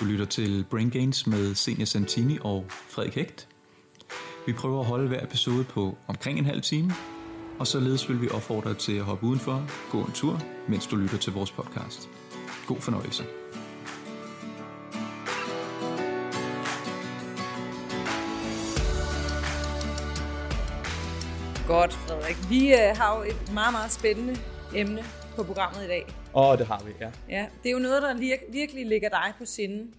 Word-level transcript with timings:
Du 0.00 0.04
lytter 0.04 0.24
til 0.24 0.64
Brain 0.70 0.90
Gains 0.90 1.26
med 1.26 1.54
Senior 1.54 1.84
Santini 1.84 2.38
og 2.40 2.64
Frederik 2.68 3.14
Hægt. 3.14 3.48
Vi 4.46 4.52
prøver 4.52 4.80
at 4.80 4.86
holde 4.86 5.08
hver 5.08 5.24
episode 5.24 5.64
på 5.64 5.96
omkring 6.06 6.38
en 6.38 6.44
halv 6.44 6.62
time, 6.62 6.92
og 7.58 7.66
således 7.66 8.08
vil 8.08 8.22
vi 8.22 8.28
opfordre 8.28 8.70
dig 8.70 8.78
til 8.78 8.92
at 8.92 9.04
hoppe 9.04 9.26
udenfor, 9.26 9.66
gå 9.90 10.00
en 10.04 10.12
tur, 10.12 10.40
mens 10.68 10.86
du 10.86 10.96
lytter 10.96 11.18
til 11.18 11.32
vores 11.32 11.50
podcast. 11.50 12.08
God 12.66 12.80
fornøjelse. 12.80 13.24
Godt, 21.66 21.92
Frederik. 21.92 22.36
Vi 22.50 22.72
øh, 22.72 22.96
har 22.96 23.16
jo 23.16 23.22
et 23.22 23.52
meget, 23.52 23.72
meget 23.72 23.92
spændende 23.92 24.36
emne 24.74 25.04
på 25.40 25.46
programmet 25.46 25.84
i 25.84 25.88
dag. 25.88 26.04
Åh, 26.34 26.48
oh, 26.48 26.58
det 26.58 26.66
har 26.66 26.82
vi, 26.84 26.92
ja. 27.00 27.10
Ja, 27.28 27.46
det 27.62 27.68
er 27.68 27.72
jo 27.72 27.78
noget, 27.78 28.02
der 28.02 28.14
vir- 28.14 28.50
virkelig 28.52 28.86
ligger 28.86 29.08
dig 29.08 29.32
på 29.38 29.44
sinde. 29.44 29.92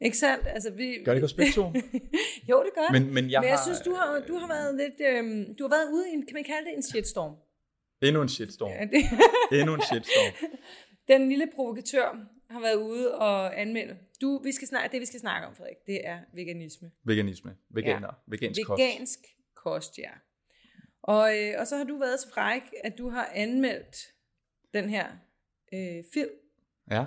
Ikke 0.00 0.18
sandt? 0.18 0.46
Altså, 0.46 0.70
vi... 0.70 0.86
Gør 1.04 1.12
det 1.12 1.16
ikke 1.18 1.26
også 1.26 1.36
begge 1.36 1.52
to? 1.52 1.62
jo, 2.50 2.62
det 2.66 2.72
gør. 2.74 2.92
Men, 2.92 3.14
men 3.14 3.30
jeg, 3.30 3.40
Men 3.40 3.48
jeg 3.48 3.56
har, 3.56 3.64
synes, 3.64 3.80
du 3.80 3.94
har, 3.94 4.22
du 4.28 4.34
har 4.38 4.48
været 4.48 4.74
lidt... 4.74 4.98
Øhm, 5.10 5.54
du 5.54 5.64
har 5.64 5.70
været 5.76 5.92
ude 5.92 6.10
i 6.10 6.12
en, 6.12 6.26
kan 6.26 6.34
man 6.34 6.44
kalde 6.44 6.64
det 6.68 6.76
en 6.76 6.82
shitstorm? 6.82 7.34
Endnu 8.02 8.22
en 8.22 8.28
shitstorm. 8.28 8.70
Ja, 8.70 8.84
det, 8.84 9.02
Endnu 9.60 9.74
en 9.74 9.82
shitstorm. 9.82 10.48
den 11.12 11.28
lille 11.28 11.48
provokatør 11.54 12.08
har 12.50 12.60
været 12.60 12.74
ude 12.74 13.14
og 13.18 13.60
anmelde. 13.60 13.96
Du, 14.20 14.40
vi 14.44 14.52
skal 14.52 14.68
snakke, 14.68 14.92
det 14.92 15.00
vi 15.00 15.06
skal 15.06 15.20
snakke 15.20 15.46
om, 15.46 15.54
Frederik, 15.54 15.76
det 15.86 16.06
er 16.06 16.18
veganisme. 16.34 16.90
Veganisme. 17.04 17.56
Veganer. 17.70 18.08
Ja. 18.08 18.36
Vegansk 18.36 18.60
kost. 18.66 18.82
Vegansk 18.82 19.18
kost, 19.54 19.98
ja. 19.98 20.10
Og, 21.02 21.38
øh, 21.38 21.54
og 21.58 21.66
så 21.66 21.76
har 21.76 21.84
du 21.84 21.98
været 21.98 22.20
så 22.20 22.30
fræk, 22.34 22.62
at 22.84 22.98
du 22.98 23.08
har 23.08 23.30
anmeldt 23.34 23.96
den 24.74 24.88
her 24.90 25.06
øh, 25.74 26.04
film, 26.14 26.30
Ja. 26.90 27.04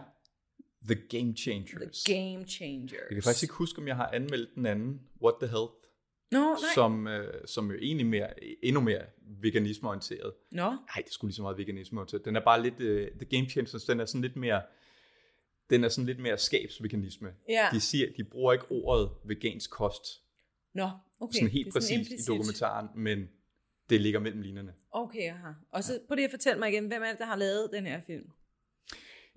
The 0.88 0.96
Game 0.96 1.36
Changers. 1.36 2.04
The 2.04 2.14
Game 2.14 2.48
Changers. 2.48 3.02
Jeg 3.10 3.16
kan 3.16 3.24
faktisk 3.24 3.44
ikke 3.44 3.54
huske, 3.54 3.80
om 3.80 3.88
jeg 3.88 3.96
har 3.96 4.08
anmeldt 4.14 4.56
den 4.56 4.66
anden, 4.66 5.02
What 5.22 5.36
the 5.42 5.48
Health, 5.48 5.74
Nå, 6.32 6.40
nej. 6.40 6.56
som, 6.76 7.08
øh, 7.08 7.48
som 7.48 7.72
jo 7.72 7.78
egentlig 7.82 8.06
mere, 8.06 8.30
endnu 8.66 8.82
mere 8.82 9.02
veganismeorienteret. 9.42 10.34
Nå, 10.52 10.70
Nej, 10.70 11.04
det 11.06 11.14
skulle 11.14 11.30
lige 11.30 11.36
så 11.36 11.42
meget 11.42 11.58
veganismeorienteret. 11.58 12.26
Den 12.26 12.36
er 12.36 12.40
bare 12.44 12.64
lidt, 12.64 12.80
øh, 12.80 13.12
The 13.12 13.26
Game 13.26 13.50
Changers, 13.50 13.84
den 13.84 14.00
er 14.00 14.06
sådan 14.06 14.22
lidt 14.22 14.36
mere, 14.36 14.62
den 15.70 15.84
er 15.84 15.90
sådan 15.90 16.06
lidt 16.06 16.20
mere 16.20 16.38
skabsveganisme. 16.38 17.34
Ja. 17.50 17.68
De 17.72 17.80
siger, 17.80 18.08
de 18.18 18.24
bruger 18.24 18.54
ikke 18.54 18.66
ordet 18.72 19.10
vegansk 19.26 19.72
kost, 19.72 20.22
Nå, 20.74 20.90
okay. 21.20 21.34
sådan 21.34 21.50
helt 21.50 21.66
det 21.66 21.76
er 21.76 21.80
sådan 21.80 22.00
præcis 22.00 22.28
i 22.28 22.32
dokumentaren, 22.32 22.88
men 22.96 23.30
det 23.90 24.02
ligger 24.02 24.20
mellem 24.20 24.42
linjerne. 24.42 24.74
Okay, 24.92 25.30
aha. 25.32 25.52
Og 25.72 25.84
så 25.84 26.00
prøv 26.08 26.16
lige 26.16 26.26
at 26.26 26.32
fortælle 26.32 26.60
mig 26.60 26.70
igen, 26.70 26.88
hvem 26.88 27.02
er 27.04 27.10
det, 27.10 27.20
der 27.20 27.26
har 27.26 27.36
lavet 27.36 27.70
den 27.74 27.86
her 27.86 28.02
film? 28.02 28.30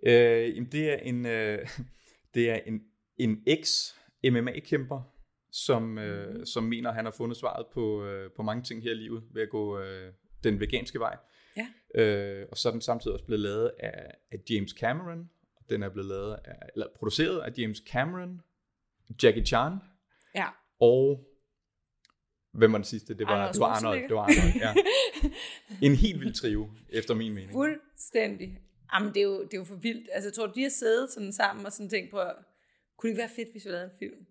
Øh, 0.02 0.56
jamen 0.56 0.72
det 0.72 0.92
er 0.92 0.96
en, 0.96 1.26
øh, 1.26 1.68
det 2.34 2.50
er 2.50 2.54
en, 2.66 2.80
en 3.16 3.42
ex-MMA-kæmper, 3.46 5.14
som, 5.52 5.82
Mhm. 5.82 5.98
øh, 5.98 6.46
som 6.46 6.64
mener, 6.64 6.88
at 6.90 6.96
han 6.96 7.04
har 7.04 7.12
fundet 7.12 7.36
svaret 7.38 7.66
på, 7.72 8.04
øh, 8.04 8.30
på 8.36 8.42
mange 8.42 8.62
ting 8.62 8.82
her 8.82 8.90
i 8.90 8.94
livet 8.94 9.22
ved 9.30 9.42
at 9.42 9.50
gå 9.50 9.78
øh, 9.80 10.12
den 10.44 10.60
veganske 10.60 10.98
vej. 11.00 11.16
Ja. 11.56 12.00
Øh, 12.02 12.46
og 12.50 12.56
så 12.56 12.68
er 12.68 12.72
den 12.72 12.80
samtidig 12.80 13.12
også 13.12 13.24
blevet 13.26 13.40
lavet 13.40 13.70
af, 13.80 14.10
af 14.32 14.38
James 14.50 14.70
Cameron. 14.70 15.30
Den 15.70 15.82
er 15.82 15.88
blevet 15.88 16.08
lavet 16.08 16.34
af, 16.44 16.52
eller 16.74 16.86
produceret 16.96 17.40
af 17.40 17.52
James 17.58 17.78
Cameron, 17.86 18.40
Jackie 19.22 19.44
Chan 19.46 19.72
Ja. 20.34 20.46
og 20.80 21.27
hvem 22.52 22.72
var 22.72 22.78
den 22.78 22.84
sidste? 22.84 23.14
Det 23.14 23.26
var 23.26 23.32
Arnold 23.32 23.52
det 23.52 23.60
var 23.60 23.66
Arnold. 23.66 24.02
Det 24.08 24.14
var 24.14 24.22
Arnold, 24.22 24.54
ja. 24.60 24.74
En 25.86 25.94
helt 25.94 26.20
vild 26.20 26.34
trio, 26.34 26.70
efter 26.88 27.14
min 27.14 27.34
mening. 27.34 27.52
Fuldstændig. 27.52 28.58
Jamen, 28.94 29.08
det 29.14 29.20
er, 29.20 29.24
jo, 29.24 29.42
det 29.42 29.54
er 29.54 29.58
jo 29.58 29.64
for 29.64 29.76
vildt. 29.76 30.08
Altså, 30.12 30.28
jeg 30.28 30.34
tror, 30.34 30.46
de 30.46 30.62
har 30.62 30.70
siddet 30.70 31.12
sådan 31.12 31.32
sammen 31.32 31.66
og 31.66 31.72
sådan 31.72 31.90
tænkt 31.90 32.10
på, 32.10 32.20
kunne 32.96 33.08
det 33.08 33.12
ikke 33.12 33.18
være 33.18 33.36
fedt, 33.36 33.52
hvis 33.52 33.64
vi 33.64 33.70
lavede 33.70 33.84
en 33.84 33.98
film? 33.98 34.26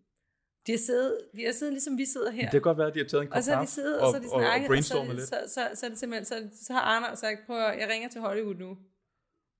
De 0.68 0.72
har 0.72 0.78
siddet, 0.78 1.20
de 1.36 1.46
har 1.46 1.52
siddet 1.52 1.74
ligesom 1.74 1.98
vi 1.98 2.06
sidder 2.06 2.32
her. 2.32 2.42
Det 2.42 2.52
kan 2.52 2.62
godt 2.62 2.78
være, 2.78 2.88
at 2.88 2.94
de 2.94 3.00
har 3.00 3.06
taget 3.08 3.22
en 3.22 3.28
kop 3.28 3.38
og 3.38 3.44
så 3.44 3.54
har 3.54 3.62
de 3.62 3.68
siddet, 3.68 4.00
og, 4.02 4.14
så 4.14 4.20
de 4.20 4.26
og, 4.26 4.32
og, 4.32 4.38
og 4.38 4.42
snakket, 4.42 4.54
og, 4.54 4.60
så, 4.60 4.64
er 4.64 4.68
brainstormet 4.68 5.16
lidt. 5.16 5.28
så, 5.28 5.38
så, 5.48 5.62
så, 5.74 5.86
er 5.86 5.90
det 5.90 6.00
simpelthen, 6.00 6.26
så, 6.26 6.66
så 6.66 6.74
har 6.74 6.82
Arnold 6.82 7.16
sagt, 7.16 7.38
prøv 7.46 7.58
at, 7.62 7.80
jeg 7.80 7.90
ringer 7.90 8.10
til 8.10 8.22
Hollywood 8.22 8.56
nu. 8.56 8.78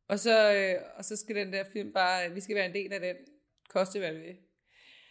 Og 0.10 0.20
så, 0.20 0.54
øh, 0.54 0.76
og 0.98 1.06
så 1.06 1.16
skal 1.16 1.36
den 1.36 1.54
der 1.54 1.64
film 1.74 1.92
bare, 1.94 2.32
vi 2.32 2.40
skal 2.40 2.56
være 2.56 2.66
en 2.66 2.74
del 2.74 2.94
af 2.94 3.00
den, 3.00 3.16
koste 3.70 4.00
hvad 4.00 4.14
det 4.14 4.22
vil. 4.22 4.36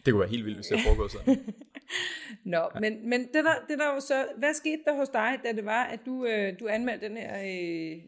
Det 0.06 0.12
kunne 0.12 0.20
være 0.20 0.30
helt 0.30 0.44
vildt, 0.44 0.58
hvis 0.58 0.66
det 0.66 0.78
foregår 0.86 1.08
sådan. 1.08 1.54
Nå, 2.54 2.58
ja. 2.74 2.80
men, 2.80 3.08
men 3.10 3.20
det, 3.20 3.44
der, 3.44 3.54
det 3.68 3.78
der 3.78 3.94
jo 3.94 4.00
så, 4.00 4.28
hvad 4.38 4.54
skete 4.54 4.82
der 4.86 4.96
hos 4.96 5.08
dig, 5.08 5.38
da 5.44 5.52
det 5.52 5.64
var, 5.64 5.84
at 5.84 6.00
du, 6.06 6.26
øh, 6.26 6.60
du 6.60 6.68
anmeldte 6.68 7.08
den 7.08 7.16
her, 7.16 7.38
øh, 7.38 8.02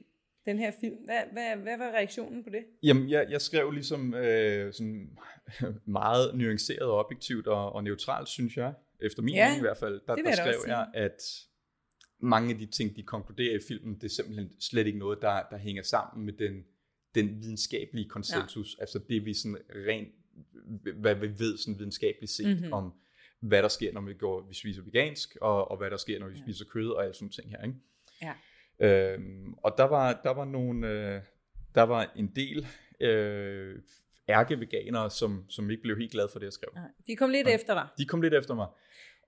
den 0.46 0.58
her 0.58 0.72
film? 0.80 0.96
Hvad, 1.04 1.22
hvad, 1.32 1.56
hvad 1.56 1.78
var 1.78 1.90
reaktionen 1.90 2.44
på 2.44 2.50
det? 2.50 2.64
Jamen, 2.82 3.10
jeg, 3.10 3.26
jeg 3.30 3.40
skrev 3.40 3.70
ligesom 3.70 4.14
øh, 4.14 4.72
sådan 4.72 5.10
meget 6.00 6.34
nuanceret 6.34 6.82
og 6.82 6.98
objektivt 6.98 7.46
og, 7.46 7.72
og 7.72 7.84
neutralt, 7.84 8.28
synes 8.28 8.56
jeg. 8.56 8.74
Efter 9.00 9.22
min 9.22 9.34
Ja, 9.34 9.46
mening 9.46 9.58
i 9.58 9.66
hvert 9.66 9.76
fald. 9.76 10.00
Der, 10.06 10.14
der 10.14 10.32
skrev 10.32 10.60
jeg, 10.66 10.86
at 10.94 11.22
mange 12.20 12.50
af 12.50 12.58
de 12.58 12.66
ting, 12.66 12.96
de 12.96 13.02
konkluderer 13.02 13.56
i 13.56 13.60
filmen, 13.68 13.94
det 13.94 14.04
er 14.04 14.08
simpelthen 14.08 14.60
slet 14.60 14.86
ikke 14.86 14.98
noget, 14.98 15.18
der, 15.22 15.42
der 15.50 15.56
hænger 15.56 15.82
sammen 15.82 16.26
med 16.26 16.32
den, 16.32 16.64
den 17.14 17.42
videnskabelige 17.42 18.08
konsensus. 18.08 18.76
Ja. 18.78 18.82
Altså 18.82 19.00
det, 19.08 19.24
vi 19.24 19.34
sådan 19.34 19.58
rent, 19.70 20.08
hvad 20.94 21.14
vi 21.14 21.28
ved 21.38 21.58
sådan 21.58 21.78
videnskabeligt 21.78 22.32
set 22.32 22.46
Mhm. 22.46 22.56
mm-hmm. 22.56 22.72
om, 22.72 22.92
hvad 23.40 23.62
der 23.62 23.68
sker, 23.68 23.92
når 23.92 24.00
vi, 24.00 24.14
går, 24.14 24.40
vi 24.48 24.54
spiser 24.54 24.82
vegansk, 24.82 25.36
og, 25.40 25.70
og 25.70 25.76
hvad 25.76 25.90
der 25.90 25.96
sker, 25.96 26.18
når 26.18 26.26
vi 26.26 26.32
Ja. 26.32 26.38
ja. 26.38 26.44
spiser 26.44 26.64
kød 26.64 26.90
og 26.90 27.02
alle 27.04 27.14
sådan 27.14 27.28
ting 27.30 27.50
her. 27.50 27.62
Ikke? 27.62 27.76
Ja. 28.22 28.34
Øhm, 28.80 29.54
og 29.54 29.74
der 29.78 29.84
var, 29.84 30.20
der 30.24 30.30
var 30.30 30.44
nogle, 30.44 30.88
øh, 30.88 31.22
der 31.74 31.82
var 31.82 32.12
en 32.16 32.26
del 32.36 32.66
øh, 33.00 33.78
ærkeveganere, 34.28 35.10
som, 35.10 35.44
som 35.48 35.70
ikke 35.70 35.82
blev 35.82 35.96
helt 35.98 36.12
glade 36.12 36.28
for 36.32 36.38
det, 36.38 36.44
jeg 36.46 36.52
skrev. 36.52 36.70
Nej, 36.74 36.88
de 37.06 37.16
kom 37.16 37.30
lidt 37.30 37.46
Og- 37.46 37.52
efter 37.52 37.74
dig. 37.74 37.86
De 37.98 38.04
kom 38.06 38.22
lidt 38.22 38.34
efter 38.34 38.54
mig. 38.54 38.66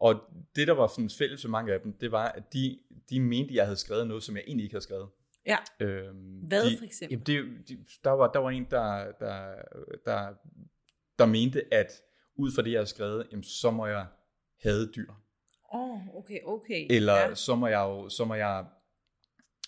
Og 0.00 0.20
det, 0.56 0.66
der 0.68 0.74
var 0.74 0.86
sådan 0.86 1.10
fælles 1.18 1.42
for 1.42 1.48
mange 1.48 1.72
af 1.72 1.80
dem, 1.80 1.92
det 1.92 2.12
var, 2.12 2.28
at 2.28 2.52
de, 2.52 2.78
de 3.10 3.20
mente, 3.20 3.50
at 3.50 3.54
jeg 3.54 3.64
havde 3.64 3.76
skrevet 3.76 4.06
noget, 4.06 4.22
som 4.22 4.36
jeg 4.36 4.44
egentlig 4.46 4.64
ikke 4.64 4.74
havde 4.74 4.84
skrevet. 4.84 5.08
Ja. 5.46 5.56
Øhm, 5.80 6.16
Hvad 6.40 6.70
de, 6.70 6.76
for 6.78 6.84
eksempel? 6.84 7.12
Jamen, 7.26 7.26
det, 7.58 7.68
de, 7.68 7.84
der, 8.04 8.10
var, 8.10 8.32
der 8.32 8.38
var 8.38 8.50
en, 8.50 8.66
der, 8.70 9.12
der, 9.20 9.54
der, 10.06 10.34
der 11.20 11.26
mente, 11.26 11.74
at 11.74 11.92
ud 12.36 12.52
fra 12.54 12.62
det, 12.62 12.70
jeg 12.70 12.78
havde 12.78 12.86
skrevet, 12.90 13.26
jamen, 13.30 13.42
så 13.44 13.70
må 13.70 13.86
jeg 13.86 14.06
have 14.62 14.86
dyr. 14.96 15.12
Åh, 15.74 15.80
oh, 15.90 16.16
okay, 16.16 16.38
okay. 16.44 16.86
Eller 16.90 17.14
ja. 17.16 17.34
så 17.34 17.54
må 17.54 17.66
jeg 17.66 17.80
jo, 17.80 18.08
så 18.08 18.24
må 18.24 18.34
jeg, 18.34 18.66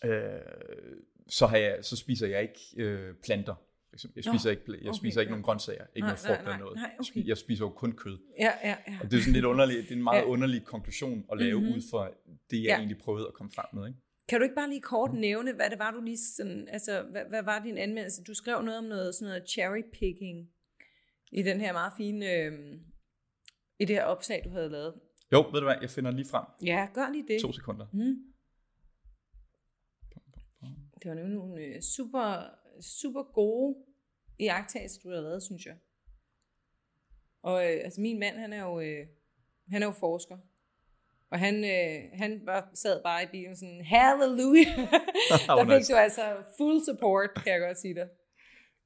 øh, 0.04 0.40
så, 1.28 1.46
har 1.46 1.56
jeg, 1.56 1.78
så 1.84 1.96
spiser 1.96 2.26
jeg 2.26 2.42
ikke 2.42 2.60
øh, 2.76 3.14
planter. 3.24 3.54
Jeg 4.16 4.24
spiser 4.24 4.50
ikke, 4.50 4.62
jeg 4.68 4.88
okay, 4.88 4.98
spiser 4.98 5.20
ikke 5.20 5.28
ja. 5.30 5.32
nogen 5.34 5.42
grøntsager, 5.44 5.84
ikke 5.96 6.00
Nej, 6.00 6.08
noget 6.08 6.24
nej, 6.24 6.28
frugt 6.28 6.38
eller 6.40 6.50
nej, 6.52 6.58
noget. 6.58 6.76
nej, 6.76 6.90
okay. 7.00 7.26
Jeg 7.28 7.38
spiser 7.38 7.64
jo 7.64 7.70
kun 7.70 7.92
kød. 7.92 8.18
Ja, 8.38 8.52
ja, 8.64 8.76
ja. 8.88 8.98
Og 9.02 9.10
det 9.10 9.16
er 9.16 9.20
sådan 9.20 9.32
lidt 9.32 9.44
underligt, 9.44 9.82
det 9.82 9.90
er 9.92 9.96
en 9.96 10.02
meget 10.02 10.20
Ja. 10.22 10.26
underlig 10.26 10.64
konklusion 10.64 11.24
at 11.32 11.38
lave 11.38 11.52
Mhm. 11.58 11.62
mm-hmm. 11.62 11.76
ud 11.76 11.82
fra 11.90 12.08
det, 12.50 12.56
jeg 12.56 12.62
Ja. 12.64 12.70
ja. 12.72 12.76
egentlig 12.78 12.98
prøvede 12.98 13.26
at 13.26 13.34
komme 13.34 13.52
frem 13.54 13.66
med. 13.72 13.86
Ikke? 13.88 13.98
Kan 14.28 14.38
du 14.38 14.42
ikke 14.42 14.54
bare 14.54 14.68
lige 14.68 14.80
kort 14.80 15.12
nævne, 15.14 15.52
hvad 15.52 15.70
det 15.70 15.78
var, 15.78 15.90
du 15.90 16.00
lige 16.00 16.18
sådan, 16.36 16.68
altså, 16.68 17.02
hvad, 17.10 17.22
hvad 17.28 17.42
var 17.42 17.58
din 17.64 17.78
anmeldelse? 17.78 18.22
Du 18.24 18.34
skrev 18.34 18.62
noget 18.62 18.78
om 18.78 18.84
noget, 18.84 19.14
sådan 19.14 19.28
noget 19.28 19.44
cherry 19.50 19.82
picking 19.92 20.48
i 21.32 21.42
den 21.42 21.60
her 21.60 21.72
meget 21.72 21.92
fine, 21.96 22.32
øh, 22.32 22.52
i 23.78 23.84
det 23.84 23.96
her 23.96 24.04
opslag, 24.04 24.42
du 24.44 24.50
havde 24.50 24.68
lavet. 24.68 24.94
Jo, 25.32 25.40
ved 25.52 25.60
du 25.60 25.66
hvad, 25.66 25.76
jeg 25.80 25.90
finder 25.90 26.10
lige 26.10 26.28
frem. 26.30 26.44
Ja, 26.64 26.88
gør 26.94 27.08
lige 27.12 27.28
det. 27.28 27.40
To 27.40 27.52
sekunder. 27.52 27.86
Mm. 27.92 28.32
Det 31.02 31.08
var 31.08 31.14
nemlig 31.14 31.34
nogle 31.34 31.62
øh, 31.62 31.82
super, 31.82 32.44
super 32.80 33.22
gode 33.22 33.76
iagttagelser, 34.38 35.00
du 35.02 35.08
havde 35.08 35.22
lavet, 35.22 35.42
synes 35.42 35.66
jeg. 35.66 35.76
Og 37.42 37.64
øh, 37.66 37.80
altså 37.84 38.00
min 38.00 38.18
mand, 38.18 38.36
han 38.36 38.52
er 38.52 38.64
jo, 38.64 38.80
øh, 38.80 39.06
han 39.70 39.82
er 39.82 39.86
jo 39.86 39.92
forsker. 39.92 40.38
Og 41.30 41.38
han, 41.38 41.54
øh, 41.64 42.18
han 42.18 42.40
var, 42.46 42.70
sad 42.74 43.02
bare 43.02 43.22
i 43.22 43.26
bilen 43.26 43.56
sådan, 43.56 43.84
halleluja. 43.84 44.64
Der 45.58 45.78
fik 45.78 45.88
du 45.90 45.94
altså 45.96 46.36
full 46.58 46.80
support, 46.88 47.30
kan 47.44 47.52
jeg 47.52 47.60
godt 47.60 47.78
sige 47.78 47.94
dig. 47.94 48.08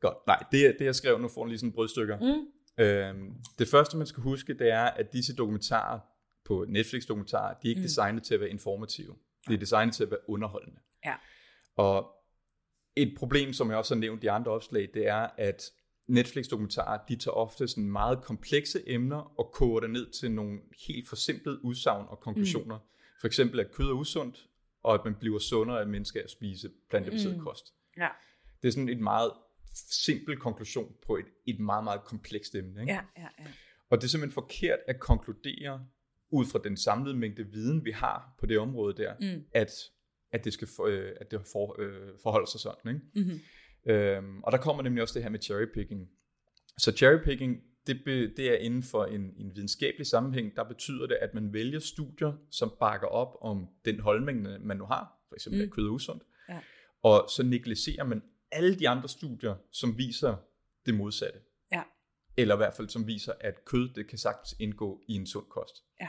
Godt. 0.00 0.16
Nej, 0.26 0.44
det, 0.52 0.76
det 0.78 0.84
jeg 0.84 0.94
skrev, 0.94 1.19
nu 1.19 1.28
får 1.28 1.43
du 1.43 1.48
lige 1.48 1.58
sådan 1.58 1.72
brødstykker. 1.72 2.19
Mm. 2.20 2.84
Øhm, 2.84 3.34
det 3.58 3.69
første, 3.69 3.96
man 3.96 4.06
skal 4.06 4.22
huske, 4.22 4.54
det 4.54 4.70
er, 4.70 4.84
at 4.84 5.12
disse 5.12 5.37
dokumentarer 5.37 6.00
på 6.44 6.64
Netflix-dokumentarer, 6.69 7.54
de 7.62 7.69
er 7.69 7.70
ikke 7.70 7.81
Mm. 7.81 7.87
designet 7.87 8.22
til 8.22 8.34
at 8.34 8.40
være 8.40 8.50
informative. 8.50 9.14
De 9.48 9.54
er 9.54 9.58
designet 9.58 9.94
til 9.94 10.04
at 10.04 10.10
være 10.10 10.20
underholdende. 10.31 10.81
Ja. 11.04 11.14
Og 11.76 12.12
et 12.96 13.14
problem, 13.19 13.52
som 13.52 13.70
jeg 13.70 13.78
også 13.78 13.94
har 13.94 14.00
nævnt 14.00 14.25
i 14.25 14.26
andre 14.26 14.52
opslag, 14.52 14.88
det 14.94 15.08
er, 15.08 15.28
at 15.37 15.62
Netflix-dokumentarer, 16.08 17.00
de 17.08 17.16
tager 17.16 17.34
ofte 17.34 17.69
sådan 17.69 17.90
meget 17.90 18.22
komplekse 18.22 18.82
emner 18.87 19.38
og 19.40 19.50
koger 19.52 19.81
det 19.81 19.90
ned 19.90 20.10
til 20.10 20.31
nogle 20.31 20.58
helt 20.88 21.08
forsimplede 21.08 21.64
udsagn 21.64 22.06
og 22.08 22.20
konklusioner. 22.20 22.76
Mm. 22.78 22.84
For 23.20 23.26
eksempel, 23.26 23.60
at 23.60 23.72
kød 23.72 23.87
er 23.87 23.93
usundt, 23.93 24.46
og 24.82 24.94
at 24.94 25.00
man 25.04 25.14
bliver 25.14 25.38
sundere 25.38 25.81
af 25.81 25.87
mennesker 25.87 26.22
at 26.25 26.31
spise 26.31 26.70
plantebaseret 26.90 27.37
mm. 27.37 27.43
kost. 27.44 27.75
Ja. 27.96 28.08
Det 28.62 28.69
er 28.69 28.72
sådan 28.72 28.88
et 28.88 29.00
meget 29.00 29.32
simpel 29.90 30.37
konklusion 30.37 30.93
på 31.06 31.17
et, 31.17 31.25
et 31.46 31.61
meget, 31.61 31.84
meget 31.84 32.00
komplekst 32.05 32.55
emne. 32.55 32.81
Ikke? 32.81 32.93
Ja, 32.93 33.00
ja, 33.19 33.28
ja. 33.38 33.44
Og 33.90 33.99
det 33.99 34.05
er 34.05 34.08
simpelthen 34.08 34.34
forkert 34.34 34.78
at 34.88 35.00
konkludere 35.00 35.87
ud 36.31 36.46
fra 36.46 36.61
den 36.64 36.76
samlede 36.76 37.17
mængde 37.17 37.46
viden, 37.52 37.84
vi 37.84 37.90
har 37.90 38.34
på 38.38 38.46
det 38.46 38.58
område 38.58 38.96
der, 38.96 39.14
Mm. 39.20 39.44
at, 39.52 39.70
at 40.32 40.44
det 40.44 40.52
skal 40.52 40.69
for, 40.76 40.84
øh, 40.87 41.12
at 41.20 41.31
det 41.31 41.40
for, 41.52 41.76
øh, 41.82 42.11
forholde 42.23 42.50
sig 42.50 42.61
sådan. 42.61 42.94
Ikke? 42.94 43.06
Mm-hmm. 43.14 43.93
Øhm, 43.93 44.43
og 44.43 44.52
der 44.52 44.58
kommer 44.58 44.82
nemlig 44.82 45.02
også 45.02 45.14
det 45.14 45.23
her 45.23 45.31
med 45.31 45.40
cherry 45.40 45.67
picking. 45.75 46.08
Så 46.79 46.93
cherrypicking, 46.96 47.56
det, 47.87 48.00
be, 48.05 48.34
det 48.34 48.50
er 48.50 48.56
inden 48.56 48.82
for 48.82 49.05
en, 49.05 49.20
en 49.37 49.50
videnskabelig 49.55 50.06
sammenhæng, 50.06 50.56
der 50.56 50.64
betyder 50.64 51.06
det, 51.06 51.14
at 51.22 51.34
man 51.34 51.52
vælger 51.52 51.79
studier, 51.79 52.32
som 52.50 52.72
bakker 52.81 53.06
op 53.06 53.37
om 53.40 53.69
den 53.84 54.00
holdning, 54.00 54.43
man 54.67 54.76
nu 54.76 54.84
har, 54.84 55.25
for 55.29 55.34
eksempel 55.34 55.61
mm. 55.61 55.64
at 55.69 55.70
kød 55.72 55.87
er 55.87 55.90
usundt, 55.90 56.22
Ja. 56.49 56.61
og 57.02 57.29
så 57.37 57.43
negligerer 57.43 58.05
man 58.05 58.22
alle 58.52 58.78
de 58.78 58.88
andre 58.88 59.08
studier, 59.08 59.54
som 59.72 59.98
viser 59.98 60.37
det 60.87 60.94
modsatte. 60.94 61.38
Ja. 61.72 61.82
Eller 62.37 62.54
i 62.54 62.56
hvert 62.56 62.75
fald 62.75 62.88
som 62.88 63.06
viser, 63.06 63.32
at 63.40 63.64
kød 63.64 63.88
det 63.94 64.08
kan 64.08 64.19
sagtens 64.19 64.56
indgå 64.58 65.00
i 65.08 65.12
en 65.14 65.26
sund 65.26 65.46
kost. 65.50 65.84
Ja. 66.00 66.08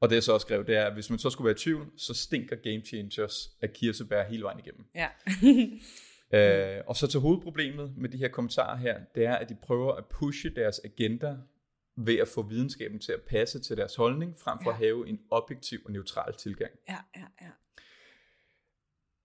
Og 0.00 0.08
det 0.08 0.14
jeg 0.14 0.22
så 0.22 0.32
også 0.32 0.44
skrev, 0.44 0.66
det 0.66 0.76
er, 0.76 0.86
at 0.86 0.92
hvis 0.94 1.10
man 1.10 1.18
så 1.18 1.30
skulle 1.30 1.46
være 1.46 1.54
i 1.54 1.58
tvivl, 1.58 1.92
så 1.96 2.14
stinker 2.14 2.56
Game 2.56 2.84
Changers 2.84 3.50
af 3.60 3.72
kirsebær 3.72 4.24
hele 4.28 4.42
vejen 4.42 4.58
igennem. 4.58 4.84
Ja. 4.94 5.08
Øh, 6.34 6.82
og 6.86 6.96
så 6.96 7.06
til 7.06 7.20
hovedproblemet 7.20 7.96
med 7.96 8.08
de 8.08 8.16
her 8.18 8.28
kommentarer 8.28 8.76
her, 8.76 9.00
det 9.14 9.24
er, 9.24 9.34
at 9.34 9.48
de 9.48 9.56
prøver 9.62 9.92
at 9.94 10.04
pushe 10.06 10.54
deres 10.54 10.80
agenda 10.84 11.36
ved 11.96 12.18
at 12.18 12.28
få 12.28 12.42
videnskaben 12.42 13.00
til 13.00 13.12
at 13.12 13.20
passe 13.22 13.60
til 13.60 13.76
deres 13.76 13.94
holdning, 13.94 14.38
frem 14.38 14.58
for 14.62 14.70
Ja. 14.70 14.74
at 14.76 14.78
have 14.78 15.08
en 15.08 15.20
objektiv 15.30 15.78
og 15.84 15.92
neutral 15.92 16.34
tilgang. 16.36 16.70
ja, 16.88 16.98
ja, 17.16 17.24
ja. 17.42 17.48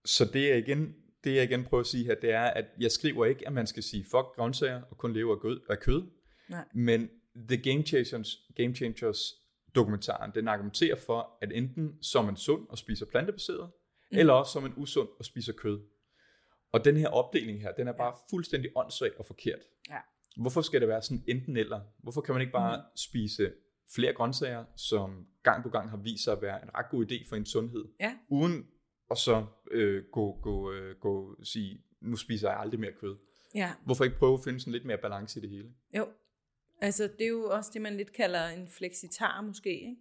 Så 0.06 0.26
det 0.26 0.50
jeg 0.50 0.58
igen, 0.58 0.96
det 1.24 1.36
jeg 1.36 1.44
igen 1.44 1.64
prøver 1.64 1.82
at 1.82 1.88
sige 1.88 2.06
her, 2.06 2.16
det 2.16 2.32
er, 2.32 2.44
at 2.44 2.66
jeg 2.80 2.92
skriver 2.92 3.26
ikke, 3.26 3.48
at 3.48 3.54
man 3.54 3.68
skal 3.68 3.84
sige 3.84 4.04
fuck 4.04 4.36
grøntsager 4.36 4.82
og 4.82 4.98
kun 4.98 5.14
leve 5.14 5.32
af 5.32 5.40
kød, 5.40 5.60
af 5.70 5.80
kød 5.80 6.04
Nej. 6.50 6.66
men 6.74 7.10
The 7.36 7.58
Game 7.58 7.84
Changers, 7.84 8.38
Game 8.56 8.76
Changers 8.76 9.34
dokumentaren, 9.76 10.32
den 10.36 10.48
argumenterer 10.48 10.96
for, 10.96 11.38
at 11.42 11.52
enten 11.54 11.88
er 12.16 12.22
man 12.22 12.36
sund 12.36 12.68
og 12.70 12.78
spiser 12.78 13.06
plantebaseret, 13.06 13.70
mm. 14.12 14.18
eller 14.18 14.34
også 14.34 14.52
så 14.52 14.60
er 14.60 14.64
man 14.64 14.74
usund 14.78 15.10
og 15.20 15.26
spiser 15.26 15.54
kød. 15.54 15.80
Og 16.72 16.86
den 16.86 16.98
her 16.98 17.08
opdeling 17.08 17.62
her, 17.62 17.72
den 17.72 17.88
er 17.88 17.92
bare 17.92 18.14
fuldstændig 18.30 18.72
åndssvag 18.76 19.20
og 19.20 19.26
forkert. 19.26 19.60
Ja. 19.90 19.98
Hvorfor 20.38 20.62
skal 20.62 20.82
det 20.82 20.90
være 20.90 21.02
sådan 21.02 21.24
enten 21.28 21.58
eller? 21.58 21.82
Hvorfor 22.04 22.22
kan 22.22 22.34
man 22.36 22.42
ikke 22.42 22.54
bare 22.54 22.78
mm. 22.78 22.84
spise 22.96 23.52
flere 23.96 24.14
grøntsager, 24.14 24.66
som 24.76 25.28
gang 25.44 25.64
på 25.64 25.70
gang 25.70 25.90
har 25.90 25.98
vist 25.98 26.24
sig 26.24 26.34
at 26.34 26.42
være 26.42 26.64
en 26.64 26.70
ret 26.76 26.86
god 26.90 27.06
idé 27.12 27.30
for 27.30 27.36
en 27.36 27.46
sundhed, 27.46 27.86
Ja. 28.00 28.18
uden 28.30 28.68
at 29.12 29.18
så 29.18 29.46
øh, 29.72 30.04
gå, 30.12 30.40
gå, 30.42 30.72
øh, 30.72 30.96
gå 31.00 31.36
sige, 31.44 31.84
nu 32.02 32.16
spiser 32.16 32.50
jeg 32.50 32.60
aldrig 32.60 32.80
mere 32.80 32.94
kød. 33.02 33.18
Ja, 33.56 33.74
Hvorfor 33.86 34.04
ikke 34.04 34.18
prøve 34.18 34.34
at 34.34 34.44
finde 34.44 34.60
sådan 34.60 34.74
lidt 34.74 34.86
mere 34.86 34.98
balance 34.98 35.40
i 35.40 35.42
det 35.42 35.50
hele? 35.50 35.70
jo. 35.98 36.08
Altså, 36.82 37.04
det 37.04 37.22
er 37.22 37.30
jo 37.30 37.50
også 37.50 37.72
det, 37.74 37.82
man 37.82 37.98
lidt 37.98 38.14
kalder 38.14 38.48
en 38.48 38.68
flexitar 38.68 39.42
måske, 39.42 39.70
ikke? 39.70 39.96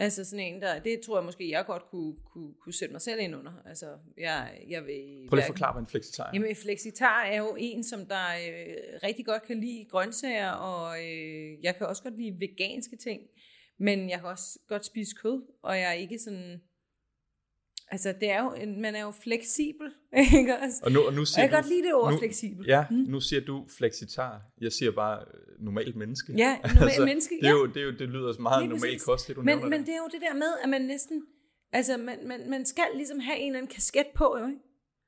Altså 0.00 0.24
sådan 0.24 0.44
en, 0.46 0.62
der, 0.62 0.78
det 0.78 1.00
tror 1.00 1.18
jeg 1.18 1.24
måske, 1.24 1.50
jeg 1.50 1.64
godt 1.66 1.82
kunne, 1.90 2.16
kunne, 2.32 2.54
kunne 2.62 2.72
sætte 2.72 2.92
mig 2.92 3.00
selv 3.00 3.20
ind 3.20 3.36
under. 3.36 3.52
Altså, 3.66 3.98
jeg, 4.18 4.60
jeg 4.68 4.84
vil... 4.84 5.26
Prøv 5.28 5.36
lige 5.36 5.44
at 5.44 5.46
forklare, 5.46 5.72
hvad 5.72 5.82
en 5.82 5.86
flexitar 5.86 6.24
er. 6.24 6.30
Jamen, 6.34 6.48
en 6.48 6.56
flexitar 6.56 7.22
er 7.22 7.38
jo 7.38 7.56
en, 7.58 7.84
som 7.84 8.06
der 8.06 8.26
øh, 8.28 8.76
rigtig 9.02 9.26
godt 9.26 9.42
kan 9.42 9.60
lide 9.60 9.86
grøntsager, 9.90 10.50
og 10.50 10.98
øh, 10.98 11.64
jeg 11.64 11.76
kan 11.76 11.86
også 11.86 12.02
godt 12.02 12.18
lide 12.18 12.40
veganske 12.40 12.96
ting, 12.96 13.20
men 13.78 14.10
jeg 14.10 14.18
kan 14.18 14.28
også 14.28 14.58
godt 14.68 14.84
spise 14.86 15.14
kød, 15.22 15.42
og 15.62 15.78
jeg 15.78 15.88
er 15.88 15.92
ikke 15.92 16.18
sådan... 16.18 16.60
Altså, 17.90 18.14
det 18.20 18.30
er 18.30 18.42
jo, 18.44 18.50
man 18.80 18.94
er 18.94 19.00
jo 19.02 19.10
fleksibel, 19.22 19.86
ikke 20.38 20.56
også? 20.62 20.76
Og 20.82 20.92
nu, 20.92 21.00
og 21.00 21.12
nu 21.14 21.20
Og 21.20 21.26
siger 21.26 21.42
jeg 21.42 21.50
kan 21.50 21.58
godt 21.58 21.68
lide 21.68 21.82
det 21.82 21.94
ord, 21.94 22.12
nu- 22.12 22.18
fleksibel. 22.18 22.66
Ja, 22.66 22.84
nu 22.90 23.20
siger 23.20 23.40
du 23.40 23.64
flexitar. 23.78 24.40
Jeg 24.60 24.72
siger 24.72 24.90
bare 24.90 25.18
øh, 25.20 25.64
normalt 25.64 25.96
menneske. 25.96 26.32
Ja, 26.36 26.58
normalt 26.80 27.04
menneske, 27.04 27.34
det, 27.40 27.44
er 27.44 27.48
ja. 27.48 27.54
jo, 27.56 27.66
det, 27.66 27.76
er 27.76 27.86
jo, 27.86 27.90
det 27.90 28.08
lyder 28.08 28.32
som 28.32 28.42
meget 28.42 28.62
Lige 28.62 28.68
normal 28.68 28.90
præcis. 28.90 29.04
kost, 29.04 29.28
det 29.28 29.36
du 29.36 29.42
Men, 29.42 29.58
men 29.62 29.72
der. 29.72 29.78
det 29.78 29.88
er 29.88 29.96
jo 30.04 30.08
det 30.12 30.20
der 30.20 30.34
med, 30.34 30.52
at 30.62 30.68
man 30.68 30.82
næsten... 30.82 31.22
Altså, 31.72 31.96
man, 31.96 32.18
man, 32.26 32.50
man 32.50 32.64
skal 32.66 32.84
ligesom 32.94 33.20
have 33.20 33.38
en 33.38 33.46
eller 33.46 33.58
anden 33.58 33.72
kasket 33.74 34.06
på, 34.14 34.36
jo, 34.40 34.46
ikke? 34.46 34.58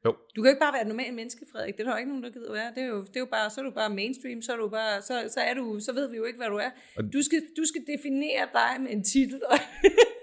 Jo. 0.05 0.11
Du 0.37 0.43
kan 0.43 0.49
jo 0.49 0.51
ikke 0.55 0.61
bare 0.67 0.73
være 0.73 0.83
et 0.83 0.89
normalt 0.89 1.15
menneske, 1.15 1.47
Frederik. 1.53 1.75
Det 1.77 1.81
er 1.81 1.85
der 1.85 1.93
jo 1.93 1.99
ikke 1.99 2.09
nogen, 2.11 2.25
der 2.25 2.31
gider 2.31 2.53
være. 2.53 2.71
Det 2.75 2.83
er 2.83 2.87
jo, 2.87 3.01
det 3.01 3.17
er 3.17 3.21
jo 3.21 3.27
bare, 3.37 3.51
så 3.51 3.61
er 3.61 3.65
du 3.65 3.71
bare 3.71 3.91
mainstream, 3.91 4.43
så 4.43 4.53
er 4.53 4.57
du 4.57 4.69
bare, 4.69 5.03
så, 5.03 5.15
så, 5.35 5.41
er 5.41 5.55
du, 5.55 5.81
så 5.81 5.93
ved 5.93 6.11
vi 6.11 6.17
jo 6.17 6.25
ikke, 6.25 6.37
hvad 6.37 6.49
du 6.49 6.57
er. 6.57 6.71
Og- 6.97 7.05
Du 7.13 7.23
skal, 7.23 7.41
du 7.57 7.65
skal 7.65 7.83
definere 7.97 8.45
dig 8.53 8.81
med 8.83 8.91
en 8.91 9.05
titel. 9.05 9.41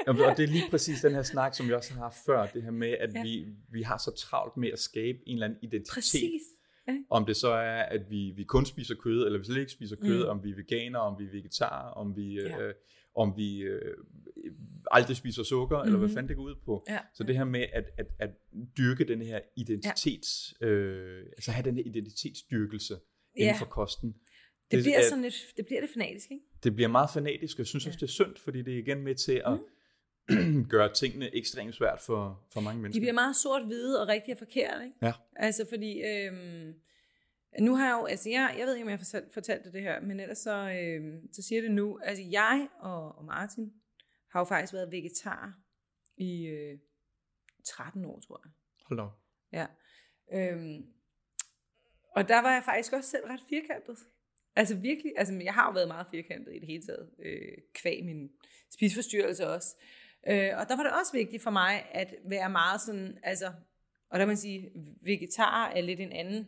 Og 0.07 0.37
det 0.37 0.43
er 0.43 0.47
lige 0.47 0.63
præcis 0.71 1.01
den 1.01 1.11
her 1.13 1.21
snak, 1.21 1.55
som 1.55 1.67
vi 1.67 1.73
også 1.73 1.93
har 1.93 2.01
haft 2.01 2.17
før, 2.25 2.45
det 2.45 2.63
her 2.63 2.71
med, 2.71 2.89
at 2.99 3.13
Ja. 3.15 3.23
vi, 3.23 3.45
vi 3.71 3.81
har 3.81 3.97
så 3.97 4.11
travlt 4.17 4.57
med 4.57 4.69
at 4.71 4.79
skabe 4.79 5.17
en 5.27 5.33
eller 5.33 5.45
anden 5.47 5.59
identitet. 5.61 5.93
Præcis. 5.93 6.41
Om 7.09 7.25
det 7.25 7.35
så 7.35 7.47
er, 7.49 7.83
at 7.83 8.01
vi, 8.11 8.33
vi 8.35 8.43
kun 8.43 8.65
spiser 8.65 8.95
kød, 8.95 9.25
eller 9.25 9.39
vi 9.39 9.45
slet 9.45 9.57
ikke 9.59 9.71
spiser 9.71 9.95
kød, 9.95 10.23
Mm. 10.23 10.29
om 10.29 10.43
vi 10.43 10.49
er 10.51 10.55
veganer, 10.55 10.99
om 10.99 11.19
vi 11.19 11.25
er 11.25 11.31
vegetarer, 11.31 11.89
om 11.91 12.15
vi, 12.15 12.33
Ja. 12.33 12.61
øh, 12.61 12.73
om 13.15 13.33
vi 13.37 13.59
øh, 13.59 13.93
aldrig 14.91 15.17
spiser 15.17 15.43
sukker, 15.43 15.77
mm-hmm. 15.77 15.87
eller 15.87 15.97
hvad 15.99 16.07
Mhm. 16.07 16.15
fanden 16.15 16.27
det 16.29 16.35
går 16.37 16.43
ud 16.43 16.55
på. 16.65 16.85
Ja. 16.89 16.99
Så 17.13 17.23
det 17.23 17.37
her 17.37 17.43
med 17.43 17.65
at, 17.73 17.85
at, 17.97 18.05
at 18.19 18.29
dyrke 18.77 19.03
den 19.03 19.21
her 19.21 19.39
identitets, 19.55 20.53
ja. 20.61 20.65
øh, 20.67 21.25
altså 21.37 21.51
have 21.51 21.65
den 21.65 21.75
her 21.75 21.83
identitetsdyrkelse 21.85 22.93
Ja. 23.37 23.41
inden 23.41 23.55
for 23.59 23.65
kosten. 23.65 24.15
Det, 24.71 24.83
bliver 24.83 24.97
er- 24.97 25.09
sådan 25.09 25.21
lidt, 25.23 25.35
det 25.57 25.65
bliver 25.65 25.81
det 25.81 25.89
fanatisk, 25.93 26.31
ikke? 26.31 26.43
det 26.63 26.75
bliver 26.75 26.87
meget 26.87 27.09
fanatisk, 27.13 27.55
og 27.55 27.59
jeg 27.59 27.67
synes 27.67 27.85
Ja. 27.85 27.89
også, 27.89 27.97
det 27.97 28.03
er 28.03 28.11
synd, 28.11 28.35
fordi 28.43 28.61
det 28.61 28.73
er 28.73 28.77
igen 28.77 29.01
med 29.03 29.15
til 29.15 29.41
at 29.45 29.59
gøre 30.69 30.93
tingene 30.93 31.35
ekstremt 31.35 31.75
svært 31.75 31.99
for, 31.99 32.47
for 32.53 32.61
mange 32.61 32.77
De 32.77 32.81
mennesker. 32.81 33.01
bliver 33.01 33.13
meget 33.13 33.35
sort-hvide 33.35 34.01
og 34.01 34.07
rigtig 34.07 34.33
og 34.33 34.37
forkert, 34.37 34.83
ikke? 34.83 34.95
Ja. 35.01 35.13
Altså, 35.35 35.65
fordi... 35.69 36.01
Øhm, 36.01 36.73
nu 37.59 37.75
har 37.75 37.87
jeg 37.87 38.01
jo... 38.01 38.05
Altså, 38.05 38.29
jeg, 38.29 38.55
jeg 38.57 38.67
ved 38.67 38.75
ikke, 38.75 38.83
om 38.83 38.89
jeg 38.89 38.97
har 38.97 39.21
fortalt, 39.33 39.63
dig 39.63 39.73
det 39.73 39.81
her, 39.81 40.01
men 40.01 40.19
ellers 40.19 40.37
så, 40.37 40.69
øhm, 40.69 41.33
så 41.33 41.41
siger 41.41 41.61
det 41.61 41.71
nu. 41.71 41.99
Altså, 42.03 42.23
jeg 42.31 42.67
og, 42.79 43.17
og 43.17 43.25
Martin 43.25 43.73
har 44.31 44.39
jo 44.39 44.43
faktisk 44.43 44.73
været 44.73 44.91
vegetar 44.91 45.59
i 46.17 46.45
øh, 46.45 46.79
13 47.65 48.05
år, 48.05 48.19
tror 48.19 48.41
jeg. 48.45 48.51
Hold 48.85 48.99
da. 48.99 49.07
Ja. 49.57 49.67
Øhm, 50.33 50.85
og 52.15 52.27
der 52.27 52.41
var 52.41 52.53
jeg 52.53 52.63
faktisk 52.65 52.93
også 52.93 53.09
selv 53.09 53.25
ret 53.25 53.41
firkantet. 53.49 53.97
Altså 54.55 54.75
virkelig, 54.75 55.13
altså 55.17 55.33
jeg 55.43 55.53
har 55.53 55.65
jo 55.65 55.71
været 55.71 55.87
meget 55.87 56.07
firkantet 56.11 56.55
i 56.55 56.59
det 56.59 56.67
hele 56.67 56.83
taget, 56.85 57.09
øh, 57.19 57.57
kvæg 57.73 58.05
min 58.05 58.29
spiseforstyrrelse 58.73 59.47
også. 59.47 59.75
Øh, 60.27 60.51
og 60.59 60.67
der 60.69 60.75
var 60.75 60.83
det 60.83 60.91
også 60.99 61.11
vigtigt 61.13 61.43
for 61.43 61.51
mig 61.51 61.85
at 61.91 62.15
være 62.29 62.49
meget 62.49 62.81
sådan, 62.81 63.17
altså, 63.23 63.45
og 64.09 64.19
der 64.19 64.19
kan 64.19 64.27
man 64.27 64.37
sige, 64.37 64.71
vegetar 65.01 65.69
er 65.69 65.81
lidt 65.81 65.99
en 65.99 66.11
anden, 66.11 66.47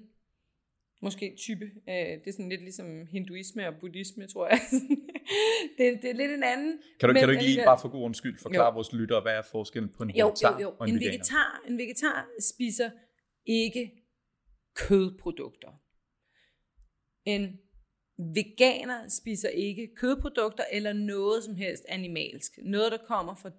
måske 1.02 1.36
type. 1.38 1.66
Øh, 1.66 1.96
det 1.96 2.28
er 2.28 2.32
sådan 2.32 2.50
lidt 2.50 2.62
ligesom 2.62 3.08
hinduisme 3.08 3.68
og 3.68 3.74
buddhisme, 3.80 4.28
tror 4.28 4.48
jeg. 4.48 4.60
det, 5.78 6.00
det 6.02 6.10
er 6.10 6.14
lidt 6.14 6.32
en 6.32 6.44
anden. 6.44 6.80
Kan 7.00 7.10
du, 7.10 7.14
men 7.14 7.20
kan 7.20 7.28
du 7.28 7.32
ikke 7.32 7.46
lige 7.46 7.64
bare 7.66 7.80
for 7.82 7.90
god 7.90 8.14
skyld 8.14 8.38
forklare 8.38 8.68
Jo. 8.68 8.74
vores 8.74 8.94
lyttere, 8.94 9.22
hvad 9.22 9.34
er 9.34 9.42
forskellen 9.42 9.94
på 9.98 10.04
en 10.04 10.10
jo, 10.10 10.26
vegetar 10.26 10.60
jo, 10.60 10.62
jo. 10.62 10.76
og 10.80 10.90
en, 10.90 10.96
En 10.96 11.00
veganer? 11.00 11.12
vegetar, 11.12 11.64
en 11.68 11.78
vegetar 11.78 12.28
spiser 12.40 12.90
ikke 13.46 13.92
kødprodukter. 14.76 15.72
En 17.26 17.60
veganer 18.18 19.08
spiser 19.08 19.50
ikke 19.50 19.96
kødprodukter 19.96 20.64
eller 20.72 20.94
noget 20.94 21.44
som 21.44 21.56
helst 21.56 21.86
animalsk. 21.90 22.52
Noget, 22.64 22.92
der 22.92 22.98
kommer 22.98 23.36
fra, 23.36 23.52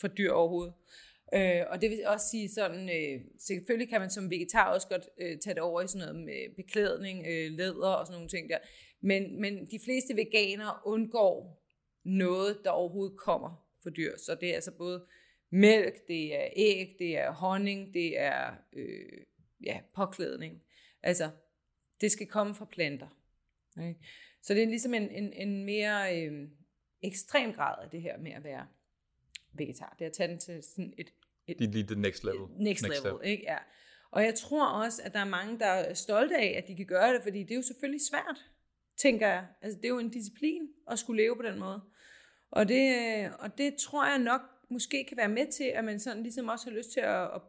for 0.00 0.08
dyr 0.08 0.32
overhovedet. 0.32 0.74
Øh, 1.34 1.62
og 1.70 1.80
det 1.80 1.90
vil 1.90 2.06
også 2.06 2.26
sige 2.30 2.48
sådan, 2.48 2.88
øh, 2.88 3.20
selvfølgelig 3.38 3.88
kan 3.88 4.00
man 4.00 4.10
som 4.10 4.30
vegetar 4.30 4.72
også 4.72 4.88
godt 4.88 5.08
øh, 5.18 5.38
tage 5.38 5.54
det 5.54 5.62
over 5.62 5.80
i 5.80 5.86
sådan 5.86 6.08
noget 6.08 6.24
med 6.24 6.56
beklædning, 6.56 7.26
øh, 7.26 7.52
læder 7.52 7.88
og 7.88 8.06
sådan 8.06 8.14
nogle 8.14 8.28
ting 8.28 8.48
der. 8.48 8.58
Men, 9.00 9.40
men 9.40 9.66
de 9.66 9.78
fleste 9.84 10.16
veganere 10.16 10.74
undgår 10.84 11.64
noget, 12.04 12.58
der 12.64 12.70
overhovedet 12.70 13.18
kommer 13.18 13.68
for 13.82 13.90
dyr. 13.90 14.16
Så 14.16 14.34
det 14.40 14.50
er 14.50 14.54
altså 14.54 14.72
både 14.78 15.06
mælk, 15.50 16.08
det 16.08 16.34
er 16.34 16.48
æg, 16.56 16.96
det 16.98 17.18
er 17.18 17.30
honning, 17.30 17.94
det 17.94 18.18
er 18.18 18.54
øh, 18.72 19.24
ja, 19.64 19.80
påklædning. 19.94 20.62
Altså, 21.02 21.30
det 22.00 22.12
skal 22.12 22.26
komme 22.26 22.54
fra 22.54 22.64
planter. 22.64 23.08
Ikke? 23.88 24.00
Så 24.42 24.54
det 24.54 24.62
er 24.62 24.66
ligesom 24.66 24.94
en, 24.94 25.10
en, 25.10 25.32
en 25.32 25.64
mere 25.64 26.22
øh, 26.22 26.48
ekstrem 27.02 27.52
grad 27.52 27.84
af 27.84 27.90
det 27.90 28.02
her 28.02 28.18
med 28.18 28.32
at 28.32 28.44
være 28.44 28.66
vegetar. 29.58 29.96
Det 29.98 30.04
er 30.04 30.08
at 30.08 30.12
tage 30.12 30.28
den 30.28 30.38
til 30.38 30.62
sådan 30.62 30.94
et, 30.98 31.12
et 31.46 31.58
Det 31.58 31.66
er 31.66 31.70
lige 31.72 31.84
det 31.84 31.98
next 31.98 32.24
level. 32.24 32.40
next, 32.58 32.82
next 32.82 33.04
level, 33.04 33.20
ikke? 33.24 33.42
Ja. 33.42 33.56
Og 34.10 34.24
jeg 34.24 34.34
tror 34.34 34.66
også, 34.66 35.02
at 35.04 35.12
der 35.12 35.18
er 35.18 35.28
mange, 35.28 35.58
der 35.58 35.66
er 35.66 35.94
stolte 35.94 36.36
af, 36.36 36.54
at 36.62 36.68
de 36.68 36.76
kan 36.76 36.86
gøre 36.86 37.14
det, 37.14 37.22
fordi 37.22 37.42
det 37.42 37.50
er 37.50 37.56
jo 37.56 37.62
selvfølgelig 37.62 38.00
svært, 38.10 38.44
tænker 38.96 39.28
jeg. 39.28 39.46
Altså, 39.62 39.76
det 39.76 39.84
er 39.84 39.88
jo 39.88 39.98
en 39.98 40.10
disciplin 40.10 40.68
at 40.90 40.98
skulle 40.98 41.22
leve 41.22 41.36
på 41.36 41.42
den 41.42 41.58
måde. 41.58 41.80
Og 42.50 42.68
det, 42.68 42.96
øh, 42.96 43.30
og 43.38 43.58
det 43.58 43.74
tror 43.76 44.06
jeg 44.06 44.18
nok 44.18 44.40
måske 44.70 45.04
kan 45.08 45.16
være 45.16 45.28
med 45.28 45.52
til, 45.52 45.64
at 45.64 45.84
man 45.84 46.00
sådan 46.00 46.22
ligesom 46.22 46.48
også 46.48 46.70
har 46.70 46.76
lyst 46.76 46.92
til 46.92 47.00
at, 47.00 47.22
at 47.34 47.40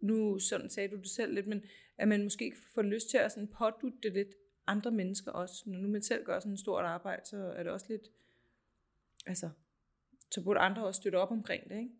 nu 0.00 0.38
sådan 0.38 0.70
sagde 0.70 0.88
du 0.88 0.96
det 0.96 1.10
selv 1.10 1.34
lidt, 1.34 1.46
men 1.46 1.62
at 1.98 2.08
man 2.08 2.22
måske 2.22 2.52
får 2.74 2.82
lyst 2.82 3.10
til 3.10 3.18
at 3.18 3.32
sådan 3.32 3.48
pådutte 3.48 3.98
det 4.02 4.12
lidt 4.12 4.34
andre 4.66 4.90
mennesker 4.90 5.32
også. 5.32 5.62
Når 5.66 5.78
nu 5.78 5.88
man 5.88 6.02
selv 6.02 6.24
gør 6.24 6.40
sådan 6.40 6.52
et 6.52 6.58
stort 6.58 6.84
arbejde, 6.84 7.22
så 7.26 7.36
er 7.36 7.62
det 7.62 7.72
også 7.72 7.86
lidt, 7.88 8.10
altså, 9.26 9.50
så 10.34 10.40
burde 10.44 10.60
andre 10.60 10.86
også 10.86 10.98
støtte 11.00 11.16
op 11.16 11.30
omkring 11.30 11.68
det, 11.68 11.76
ikke? 11.78 11.90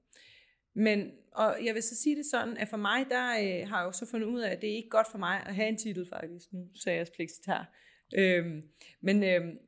Men, 0.74 1.10
og 1.32 1.58
jeg 1.64 1.74
vil 1.74 1.82
så 1.82 1.96
sige 2.02 2.16
det 2.16 2.26
sådan, 2.30 2.56
at 2.56 2.68
for 2.68 2.76
mig, 2.76 3.06
der 3.08 3.24
øh, 3.30 3.68
har 3.68 3.78
jeg 3.78 3.86
jo 3.86 3.92
så 3.92 4.06
fundet 4.10 4.26
ud 4.26 4.40
af, 4.40 4.50
at 4.50 4.60
det 4.60 4.70
er 4.72 4.76
ikke 4.76 4.88
godt 4.88 5.06
for 5.10 5.18
mig 5.18 5.42
at 5.46 5.54
have 5.54 5.68
en 5.68 5.78
titel 5.78 6.08
faktisk. 6.08 6.52
Nu 6.52 6.68
sagde 6.74 6.98
jeg 6.98 7.06
flexitar. 7.16 7.74
Øhm, 8.16 8.62
men 9.00 9.24
øhm, 9.24 9.58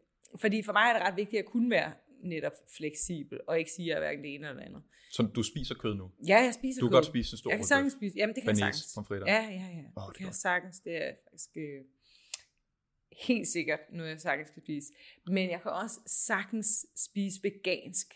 fordi 0.41 0.63
for 0.63 0.73
mig 0.73 0.83
er 0.89 0.93
det 0.93 1.03
ret 1.03 1.17
vigtigt 1.17 1.41
at 1.41 1.47
kunne 1.47 1.71
være 1.71 1.93
netop 2.23 2.53
fleksibel, 2.77 3.41
og 3.49 3.59
ikke 3.59 3.71
sige, 3.71 3.85
at 3.87 3.89
jeg 3.89 3.95
er 3.97 4.01
hverken 4.01 4.25
det 4.25 4.35
ene 4.35 4.47
eller 4.49 4.61
det 4.61 4.67
andet. 4.69 4.83
Så 5.11 5.23
du 5.23 5.43
spiser 5.43 5.75
kød 5.75 5.95
nu? 5.95 6.11
Ja, 6.29 6.37
jeg 6.39 6.55
spiser 6.55 6.81
Du 6.81 6.87
kan 6.87 6.91
kød. 6.91 6.97
godt 6.97 7.07
spise 7.07 7.35
en 7.35 7.39
stor 7.39 7.51
Jeg 7.51 7.59
kan 7.59 7.67
sagtens 7.67 7.93
spise, 7.93 8.17
jamen 8.17 8.35
det 8.35 8.43
kan 8.43 8.49
jeg 8.49 8.57
Bearnaise, 8.57 8.79
sagtens. 8.81 8.95
pomfritter. 8.95 9.27
Ja, 9.33 9.43
ja, 9.43 9.51
ja. 9.51 9.61
Åh, 9.61 9.67
det 9.67 9.97
er 9.97 10.07
det 10.07 10.17
kan 10.17 10.25
jeg 10.25 10.27
godt. 10.27 10.37
sagtens. 10.37 10.81
Det 10.81 10.97
er 11.07 11.13
faktisk 11.31 11.51
øh, 11.57 11.85
helt 13.27 13.49
sikkert 13.49 13.81
noget, 13.93 14.11
jeg 14.11 14.21
sagtens 14.21 14.51
kan 14.51 14.63
spise. 14.63 14.93
Men 15.27 15.51
jeg 15.51 15.63
kan 15.63 15.71
også 15.71 16.01
sagtens 16.07 16.87
spise 16.97 17.41
vegansk. 17.43 18.15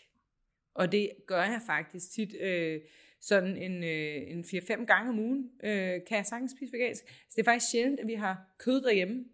Og 0.75 0.91
det 0.91 1.09
gør 1.27 1.43
jeg 1.43 1.61
faktisk 1.67 2.11
tit. 2.11 2.35
Øh, 2.41 2.81
sådan 3.21 3.57
en, 3.57 3.83
øh, 3.83 4.21
en 4.27 4.43
4-5 4.43 4.85
gange 4.85 5.09
om 5.09 5.19
ugen 5.19 5.49
øh, 5.63 5.99
kan 6.07 6.17
jeg 6.17 6.25
sagtens 6.25 6.51
spise 6.57 6.73
vegansk. 6.73 7.03
Så 7.07 7.33
det 7.35 7.41
er 7.41 7.51
faktisk 7.51 7.71
sjældent, 7.71 7.99
at 7.99 8.07
vi 8.07 8.13
har 8.13 8.55
kød 8.59 8.81
derhjemme. 8.81 9.25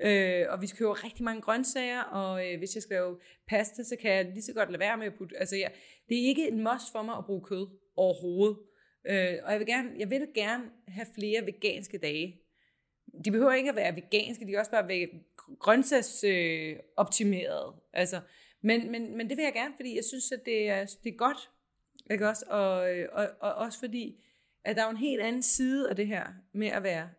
Øh, 0.00 0.46
og 0.48 0.62
vi 0.62 0.66
køber 0.66 1.04
rigtig 1.04 1.24
mange 1.24 1.42
grøntsager, 1.42 2.02
og 2.02 2.46
øh, 2.46 2.58
hvis 2.58 2.74
jeg 2.74 2.82
skal 2.82 2.94
lave 2.94 3.18
pasta, 3.48 3.82
så 3.82 3.96
kan 4.00 4.10
jeg 4.10 4.24
lige 4.24 4.42
så 4.42 4.52
godt 4.52 4.70
lade 4.70 4.80
være 4.80 4.96
med 4.96 5.06
at 5.06 5.14
putte... 5.14 5.38
Altså, 5.38 5.56
ja, 5.56 5.68
det 6.08 6.22
er 6.22 6.26
ikke 6.28 6.48
en 6.48 6.58
must 6.58 6.92
for 6.92 7.02
mig 7.02 7.16
at 7.16 7.24
bruge 7.24 7.44
kød 7.44 7.66
overhovedet. 7.96 8.58
Øh, 9.06 9.34
og 9.44 9.52
jeg 9.52 9.58
vil, 9.58 9.66
gerne, 9.66 9.90
jeg 9.98 10.10
vil 10.10 10.28
gerne 10.34 10.64
have 10.88 11.06
flere 11.14 11.46
veganske 11.46 11.98
dage. 11.98 12.40
De 13.24 13.30
behøver 13.30 13.52
ikke 13.52 13.70
at 13.70 13.76
være 13.76 13.96
veganske, 13.96 14.46
de 14.46 14.50
kan 14.50 14.58
også 14.58 14.70
bare 14.70 14.88
være 14.88 15.08
grøntsagsoptimerede. 15.58 17.72
Øh, 17.74 17.80
altså, 17.92 18.20
men, 18.66 18.90
men, 18.90 19.16
men 19.16 19.28
det 19.28 19.36
vil 19.36 19.42
jeg 19.42 19.52
gerne, 19.52 19.74
fordi 19.76 19.96
jeg 19.96 20.04
synes, 20.04 20.32
at 20.32 20.40
det 20.44 20.68
er, 20.68 20.96
det 21.04 21.12
er 21.12 21.16
godt. 21.16 21.50
Ikke 22.10 22.28
også? 22.28 22.44
Og, 22.48 22.72
og, 23.12 23.28
og 23.40 23.54
også 23.54 23.78
fordi, 23.78 24.24
at 24.64 24.76
der 24.76 24.82
er 24.82 24.86
jo 24.86 24.90
en 24.90 24.96
helt 24.96 25.20
anden 25.20 25.42
side 25.42 25.90
af 25.90 25.96
det 25.96 26.06
her 26.06 26.26
med 26.52 26.66
at 26.66 26.82
være 26.82 27.10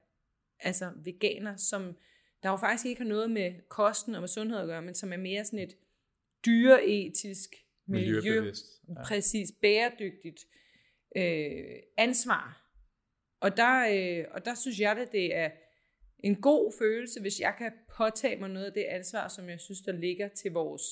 altså 0.59 0.91
veganer, 0.95 1.55
som 1.55 1.97
der 2.43 2.49
jo 2.49 2.55
faktisk 2.55 2.85
ikke 2.85 3.01
har 3.01 3.09
noget 3.09 3.31
med 3.31 3.53
kosten 3.69 4.15
og 4.15 4.21
med 4.21 4.27
sundhed 4.27 4.59
at 4.59 4.67
gøre, 4.67 4.81
men 4.81 4.95
som 4.95 5.13
er 5.13 5.17
mere 5.17 5.45
sådan 5.45 5.59
et 5.59 5.77
dyreetisk, 6.45 7.55
miljø, 7.87 8.51
ja. 8.89 9.03
præcis 9.03 9.51
bæredygtigt 9.61 10.45
øh, 11.15 11.79
ansvar. 11.97 12.71
Og 13.39 13.57
der, 13.57 13.87
øh, 13.91 14.25
og 14.31 14.45
der 14.45 14.55
synes 14.55 14.79
jeg, 14.79 14.91
at 14.91 15.11
det 15.11 15.35
er 15.35 15.51
en 16.19 16.41
god 16.41 16.73
følelse, 16.79 17.21
hvis 17.21 17.39
jeg 17.39 17.55
kan 17.57 17.71
påtage 17.97 18.39
mig 18.39 18.49
noget 18.49 18.65
af 18.65 18.73
det 18.73 18.83
ansvar, 18.83 19.27
som 19.27 19.49
jeg 19.49 19.59
synes, 19.59 19.81
der 19.81 19.91
ligger 19.91 20.27
til 20.27 20.51
vores 20.51 20.83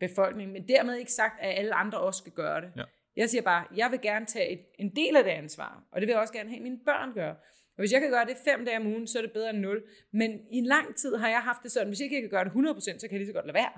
befolkning. 0.00 0.52
Men 0.52 0.68
dermed 0.68 0.96
ikke 0.96 1.12
sagt, 1.12 1.40
at 1.40 1.58
alle 1.58 1.74
andre 1.74 1.98
også 2.00 2.18
skal 2.18 2.32
gøre 2.32 2.60
det. 2.60 2.72
Ja. 2.76 2.82
Jeg 3.16 3.30
siger 3.30 3.42
bare, 3.42 3.66
jeg 3.76 3.90
vil 3.90 4.00
gerne 4.00 4.26
tage 4.26 4.48
et, 4.48 4.60
en 4.78 4.96
del 4.96 5.16
af 5.16 5.24
det 5.24 5.30
ansvar, 5.30 5.84
og 5.90 6.00
det 6.00 6.06
vil 6.06 6.12
jeg 6.12 6.20
også 6.20 6.32
gerne 6.32 6.50
have, 6.50 6.62
mine 6.62 6.78
børn 6.84 7.14
gør. 7.14 7.30
Og 7.76 7.82
hvis 7.82 7.92
jeg 7.92 8.00
kan 8.00 8.10
gøre 8.10 8.24
det 8.24 8.36
fem 8.44 8.64
dage 8.64 8.76
om 8.76 8.86
ugen, 8.86 9.06
så 9.06 9.18
er 9.18 9.22
det 9.22 9.32
bedre 9.32 9.50
end 9.50 9.58
nul. 9.58 9.82
Men 10.10 10.30
i 10.50 10.56
en 10.56 10.66
lang 10.66 10.96
tid 10.96 11.16
har 11.16 11.28
jeg 11.28 11.40
haft 11.40 11.62
det 11.62 11.72
sådan, 11.72 11.88
hvis 11.88 12.00
jeg 12.00 12.04
ikke 12.04 12.20
kan 12.20 12.30
gøre 12.30 12.44
det 12.44 12.50
100%, 12.50 12.98
så 12.98 13.06
kan 13.08 13.10
jeg 13.10 13.18
lige 13.18 13.26
så 13.26 13.32
godt 13.32 13.46
lade 13.46 13.54
være. 13.54 13.72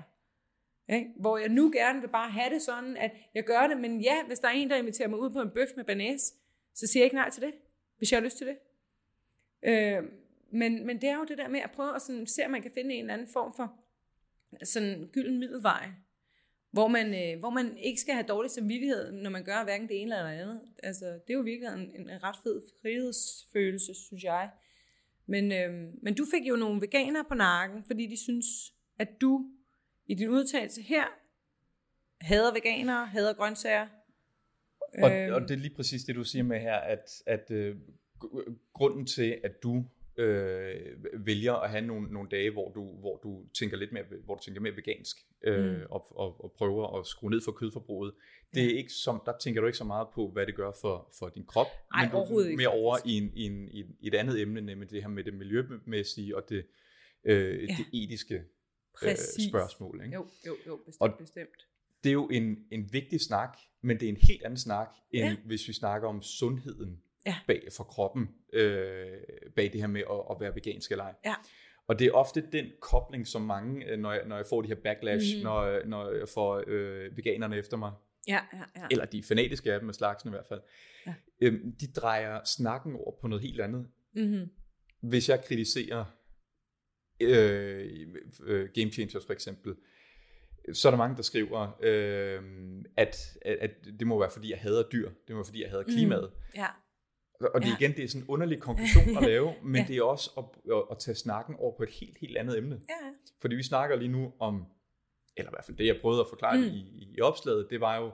Ja, 0.89 1.03
hvor 1.15 1.37
jeg 1.37 1.49
nu 1.49 1.71
gerne 1.73 2.01
vil 2.01 2.07
bare 2.07 2.31
have 2.31 2.53
det 2.53 2.61
sådan, 2.61 2.97
at 2.97 3.11
jeg 3.33 3.43
gør 3.43 3.67
det, 3.67 3.77
men 3.77 4.01
ja, 4.01 4.23
hvis 4.27 4.39
der 4.39 4.47
er 4.47 4.51
en, 4.51 4.69
der 4.69 4.75
inviterer 4.75 5.07
mig 5.07 5.19
ud 5.19 5.29
på 5.29 5.41
en 5.41 5.49
bøf 5.49 5.67
med 5.75 5.83
banæs, 5.83 6.21
så 6.75 6.87
siger 6.87 7.01
jeg 7.01 7.05
ikke 7.05 7.15
nej 7.15 7.29
til 7.29 7.41
det, 7.41 7.53
hvis 7.97 8.11
jeg 8.11 8.19
har 8.19 8.23
lyst 8.23 8.37
til 8.37 8.47
det. 8.47 8.57
Øh, 9.63 10.03
men, 10.51 10.85
men 10.85 11.01
det 11.01 11.09
er 11.09 11.17
jo 11.17 11.23
det 11.23 11.37
der 11.37 11.47
med 11.47 11.59
at 11.59 11.71
prøve 11.71 11.95
at 11.95 12.01
sådan, 12.01 12.27
se, 12.27 12.45
om 12.45 12.51
man 12.51 12.61
kan 12.61 12.71
finde 12.73 12.95
en 12.95 12.99
eller 12.99 13.13
anden 13.13 13.27
form 13.33 13.53
for 13.55 13.73
sådan 14.63 15.09
gylden 15.13 15.39
middelvej, 15.39 15.89
hvor 16.71 16.87
man, 16.87 17.07
øh, 17.13 17.39
hvor 17.39 17.49
man 17.49 17.77
ikke 17.77 18.01
skal 18.01 18.13
have 18.13 18.25
dårlig 18.27 18.51
samvittighed, 18.51 19.11
når 19.11 19.29
man 19.29 19.43
gør 19.43 19.63
hverken 19.63 19.87
det 19.87 20.01
ene 20.01 20.15
eller 20.15 20.31
det 20.31 20.39
andet. 20.39 20.61
Altså, 20.83 21.05
det 21.05 21.29
er 21.29 21.33
jo 21.33 21.41
virkelig 21.41 21.73
en, 21.73 22.01
en, 22.09 22.23
ret 22.23 22.35
fed 22.43 22.61
frihedsfølelse, 22.81 23.93
synes 23.93 24.23
jeg. 24.23 24.49
Men, 25.25 25.51
øh, 25.51 25.93
men 26.01 26.15
du 26.15 26.25
fik 26.33 26.47
jo 26.47 26.55
nogle 26.55 26.81
veganere 26.81 27.25
på 27.27 27.33
nakken, 27.33 27.83
fordi 27.83 28.07
de 28.07 28.17
synes, 28.17 28.45
at 28.99 29.21
du 29.21 29.45
i 30.05 30.13
din 30.13 30.29
udtalelse 30.29 30.81
her 30.81 31.05
hader 32.21 32.53
veganere, 32.53 33.05
hader 33.05 33.33
grøntsager. 33.33 33.87
Og, 35.03 35.11
øh, 35.11 35.35
og 35.35 35.41
det 35.41 35.51
er 35.51 35.55
lige 35.55 35.75
præcis 35.75 36.03
det, 36.03 36.15
du 36.15 36.23
siger 36.23 36.43
med 36.43 36.59
her, 36.59 36.75
at, 36.75 37.23
at 37.25 37.51
øh, 37.51 37.75
grunden 38.73 39.05
til, 39.05 39.39
at 39.43 39.63
du 39.63 39.85
øh, 40.19 41.25
vælger 41.25 41.53
at 41.53 41.69
have 41.69 41.85
nogle, 41.85 42.13
nogle 42.13 42.29
dage, 42.29 42.51
hvor 42.51 42.71
du, 42.71 42.99
hvor 42.99 43.19
du 43.23 43.45
tænker 43.59 43.77
lidt 43.77 43.91
mere, 43.91 44.03
hvor 44.25 44.35
du 44.35 44.43
tænker 44.43 44.61
mere 44.61 44.75
vegansk, 44.75 45.17
øh, 45.43 45.75
mm. 45.75 45.81
og, 45.89 46.19
og, 46.19 46.43
og 46.43 46.51
prøver 46.51 46.99
at 46.99 47.07
skrue 47.07 47.29
ned 47.29 47.41
for 47.45 47.51
kødforbruget. 47.51 48.13
Det 48.53 48.65
er 48.65 48.77
ikke 48.77 48.91
som, 48.91 49.21
der 49.25 49.33
tænker 49.41 49.61
du 49.61 49.67
ikke 49.67 49.77
så 49.77 49.83
meget 49.83 50.07
på, 50.15 50.29
hvad 50.29 50.45
det 50.45 50.55
gør 50.55 50.71
for, 50.81 51.11
for 51.19 51.29
din 51.29 51.45
krop, 51.45 51.67
Ej, 51.93 52.03
men 52.03 52.11
du 52.11 52.17
er 52.17 52.55
mere 52.57 52.67
over 52.67 52.97
i, 53.05 53.17
en, 53.17 53.31
i, 53.33 53.43
en, 53.43 53.69
i 53.71 54.07
et 54.07 54.15
andet 54.15 54.41
emne, 54.41 54.61
nemlig 54.61 54.89
det 54.91 55.01
her 55.01 55.09
med 55.09 55.23
det 55.23 55.33
miljømæssige 55.33 56.35
og 56.35 56.49
det, 56.49 56.65
øh, 57.23 57.63
ja. 57.63 57.75
det 57.77 58.03
etiske 58.03 58.43
øh, 59.03 59.15
spørgsmål. 59.49 60.01
Ikke? 60.03 60.15
Jo, 60.15 60.27
jo, 60.47 60.55
jo, 60.67 60.79
bestemt, 60.85 61.11
og 61.11 61.17
bestemt. 61.19 61.67
Det 62.03 62.09
er 62.09 62.13
jo 62.13 62.27
en, 62.27 62.57
en 62.71 62.93
vigtig 62.93 63.21
snak, 63.21 63.57
men 63.81 63.99
det 63.99 64.05
er 64.05 64.09
en 64.09 64.17
helt 64.29 64.43
anden 64.43 64.59
snak, 64.59 64.89
end 65.11 65.29
ja. 65.29 65.35
hvis 65.45 65.67
vi 65.67 65.73
snakker 65.73 66.07
om 66.07 66.21
sundheden 66.21 67.01
ja. 67.25 67.35
bag 67.47 67.67
for 67.77 67.83
kroppen, 67.83 68.29
øh, 68.53 69.17
bag 69.55 69.73
det 69.73 69.81
her 69.81 69.87
med 69.87 70.01
at, 70.01 70.21
at 70.31 70.37
være 70.39 70.55
vegansk 70.55 70.91
eller 70.91 71.03
ej. 71.03 71.15
Ja. 71.25 71.35
Og 71.87 71.99
det 71.99 72.07
er 72.07 72.11
ofte 72.11 72.43
den 72.51 72.65
kobling, 72.81 73.27
som 73.27 73.41
mange, 73.41 73.85
øh, 73.85 73.99
når 73.99 74.11
jeg, 74.11 74.21
når 74.25 74.35
jeg 74.35 74.45
får 74.49 74.61
de 74.61 74.67
her 74.67 74.75
backlash, 74.75 75.37
mm. 75.37 75.43
når, 75.43 75.85
når 75.85 76.11
jeg 76.11 76.29
får 76.29 76.63
øh, 76.67 77.17
veganerne 77.17 77.57
efter 77.57 77.77
mig, 77.77 77.91
ja, 78.27 78.39
ja, 78.53 78.63
ja. 78.75 78.87
eller 78.91 79.05
de 79.05 79.23
fanatiske 79.23 79.73
af 79.73 79.79
dem, 79.79 79.85
med 79.85 79.93
slagsen 79.93 80.29
i 80.29 80.31
hvert 80.31 80.45
fald, 80.45 80.61
ja. 81.07 81.13
øhm, 81.41 81.75
de 81.81 81.87
drejer 81.91 82.43
snakken 82.43 82.95
over 82.95 83.11
på 83.21 83.27
noget 83.27 83.43
helt 83.43 83.61
andet. 83.61 83.87
Mm-hmm. 84.15 84.49
Hvis 85.01 85.29
jeg 85.29 85.43
kritiserer 85.43 86.05
øh, 87.19 88.07
øh, 88.43 88.69
Game 88.73 88.91
Changers 88.91 89.25
for 89.25 89.33
eksempel, 89.33 89.75
så 90.73 90.87
er 90.87 90.91
der 90.91 90.97
mange, 90.97 91.15
der 91.15 91.21
skriver, 91.21 91.77
øh, 91.81 92.41
at, 92.97 93.37
at, 93.41 93.57
at 93.57 93.71
det 93.99 94.07
må 94.07 94.19
være, 94.19 94.31
fordi 94.31 94.51
jeg 94.51 94.59
hader 94.59 94.83
dyr. 94.89 95.09
Det 95.09 95.29
må 95.29 95.35
være, 95.35 95.45
fordi 95.45 95.61
jeg 95.61 95.69
hader 95.69 95.83
klimaet. 95.83 96.31
Mm. 96.33 96.59
Ja. 96.59 96.67
Og 97.39 97.61
det 97.61 97.67
ja. 97.67 97.75
igen, 97.79 97.95
det 97.95 98.03
er 98.03 98.07
sådan 98.07 98.21
en 98.21 98.27
underlig 98.27 98.59
konklusion 98.59 99.17
at 99.17 99.23
lave, 99.31 99.53
men 99.63 99.81
ja. 99.81 99.85
det 99.87 99.97
er 99.97 100.03
også 100.03 100.29
at, 100.37 100.43
at, 100.91 100.99
tage 100.99 101.15
snakken 101.15 101.55
over 101.55 101.77
på 101.77 101.83
et 101.83 101.89
helt, 101.89 102.17
helt 102.17 102.37
andet 102.37 102.57
emne. 102.57 102.81
Ja. 102.89 103.09
Fordi 103.41 103.55
vi 103.55 103.63
snakker 103.63 103.95
lige 103.95 104.11
nu 104.11 104.33
om, 104.39 104.65
eller 105.37 105.51
i 105.51 105.53
hvert 105.53 105.65
fald 105.65 105.77
det, 105.77 105.85
jeg 105.85 105.97
prøvede 106.01 106.21
at 106.21 106.27
forklare 106.29 106.57
mm. 106.57 106.63
i, 106.63 107.13
i 107.17 107.21
opslaget, 107.21 107.67
det 107.69 107.81
var 107.81 107.97
jo 107.97 108.11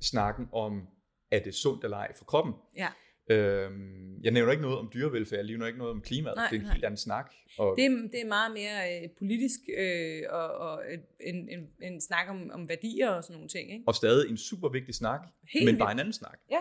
snakken 0.00 0.48
om, 0.52 0.88
er 1.30 1.42
det 1.42 1.54
sundt 1.54 1.84
eller 1.84 1.96
ej 1.96 2.16
for 2.16 2.24
kroppen? 2.24 2.54
Ja. 2.76 2.88
Øhm, 3.30 4.22
jeg 4.22 4.32
nævner 4.32 4.52
ikke 4.52 4.62
noget 4.62 4.78
om 4.78 4.90
dyrevelfærd, 4.94 5.44
lige 5.44 5.58
nu 5.58 5.64
ikke 5.64 5.78
noget 5.78 5.94
om 5.94 6.00
klimaet. 6.00 6.36
Nej, 6.36 6.46
det 6.50 6.56
er 6.56 6.60
en 6.60 6.66
nej. 6.66 6.72
helt 6.72 6.84
anden 6.84 6.98
snak. 6.98 7.32
Og 7.58 7.76
det, 7.76 7.84
er, 7.84 7.90
det 7.90 8.20
er 8.20 8.28
meget 8.28 8.52
mere 8.52 9.02
øh, 9.02 9.08
politisk 9.18 9.60
øh, 9.78 10.22
og, 10.30 10.48
og 10.54 10.82
en, 11.20 11.48
en, 11.48 11.68
en 11.82 12.00
snak 12.00 12.28
om, 12.28 12.50
om 12.52 12.68
værdier 12.68 13.08
og 13.08 13.24
sådan 13.24 13.34
nogle 13.34 13.48
ting. 13.48 13.72
Ikke? 13.72 13.84
Og 13.86 13.94
stadig 13.94 14.30
en 14.30 14.36
super 14.36 14.68
vigtig 14.68 14.94
snak, 14.94 15.20
helt 15.52 15.64
men 15.64 15.66
vildt. 15.66 15.78
bare 15.78 15.92
en 15.92 15.98
anden 15.98 16.12
snak. 16.12 16.38
Ja. 16.50 16.60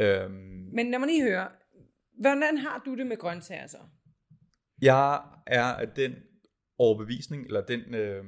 Øhm, 0.00 0.32
Men 0.72 0.90
lad 0.90 0.98
mig 0.98 1.08
lige 1.08 1.22
høre, 1.22 1.48
hvordan 2.20 2.58
har 2.58 2.82
du 2.86 2.94
det 2.94 3.06
med 3.06 3.16
grøntsager 3.16 3.66
så? 3.66 3.78
Jeg 4.82 5.22
er 5.46 5.64
af 5.64 5.88
den 5.88 6.14
overbevisning, 6.78 7.46
eller 7.46 7.60
den, 7.60 7.94
øh, 7.94 8.24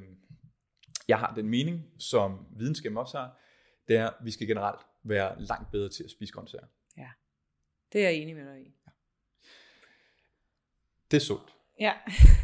jeg 1.07 1.19
har 1.19 1.35
den 1.35 1.49
mening, 1.49 1.85
som 1.99 2.47
videnskaben 2.57 2.97
også 2.97 3.17
har, 3.17 3.39
det 3.87 3.95
er, 3.97 4.07
at 4.07 4.25
vi 4.25 4.31
skal 4.31 4.47
generelt 4.47 4.81
være 5.03 5.41
langt 5.41 5.71
bedre 5.71 5.89
til 5.89 6.03
at 6.03 6.11
spise 6.11 6.33
grøntsager. 6.33 6.67
Ja, 6.97 7.09
det 7.93 8.05
er 8.05 8.09
jeg 8.09 8.17
enig 8.17 8.35
med 8.35 8.45
dig 8.45 8.61
i. 8.61 8.75
Ja. 8.85 8.91
Det 11.11 11.17
er 11.17 11.21
sundt. 11.21 11.55
Ja. 11.79 11.93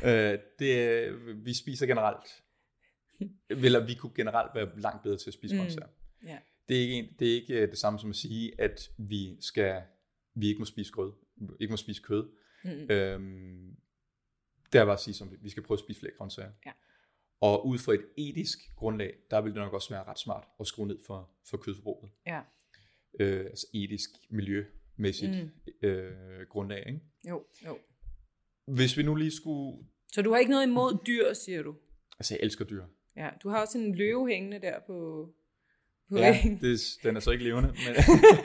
øh, 0.03 0.39
det, 0.60 1.46
vi 1.46 1.53
spiser 1.53 1.86
generelt, 1.86 2.44
eller 3.65 3.86
vi 3.86 3.94
kunne 3.94 4.13
generelt 4.15 4.55
være 4.55 4.79
langt 4.79 5.03
bedre 5.03 5.17
til 5.17 5.29
at 5.29 5.34
spise 5.34 5.55
mm. 5.55 5.60
grøntsager. 5.60 5.88
Ja 6.25 6.38
det 6.69 6.77
er 6.77 6.81
ikke, 6.81 6.93
en, 6.93 7.10
det, 7.19 7.31
er 7.31 7.36
ikke 7.36 7.62
øh, 7.62 7.69
det 7.69 7.77
samme 7.77 8.00
som 8.00 8.10
at 8.10 8.15
sige, 8.15 8.62
at 8.62 8.91
vi 8.98 9.38
skal 9.39 9.81
vi 10.36 10.48
ikke 10.48 10.60
må 10.60 10.65
spise 10.65 10.91
grød, 10.91 11.13
ikke 11.60 11.72
må 11.72 11.77
spise 11.77 12.01
kød. 12.01 12.29
Mm. 12.63 12.69
Øhm, 12.69 13.75
det 14.74 14.81
er 14.81 14.86
bare 14.86 14.93
at 14.93 15.00
sige, 15.00 15.13
som 15.13 15.38
vi 15.41 15.50
skal 15.50 15.63
prøve 15.63 15.75
at 15.75 15.79
spise 15.79 16.00
flere 16.00 16.13
grøntsager. 16.17 16.51
Ja. 16.65 16.72
Og 17.41 17.67
ud 17.67 17.77
fra 17.77 17.93
et 17.93 18.05
etisk 18.17 18.60
grundlag, 18.75 19.17
der 19.31 19.41
vil 19.41 19.53
det 19.53 19.62
nok 19.62 19.74
også 19.74 19.89
være 19.89 20.03
ret 20.03 20.19
smart 20.19 20.48
at 20.60 20.67
skrue 20.67 20.88
ned 20.88 21.00
for, 21.07 21.29
for 21.50 21.57
kødforbruget. 21.57 22.12
Ja. 22.25 22.41
Øh, 23.19 23.45
altså 23.45 23.67
etisk, 23.74 24.10
miljømæssigt 24.29 25.31
mm. 25.31 25.88
øh, 25.88 26.48
grundlag. 26.50 26.84
Ikke? 26.88 27.00
Jo, 27.29 27.45
jo. 27.65 27.77
Hvis 28.65 28.98
vi 28.98 29.03
nu 29.03 29.15
lige 29.15 29.31
skulle... 29.31 29.86
Så 30.13 30.22
du 30.22 30.31
har 30.31 30.38
ikke 30.38 30.51
noget 30.51 30.67
imod 30.67 30.98
dyr, 31.07 31.34
siger 31.34 31.62
du? 31.62 31.75
Altså, 32.19 32.34
jeg 32.34 32.43
elsker 32.43 32.65
dyr. 32.65 32.86
Ja, 33.15 33.29
du 33.43 33.50
har 33.50 33.62
også 33.62 33.77
en 33.77 33.95
løve 33.95 34.29
hængende 34.29 34.62
der 34.62 34.79
på 34.88 35.29
ja, 36.12 36.39
det, 36.62 36.79
den 37.03 37.15
er 37.15 37.19
så 37.19 37.31
ikke 37.31 37.43
levende. 37.43 37.69
Men, 37.85 37.95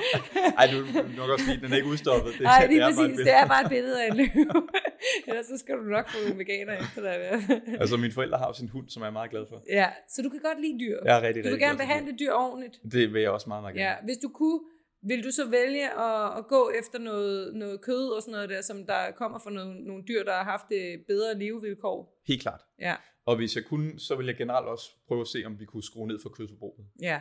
ej, 0.59 0.67
du, 0.73 0.77
nok 1.17 1.31
også 1.31 1.45
sige, 1.45 1.61
den 1.61 1.73
er 1.73 1.77
ikke 1.77 1.89
udstoppet. 1.89 2.33
Det, 2.39 2.47
Ej, 2.47 2.67
lige 2.67 2.81
det 2.81 2.95
præcis. 2.97 3.17
Det 3.17 3.33
er 3.33 3.47
bare 3.47 3.65
et 3.65 3.71
billede 3.71 4.03
af 4.03 4.09
en 4.11 4.17
løve. 4.17 4.69
Ellers 5.29 5.47
så 5.47 5.59
skal 5.59 5.75
du 5.77 5.83
nok 5.83 6.09
få 6.11 6.35
veganer 6.35 6.73
efter 6.73 7.01
dig. 7.03 7.15
altså, 7.83 7.97
mine 7.97 8.13
forældre 8.13 8.39
har 8.39 8.47
også 8.47 8.63
en 8.65 8.69
hund, 8.69 8.89
som 8.89 9.03
jeg 9.03 9.09
er 9.09 9.13
meget 9.13 9.31
glad 9.31 9.47
for. 9.49 9.63
Ja, 9.69 9.89
så 10.09 10.23
du 10.23 10.29
kan 10.29 10.41
godt 10.41 10.61
lide 10.61 10.79
dyr. 10.81 10.99
Jeg 11.05 11.19
er 11.19 11.23
rigtig, 11.23 11.45
Du 11.45 11.49
vil 11.49 11.59
gerne 11.59 11.79
behandle 11.79 12.17
dyr 12.21 12.33
ordentligt. 12.33 12.81
Det 12.93 13.13
vil 13.13 13.23
jeg 13.23 13.31
også 13.31 13.49
meget, 13.49 13.63
meget 13.63 13.77
gerne. 13.77 13.89
Ja, 13.89 13.95
hvis 14.05 14.19
du 14.23 14.29
kunne, 14.29 14.61
vil 15.03 15.25
du 15.25 15.31
så 15.31 15.51
vælge 15.51 15.87
at, 16.07 16.39
at 16.39 16.47
gå 16.47 16.73
efter 16.79 16.99
noget, 16.99 17.55
noget 17.55 17.81
kød 17.81 18.09
og 18.17 18.23
sådan 18.23 18.33
noget 18.33 18.49
der, 18.49 18.63
som 18.63 18.87
der 18.87 19.11
kommer 19.17 19.39
fra 19.39 19.51
nogle, 19.51 19.85
nogle 19.85 20.05
dyr, 20.09 20.25
der 20.25 20.33
har 20.33 20.45
haft 20.45 20.69
bedre 21.09 21.39
levevilkår? 21.39 22.21
Helt 22.27 22.43
klart. 22.43 22.61
Ja. 22.81 22.95
Og 23.27 23.37
hvis 23.37 23.57
jeg 23.57 23.65
kunne, 23.65 24.01
så 24.01 24.17
ville 24.17 24.31
jeg 24.31 24.37
generelt 24.37 24.67
også 24.67 24.91
prøve 25.09 25.21
at 25.21 25.27
se, 25.27 25.43
om 25.47 25.61
vi 25.61 25.65
kunne 25.65 25.83
skrue 25.83 26.09
ned 26.09 26.19
for 26.23 26.29
kødforbruget. 26.29 26.87
Ja 27.03 27.21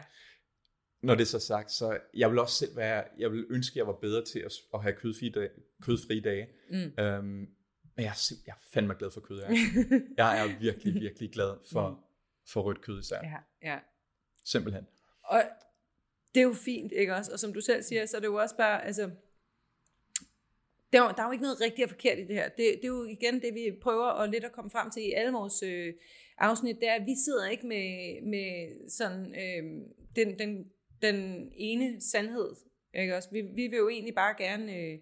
når 1.01 1.15
det 1.15 1.21
er 1.21 1.25
så 1.25 1.39
sagt, 1.39 1.71
så 1.71 1.99
jeg 2.13 2.31
vil 2.31 2.39
også 2.39 2.55
selv 2.55 2.75
være, 2.75 3.03
jeg 3.17 3.31
vil 3.31 3.45
ønske, 3.49 3.73
at 3.73 3.77
jeg 3.77 3.87
var 3.87 3.93
bedre 4.01 4.25
til 4.25 4.39
at, 4.39 4.53
at 4.73 4.81
have 4.81 4.93
kødfri 4.95 5.29
dage. 5.29 5.49
Kødfri 5.81 6.19
dage. 6.19 6.47
Mm. 6.69 7.03
Øhm, 7.03 7.47
jeg 7.97 8.05
er, 8.05 8.31
jeg 8.47 8.51
er 8.51 8.61
fandme 8.73 8.95
glad 8.99 9.11
for 9.11 9.21
kød. 9.21 9.41
Jeg, 9.41 9.49
jeg 10.17 10.45
er 10.45 10.59
virkelig, 10.59 10.93
virkelig 11.01 11.31
glad 11.31 11.53
for, 11.71 12.03
for 12.47 12.61
rødt 12.61 12.81
kød 12.81 12.99
især. 12.99 13.19
Ja, 13.23 13.69
ja. 13.71 13.79
Simpelthen. 14.45 14.87
Og 15.23 15.43
det 16.35 16.39
er 16.41 16.45
jo 16.45 16.53
fint, 16.53 16.91
ikke 16.91 17.15
også? 17.15 17.31
Og 17.33 17.39
som 17.39 17.53
du 17.53 17.61
selv 17.61 17.83
siger, 17.83 18.05
så 18.05 18.17
er 18.17 18.21
det 18.21 18.27
jo 18.27 18.35
også 18.35 18.57
bare, 18.57 18.85
altså, 18.85 19.09
der, 20.93 21.01
er 21.01 21.03
jo- 21.07 21.13
der 21.17 21.23
er 21.23 21.27
jo 21.27 21.31
ikke 21.31 21.41
noget 21.43 21.61
rigtigt 21.61 21.83
og 21.85 21.89
forkert 21.89 22.19
i 22.19 22.21
det 22.21 22.35
her. 22.35 22.49
Det, 22.49 22.57
det 22.57 22.83
er 22.83 22.87
jo 22.87 23.03
igen 23.05 23.41
det, 23.41 23.53
vi 23.53 23.77
prøver 23.81 24.05
at 24.05 24.29
lidt 24.29 24.43
at 24.43 24.51
komme 24.51 24.71
frem 24.71 24.91
til 24.91 25.03
i 25.03 25.11
alle 25.11 25.31
vores 25.31 25.63
øh, 25.63 25.93
afsnit, 26.37 26.75
det 26.79 26.87
er, 26.89 26.93
at 26.93 27.05
vi 27.05 27.15
sidder 27.25 27.47
ikke 27.49 27.67
med, 27.67 28.21
med 28.21 28.89
sådan, 28.89 29.25
øh, 29.35 29.81
den, 30.15 30.39
den, 30.39 30.71
den 31.01 31.51
ene 31.55 32.01
sandhed. 32.01 32.55
Ikke 32.93 33.15
også? 33.15 33.29
Vi, 33.31 33.41
vi 33.41 33.67
vil 33.67 33.77
jo 33.77 33.89
egentlig 33.89 34.15
bare 34.15 34.35
gerne 34.37 34.75
øh, 34.75 34.99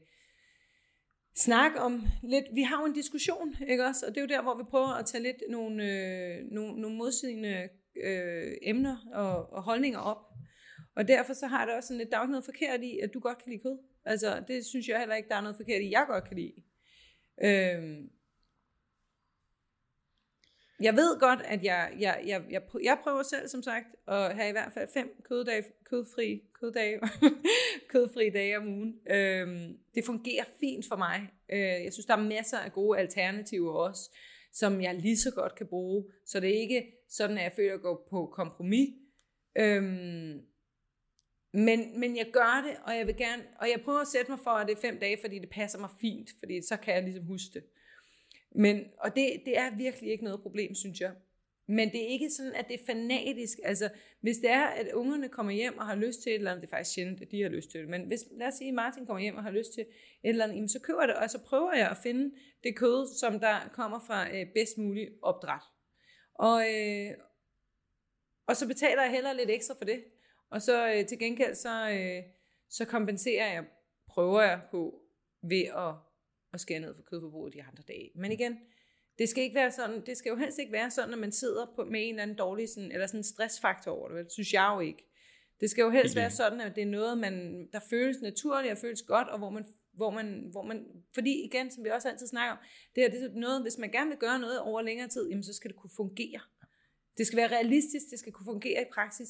snakke 1.35 1.79
om 1.79 2.07
lidt, 2.23 2.45
vi 2.53 2.61
har 2.61 2.81
jo 2.81 2.85
en 2.85 2.93
diskussion, 2.93 3.55
ikke 3.69 3.85
også? 3.85 4.05
Og 4.05 4.15
det 4.15 4.17
er 4.17 4.21
jo 4.21 4.27
der, 4.27 4.41
hvor 4.41 4.57
vi 4.57 4.63
prøver 4.69 4.87
at 4.87 5.05
tage 5.05 5.23
lidt 5.23 5.43
nogle, 5.49 5.83
øh, 5.83 6.45
nogle, 6.51 6.81
nogle 6.81 6.97
modsigende 6.97 7.69
øh, 8.03 8.53
emner 8.61 8.97
og, 9.13 9.53
og 9.53 9.63
holdninger 9.63 9.99
op. 9.99 10.17
Og 10.95 11.07
derfor 11.07 11.33
så 11.33 11.47
har 11.47 11.65
det 11.65 11.75
også 11.75 11.87
sådan 11.87 11.97
lidt, 11.97 12.11
der 12.11 12.17
er 12.17 12.21
ikke 12.21 12.31
noget 12.31 12.45
forkert 12.45 12.83
i, 12.83 12.99
at 12.99 13.13
du 13.13 13.19
godt 13.19 13.37
kan 13.37 13.51
lide 13.51 13.61
kød. 13.61 13.77
Altså, 14.05 14.43
det 14.47 14.65
synes 14.65 14.87
jeg 14.87 14.99
heller 14.99 15.15
ikke, 15.15 15.29
der 15.29 15.35
er 15.35 15.41
noget 15.41 15.57
forkert 15.57 15.81
i, 15.81 15.91
jeg 15.91 16.05
godt 16.07 16.27
kan 16.27 16.37
lide. 16.37 16.53
Øhm, 17.43 18.09
jeg 20.81 20.95
ved 20.95 21.19
godt, 21.19 21.41
at 21.45 21.63
jeg, 21.63 21.93
jeg, 21.99 22.23
jeg, 22.25 22.43
jeg, 22.49 22.61
jeg 22.83 22.99
prøver 23.03 23.23
selv, 23.23 23.47
som 23.47 23.63
sagt, 23.63 23.85
at 24.07 24.35
have 24.35 24.49
i 24.49 24.51
hvert 24.51 24.73
fald 24.73 24.89
fem 24.93 25.21
køddage, 25.23 25.63
kødfri, 25.83 26.43
køddage, 26.53 26.99
kødfri 27.91 28.29
dage 28.29 28.57
om 28.57 28.67
ugen. 28.67 28.99
Øhm, 29.09 29.77
det 29.95 30.05
fungerer 30.05 30.43
fint 30.59 30.85
for 30.87 30.95
mig. 30.95 31.29
Øh, 31.49 31.59
jeg 31.59 31.93
synes, 31.93 32.05
der 32.05 32.13
er 32.13 32.23
masser 32.23 32.57
af 32.57 32.73
gode 32.73 32.99
alternativer 32.99 33.73
også, 33.73 34.09
som 34.53 34.81
jeg 34.81 34.95
lige 34.95 35.17
så 35.17 35.31
godt 35.31 35.55
kan 35.55 35.67
bruge. 35.67 36.05
Så 36.25 36.39
det 36.39 36.49
er 36.49 36.61
ikke 36.61 36.93
sådan, 37.09 37.37
at 37.37 37.43
jeg 37.43 37.53
føler 37.55 37.73
at 37.73 37.81
gå 37.81 38.07
på 38.09 38.25
kompromis. 38.35 38.89
Øhm, 39.57 40.41
men, 41.53 41.99
men 41.99 42.17
jeg 42.17 42.25
gør 42.33 42.63
det, 42.67 42.77
og 42.83 42.97
jeg 42.97 43.07
vil 43.07 43.15
gerne, 43.17 43.43
og 43.59 43.69
jeg 43.69 43.81
prøver 43.81 43.99
at 43.99 44.07
sætte 44.07 44.31
mig 44.31 44.39
for, 44.43 44.51
at 44.51 44.67
det 44.67 44.77
er 44.77 44.81
fem 44.81 44.99
dage, 44.99 45.17
fordi 45.21 45.39
det 45.39 45.49
passer 45.49 45.79
mig 45.79 45.89
fint, 46.01 46.29
fordi 46.39 46.61
så 46.61 46.77
kan 46.77 46.93
jeg 46.93 47.03
ligesom 47.03 47.25
huske 47.25 47.53
det. 47.53 47.63
Men, 48.55 48.83
og 48.99 49.15
det, 49.15 49.41
det 49.45 49.57
er 49.57 49.77
virkelig 49.77 50.11
ikke 50.11 50.23
noget 50.23 50.41
problem, 50.41 50.75
synes 50.75 51.01
jeg. 51.01 51.11
Men 51.69 51.91
det 51.91 52.03
er 52.03 52.07
ikke 52.07 52.29
sådan, 52.29 52.55
at 52.55 52.67
det 52.67 52.73
er 52.73 52.85
fanatisk. 52.85 53.57
Altså, 53.63 53.89
hvis 54.21 54.37
det 54.37 54.49
er, 54.49 54.65
at 54.65 54.93
ungerne 54.93 55.29
kommer 55.29 55.51
hjem 55.51 55.77
og 55.77 55.85
har 55.85 55.95
lyst 55.95 56.23
til 56.23 56.29
et 56.29 56.35
eller 56.35 56.51
andet, 56.51 56.61
det 56.61 56.67
er 56.67 56.77
faktisk 56.77 56.93
sjældent, 56.93 57.21
at 57.21 57.31
de 57.31 57.41
har 57.41 57.49
lyst 57.49 57.71
til 57.71 57.79
det, 57.79 57.89
men 57.89 58.07
hvis, 58.07 58.19
lad 58.31 58.47
os 58.47 58.53
sige, 58.53 58.67
at 58.67 58.73
Martin 58.73 59.05
kommer 59.05 59.21
hjem 59.21 59.35
og 59.35 59.43
har 59.43 59.51
lyst 59.51 59.73
til 59.73 59.81
et 59.81 59.87
eller 60.23 60.43
andet, 60.43 60.55
jamen, 60.55 60.69
så 60.69 60.79
køber 60.79 61.01
jeg 61.01 61.07
det, 61.07 61.15
og 61.15 61.29
så 61.29 61.39
prøver 61.45 61.73
jeg 61.73 61.89
at 61.89 61.97
finde 62.03 62.35
det 62.63 62.75
kød, 62.75 63.07
som 63.19 63.39
der 63.39 63.69
kommer 63.73 63.99
fra 64.07 64.35
øh, 64.35 64.45
bedst 64.53 64.77
mulig 64.77 65.09
opdræt. 65.21 65.61
Og, 66.33 66.73
øh, 66.73 67.11
og 68.47 68.55
så 68.55 68.67
betaler 68.67 69.01
jeg 69.03 69.11
heller 69.11 69.33
lidt 69.33 69.49
ekstra 69.49 69.75
for 69.77 69.85
det. 69.85 70.03
Og 70.49 70.61
så 70.61 70.93
øh, 70.93 71.05
til 71.05 71.19
gengæld, 71.19 71.55
så, 71.55 71.89
øh, 71.89 72.23
så 72.69 72.85
kompenserer 72.85 73.53
jeg, 73.53 73.65
prøver 74.07 74.41
jeg 74.41 74.61
på, 74.71 75.01
ved 75.41 75.63
at, 75.63 75.93
at 76.53 76.59
skære 76.59 76.79
ned 76.79 76.95
for 76.95 77.01
kødforbruget 77.01 77.53
de 77.53 77.63
andre 77.63 77.83
dage. 77.87 78.11
Men 78.15 78.31
igen, 78.31 78.59
det 79.19 79.29
skal 79.29 79.43
ikke 79.43 79.55
være 79.55 79.71
sådan, 79.71 80.05
det 80.05 80.17
skal 80.17 80.29
jo 80.29 80.35
helst 80.35 80.59
ikke 80.59 80.71
være 80.71 80.91
sådan, 80.91 81.13
at 81.13 81.19
man 81.19 81.31
sidder 81.31 81.65
på, 81.75 81.85
med 81.85 82.03
en 82.03 82.09
eller 82.09 82.23
anden 82.23 82.37
dårlig, 82.37 82.69
sådan, 82.69 82.91
eller 82.91 83.07
sådan 83.07 83.19
en 83.19 83.23
stressfaktor 83.23 83.91
over 83.91 84.09
det? 84.09 84.25
Det 84.25 84.31
synes 84.31 84.53
jeg 84.53 84.71
jo 84.75 84.79
ikke. 84.79 85.03
Det 85.59 85.69
skal 85.69 85.81
jo 85.81 85.89
helst 85.89 86.13
Helt 86.13 86.15
være 86.15 86.31
sådan, 86.31 86.61
at 86.61 86.75
det 86.75 86.81
er 86.81 86.87
noget, 86.87 87.17
man, 87.17 87.67
der 87.73 87.79
føles 87.89 88.21
naturligt 88.21 88.71
og 88.71 88.77
føles 88.77 89.01
godt, 89.01 89.27
og 89.27 89.37
hvor 89.37 89.49
man, 89.49 89.65
hvor 89.93 90.09
man, 90.09 90.47
hvor 90.51 90.63
man, 90.63 90.85
fordi 91.13 91.45
igen, 91.45 91.71
som 91.71 91.83
vi 91.83 91.89
også 91.89 92.09
altid 92.09 92.27
snakker 92.27 92.51
om, 92.51 92.57
det 92.95 93.03
her 93.03 93.09
det 93.09 93.23
er 93.23 93.39
noget, 93.39 93.61
hvis 93.61 93.77
man 93.77 93.91
gerne 93.91 94.09
vil 94.09 94.17
gøre 94.17 94.39
noget 94.39 94.59
over 94.59 94.81
længere 94.81 95.07
tid, 95.07 95.29
jamen 95.29 95.43
så 95.43 95.53
skal 95.53 95.71
det 95.71 95.77
kunne 95.77 95.91
fungere. 95.97 96.41
Det 97.17 97.27
skal 97.27 97.37
være 97.37 97.51
realistisk, 97.51 98.05
det 98.11 98.19
skal 98.19 98.33
kunne 98.33 98.45
fungere 98.45 98.81
i 98.81 98.91
praksis, 98.93 99.29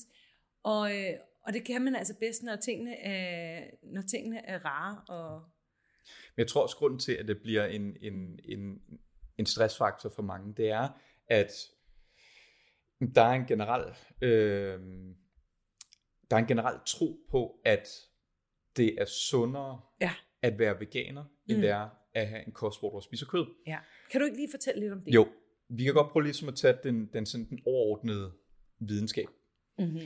og, 0.63 0.97
øh, 0.97 1.13
og 1.41 1.53
det 1.53 1.63
kan 1.65 1.81
man 1.81 1.95
altså 1.95 2.15
bedst, 2.19 2.43
når 2.43 2.55
tingene 2.55 2.95
er, 2.95 3.63
når 3.83 4.01
tingene 4.01 4.45
er 4.45 4.65
rare. 4.65 5.01
Og, 5.07 5.43
Men 6.35 6.41
jeg 6.41 6.47
tror 6.47 6.63
også, 6.63 6.75
grunden 6.75 6.99
til, 6.99 7.11
at 7.11 7.27
det 7.27 7.41
bliver 7.41 7.65
en, 7.65 7.97
en, 8.01 8.39
en, 8.43 8.81
en 9.37 9.45
stressfaktor 9.45 10.09
for 10.09 10.21
mange, 10.23 10.53
det 10.57 10.69
er, 10.69 10.89
at 11.27 11.51
der 13.15 13.21
er 13.21 13.33
en 13.33 13.45
generel, 13.45 13.93
øh, 14.21 14.79
der 16.31 16.35
er 16.35 16.39
en 16.41 16.47
generel 16.47 16.79
tro 16.85 17.19
på, 17.31 17.61
at 17.65 17.87
det 18.77 19.01
er 19.01 19.05
sundere 19.05 19.81
Ja. 20.01 20.13
at 20.41 20.59
være 20.59 20.79
veganer, 20.79 21.25
end 21.49 21.57
Mm. 21.57 21.61
det 21.61 21.69
er 21.69 21.89
at 22.13 22.27
have 22.27 22.47
en 22.47 22.51
kost, 22.53 22.79
hvor 22.79 22.99
du 22.99 23.01
spiser 23.05 23.25
kød. 23.25 23.45
ja. 23.67 23.79
Kan 24.11 24.21
du 24.21 24.25
ikke 24.25 24.37
lige 24.37 24.51
fortælle 24.51 24.79
lidt 24.79 24.93
om 24.93 25.01
det? 25.01 25.13
Jo, 25.13 25.27
vi 25.69 25.83
kan 25.83 25.93
godt 25.93 26.11
prøve 26.11 26.23
ligesom 26.23 26.47
at 26.47 26.55
tage 26.55 26.77
den, 26.83 27.05
den, 27.13 27.25
sådan, 27.25 27.49
den 27.49 27.59
overordnede 27.65 28.33
videnskab. 28.79 29.27
Mm-hmm. 29.79 29.99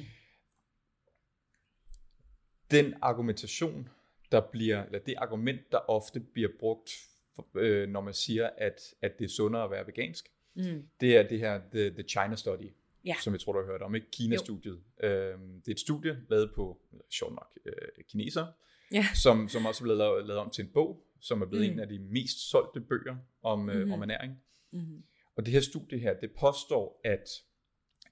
den 2.72 2.94
argumentation, 3.02 3.90
der 4.32 4.42
bliver, 4.52 4.84
eller 4.86 5.00
det 5.00 5.14
argument, 5.18 5.72
der 5.72 5.78
ofte 5.90 6.20
bliver 6.20 6.50
brugt, 6.60 6.92
øh, 7.56 7.90
når 7.90 8.02
man 8.02 8.14
siger, 8.14 8.50
at, 8.58 8.94
at 9.02 9.20
det 9.20 9.26
er 9.26 9.30
sundere 9.30 9.64
at 9.64 9.72
være 9.72 9.88
vegansk, 9.88 10.32
Mm. 10.54 10.84
det 11.02 11.18
er 11.18 11.28
det 11.28 11.40
her 11.40 11.62
The, 11.74 11.90
the 11.90 12.04
China 12.04 12.36
Study, 12.36 12.70
Ja. 13.06 13.16
som 13.24 13.34
jeg 13.34 13.40
tror, 13.40 13.54
du 13.54 13.60
har 13.60 13.66
hørt 13.66 13.82
om, 13.82 13.96
ikke? 13.96 14.08
Kina-studiet. 14.12 14.80
Øh, 15.04 15.10
det 15.10 15.68
er 15.68 15.72
et 15.72 15.80
studie 15.80 16.18
lavet 16.30 16.52
på, 16.56 16.82
sjovt 17.10 17.34
nok, 17.34 17.58
øh, 17.66 18.04
kineser, 18.10 18.46
Ja. 18.92 19.06
som, 19.24 19.50
som 19.50 19.66
også 19.66 19.82
er 19.82 19.84
blevet 19.84 19.98
lavet, 19.98 20.26
lavet 20.28 20.40
om 20.42 20.50
til 20.50 20.64
en 20.66 20.72
bog, 20.74 21.04
som 21.20 21.42
er 21.42 21.46
blevet 21.46 21.66
Mm. 21.68 21.74
en 21.74 21.80
af 21.80 21.88
de 21.88 22.00
mest 22.00 22.50
solgte 22.50 22.82
bøger 22.82 23.16
om, 23.44 23.70
øh, 23.70 23.82
Mhm. 23.82 23.92
om 23.94 24.02
ernæring. 24.02 24.34
Mm-hmm. 24.72 25.04
Og 25.36 25.46
det 25.46 25.54
her 25.54 25.62
studie 25.62 26.00
her, 26.00 26.14
det 26.20 26.32
påstår, 26.40 27.02
at 27.04 27.30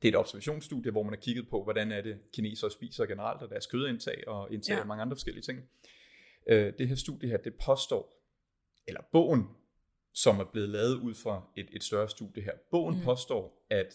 det 0.01 0.08
er 0.08 0.12
et 0.12 0.17
observationsstudie, 0.17 0.91
hvor 0.91 1.03
man 1.03 1.13
har 1.13 1.19
kigget 1.21 1.49
på, 1.49 1.63
hvordan 1.63 1.91
er 1.91 2.01
det 2.01 2.19
kinesere 2.34 2.71
spiser 2.71 3.05
generelt, 3.05 3.41
og 3.41 3.49
deres 3.49 3.65
kødindtag, 3.67 4.23
og 4.27 4.53
indtag 4.53 4.73
Ja. 4.75 4.79
af 4.79 4.86
mange 4.88 5.01
andre 5.01 5.15
forskellige 5.15 5.43
ting. 5.43 5.69
Øh, 6.49 6.73
det 6.77 6.88
her 6.88 6.95
studie 6.95 7.29
her, 7.29 7.38
det 7.38 7.53
påstår, 7.65 8.13
eller 8.88 9.01
bogen, 9.12 9.43
som 10.13 10.39
er 10.39 10.43
blevet 10.51 10.69
lavet 10.69 10.95
ud 10.95 11.13
fra 11.13 11.51
et, 11.57 11.67
et 11.71 11.83
større 11.83 12.09
studie 12.09 12.43
her, 12.43 12.53
bogen 12.71 12.95
Mm. 12.97 13.03
påstår, 13.03 13.65
at 13.69 13.93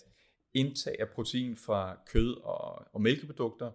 indtag 0.54 0.96
af 1.00 1.08
protein 1.08 1.56
fra 1.56 1.98
kød 2.06 2.36
og, 2.42 2.94
og 2.94 3.00
mælkeprodukter 3.00 3.70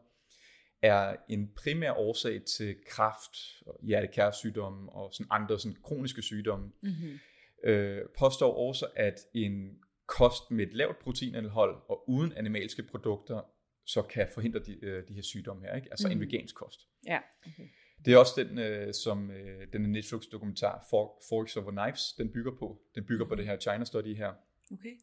er 0.82 1.16
en 1.30 1.52
primær 1.56 1.92
årsag 1.92 2.42
til 2.58 2.76
kræft, 2.88 3.38
og 3.66 3.80
hjertekærsygdomme 3.84 4.92
og 4.92 5.14
sådan 5.14 5.28
andre 5.30 5.60
sådan 5.60 5.78
kroniske 5.84 6.22
sygdomme 6.22 6.72
Mm-hmm. 6.82 7.20
øh, 7.64 8.02
påstår 8.20 8.68
også, 8.68 8.88
at 8.96 9.16
en 9.34 9.78
kost 10.06 10.52
med 10.52 10.68
et 10.68 10.74
lavt 10.74 11.00
proteinindhold 11.00 11.82
og 11.90 12.10
uden 12.10 12.34
animalske 12.34 12.84
produkter, 12.84 13.42
så 13.86 14.02
kan 14.02 14.28
forhindre 14.34 14.60
de, 14.60 14.86
øh, 14.86 15.08
de 15.08 15.14
her 15.14 15.22
sygdomme 15.22 15.64
her, 15.66 15.76
ikke? 15.76 15.88
altså 15.92 16.08
mm. 16.08 16.12
en 16.12 16.20
vegansk 16.20 16.56
kost. 16.56 16.80
Ja. 17.08 17.20
Okay. 17.48 17.68
Det 18.06 18.14
er 18.14 18.18
også 18.18 18.44
den, 18.44 18.60
øh, 18.60 18.94
som 18.94 19.32
øh, 19.32 19.68
den 19.74 19.82
Netflix-dokumentar 19.82 20.86
For, 20.90 21.22
Forks 21.30 21.58
Over 21.58 21.72
Knives, 21.72 22.14
den 22.14 22.30
bygger 22.32 22.52
på. 22.60 22.82
Den 22.96 23.06
bygger 23.06 23.26
på 23.26 23.36
det 23.36 23.46
her 23.46 23.60
China 23.60 23.86
Study 23.86 24.16
her. 24.16 24.34
okay. 24.74 24.98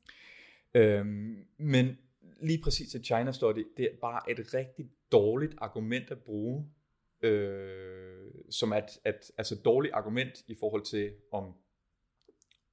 Øhm, 0.74 1.46
men 1.59 1.98
lige 2.42 2.62
præcis 2.62 2.94
et 2.94 3.06
China 3.06 3.32
Study, 3.32 3.66
det 3.76 3.85
er 3.85 3.96
bare 4.00 4.30
et 4.30 4.54
rigtig 4.54 4.90
dårligt 5.12 5.54
argument 5.59 6.11
at 6.11 6.18
bruge, 6.22 6.66
øh, 7.22 8.30
som 8.50 8.72
at, 8.72 8.98
at 9.04 9.32
altså 9.38 9.54
dårligt 9.64 9.94
argument 9.94 10.44
i 10.46 10.54
forhold 10.61 10.85
til, 10.85 11.12
om, 11.32 11.54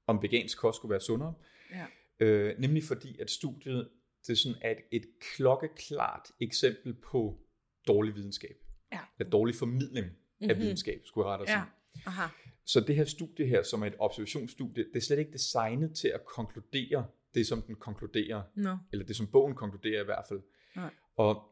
om 0.07 0.21
vegansk 0.21 0.57
kost 0.57 0.75
skulle 0.75 0.89
være 0.89 1.01
sundere. 1.01 1.33
Ja. 1.71 1.86
Øh, 2.19 2.59
nemlig 2.59 2.83
fordi, 2.83 3.19
at 3.19 3.31
studiet 3.31 3.89
det 4.27 4.33
er 4.33 4.38
sådan 4.38 4.71
et, 4.71 4.77
et 4.91 5.05
klokkeklart 5.19 6.31
eksempel 6.39 6.93
på 6.93 7.39
dårlig 7.88 8.15
videnskab. 8.15 8.62
Ja. 8.93 8.99
Eller 9.19 9.29
dårlig 9.29 9.56
formidling 9.56 10.06
mm-hmm. 10.06 10.49
af 10.49 10.56
Mhm. 10.56 10.63
videnskab, 10.63 11.01
skulle 11.06 11.29
jeg 11.29 11.39
rette. 11.39 11.51
Ja. 11.53 11.63
Aha. 12.06 12.27
Så 12.65 12.79
det 12.79 12.95
her 12.95 13.06
studie 13.06 13.45
her, 13.47 13.63
som 13.63 13.82
er 13.82 13.88
et 13.88 13.95
observationsstudie, 13.99 14.84
det 14.84 14.95
er 14.95 15.01
slet 15.01 15.19
ikke 15.19 15.32
designet 15.32 15.95
til 15.95 16.08
at 16.08 16.25
konkludere 16.25 17.06
det, 17.34 17.47
som 17.47 17.62
den 17.62 17.75
konkluderer, 17.75 18.41
Nå. 18.56 18.77
eller 18.91 19.06
det, 19.06 19.15
som 19.15 19.27
bogen 19.27 19.56
konkluderer 19.56 20.01
i 20.01 20.06
hvert 20.06 20.25
fald. 20.29 20.41
Nej. 20.75 20.89
Og 21.15 21.43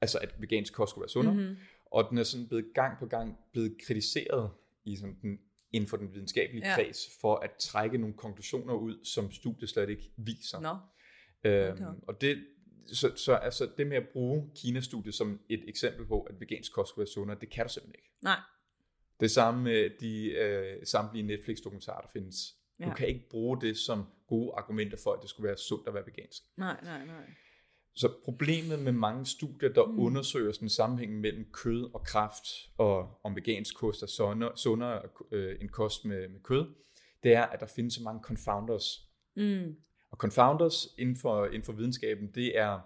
altså, 0.00 0.18
at 0.18 0.34
vegansk 0.38 0.72
kost 0.74 0.90
skulle 0.90 1.02
være 1.02 1.08
sundere. 1.08 1.34
Mm-hmm. 1.34 1.56
Og 1.90 2.06
den 2.10 2.18
er 2.18 2.22
sådan 2.22 2.48
blevet 2.48 2.66
gang 2.74 2.98
på 2.98 3.06
gang 3.06 3.38
blevet 3.52 3.76
kritiseret 3.86 4.50
i 4.84 4.96
sådan 4.96 5.16
den, 5.22 5.38
inden 5.72 5.88
for 5.88 5.96
den 5.96 6.12
videnskabelige 6.14 6.68
Ja. 6.68 6.74
kreds, 6.74 6.98
for 7.20 7.34
at 7.36 7.50
trække 7.60 7.98
nogle 7.98 8.14
konklusioner 8.16 8.74
ud, 8.74 9.04
som 9.04 9.32
studiet 9.32 9.70
slet 9.70 9.90
ikke 9.90 10.10
viser. 10.16 10.60
Nå. 10.60 10.76
Øhm, 11.50 11.72
Okay. 11.72 11.84
og 12.08 12.20
det, 12.20 12.46
så, 12.92 13.12
så 13.16 13.34
altså 13.34 13.68
det 13.78 13.86
med 13.86 13.96
at 13.96 14.08
bruge 14.12 14.50
Kina-studiet 14.54 15.14
som 15.14 15.40
et 15.48 15.64
eksempel 15.68 16.06
på, 16.06 16.22
at 16.22 16.40
vegansk 16.40 16.72
kost 16.72 16.88
skulle 16.88 17.02
være 17.02 17.12
sundere, 17.12 17.38
det 17.40 17.50
kan 17.50 17.66
du 17.66 17.72
simpelthen 17.72 17.94
ikke. 17.98 18.10
Nej. 18.22 18.40
Det 19.20 19.30
samme 19.30 19.62
med 19.62 19.90
de 20.00 20.30
øh, 20.30 20.86
samtlige 20.86 21.22
Netflix-dokumentarer, 21.22 22.00
der 22.00 22.08
findes. 22.12 22.36
Ja. 22.80 22.84
Du 22.84 22.90
kan 22.90 23.08
ikke 23.08 23.28
bruge 23.30 23.60
det 23.60 23.76
som 23.76 24.04
gode 24.26 24.52
argumenter 24.56 24.98
for, 25.04 25.12
at 25.12 25.18
det 25.22 25.30
skulle 25.30 25.48
være 25.48 25.56
sundt 25.56 25.88
at 25.88 25.94
være 25.94 26.06
vegansk. 26.06 26.42
Nej, 26.56 26.76
nej, 26.82 27.06
nej. 27.06 27.24
Så 27.94 28.12
problemet 28.24 28.78
med 28.78 28.92
mange 28.92 29.26
studier, 29.26 29.72
der 29.72 29.86
mm. 29.86 29.98
undersøger 29.98 30.52
sådan 30.52 30.68
sammenhængen 30.68 31.20
mellem 31.20 31.44
kød 31.52 31.94
og 31.94 32.04
kraft, 32.04 32.46
og 32.78 33.20
om 33.24 33.36
vegansk 33.36 33.76
kost 33.76 34.02
er 34.02 34.06
sundere, 34.06 34.52
sundere 34.56 35.02
øh, 35.32 35.56
end 35.60 35.70
kost 35.70 36.04
med, 36.04 36.28
med 36.28 36.40
kød, 36.40 36.74
det 37.22 37.34
er, 37.34 37.42
at 37.42 37.60
der 37.60 37.66
findes 37.66 37.94
så 37.94 38.02
mange 38.02 38.22
confounders. 38.22 39.08
Mm. 39.36 39.76
Og 40.16 40.20
confounders 40.20 40.88
inden 40.98 41.16
for, 41.16 41.46
inden 41.46 41.62
for 41.62 41.72
videnskaben, 41.72 42.30
det 42.34 42.58
er, 42.58 42.80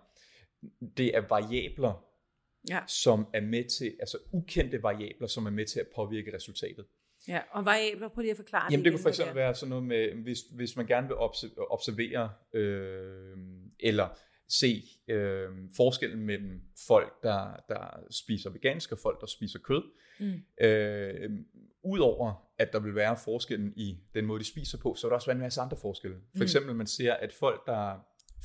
det 0.96 1.16
er 1.16 1.20
variabler, 1.28 2.06
Ja. 2.68 2.80
som 2.86 3.26
er 3.34 3.40
med 3.40 3.64
til, 3.78 3.96
altså 4.00 4.18
ukendte 4.32 4.82
variabler, 4.82 5.26
som 5.26 5.46
er 5.46 5.50
med 5.50 5.66
til 5.66 5.80
at 5.80 5.86
påvirke 5.94 6.34
resultatet. 6.36 6.84
ja. 7.28 7.40
Og 7.50 7.64
variabler, 7.64 8.08
prøv 8.08 8.20
lige 8.22 8.30
at 8.30 8.36
forklare 8.36 8.68
Jamen 8.70 8.78
det 8.84 8.86
igen, 8.86 8.92
kunne 8.92 9.02
for 9.02 9.08
eksempel 9.08 9.34
være 9.36 9.54
sådan 9.54 9.68
noget 9.70 9.84
med, 9.84 10.12
hvis, 10.14 10.38
hvis 10.52 10.76
man 10.76 10.86
gerne 10.86 11.06
vil 11.08 11.16
obse- 11.16 11.54
observere 11.70 12.30
øh, 12.52 13.36
eller 13.80 14.08
se 14.48 14.82
øh, 15.08 15.48
forskellen 15.76 16.20
mellem 16.26 16.62
folk, 16.86 17.22
der, 17.22 17.56
der 17.68 18.00
spiser 18.10 18.50
vegansk 18.50 18.92
og 18.92 18.98
folk, 18.98 19.20
der 19.20 19.26
spiser 19.26 19.58
kød. 19.58 19.82
Mm. 20.20 20.64
Øh, 20.66 21.30
Udover 21.82 22.46
at 22.58 22.72
der 22.72 22.80
vil 22.80 22.94
være 22.94 23.16
forskellen 23.24 23.72
i 23.76 23.98
den 24.14 24.26
måde, 24.26 24.40
de 24.40 24.44
spiser 24.44 24.78
på, 24.78 24.94
så 24.94 25.06
vil 25.06 25.10
der 25.10 25.14
også 25.14 25.26
være 25.26 25.34
en 25.36 25.40
masse 25.42 25.60
andre 25.60 25.76
forskelle. 25.76 26.16
For 26.16 26.38
Mm. 26.38 26.42
eksempel 26.42 26.74
man 26.74 26.86
ser, 26.86 27.14
at 27.14 27.32
folk, 27.32 27.66
der, 27.66 27.98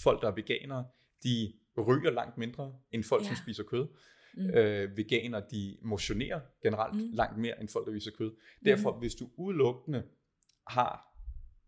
folk, 0.03 0.21
der 0.21 0.27
er 0.27 0.35
veganere, 0.35 0.85
de 1.23 1.53
ryger 1.87 2.11
langt 2.11 2.37
mindre 2.37 2.73
end 2.91 3.03
folk, 3.03 3.23
ja. 3.23 3.27
som 3.27 3.35
spiser 3.35 3.63
kød. 3.63 3.87
Mm. 4.37 4.49
Øh, 4.49 4.97
veganer, 4.97 5.39
de 5.39 5.77
motionerer 5.81 6.39
generelt 6.63 6.95
Mm. 6.95 7.09
langt 7.13 7.37
mere 7.37 7.59
end 7.61 7.69
folk, 7.69 7.85
der 7.85 7.91
viser 7.93 8.11
kød. 8.17 8.31
Derfor, 8.65 8.93
mm. 8.93 8.99
hvis 8.99 9.15
du 9.15 9.29
udelukkende 9.37 10.03
har 10.67 11.17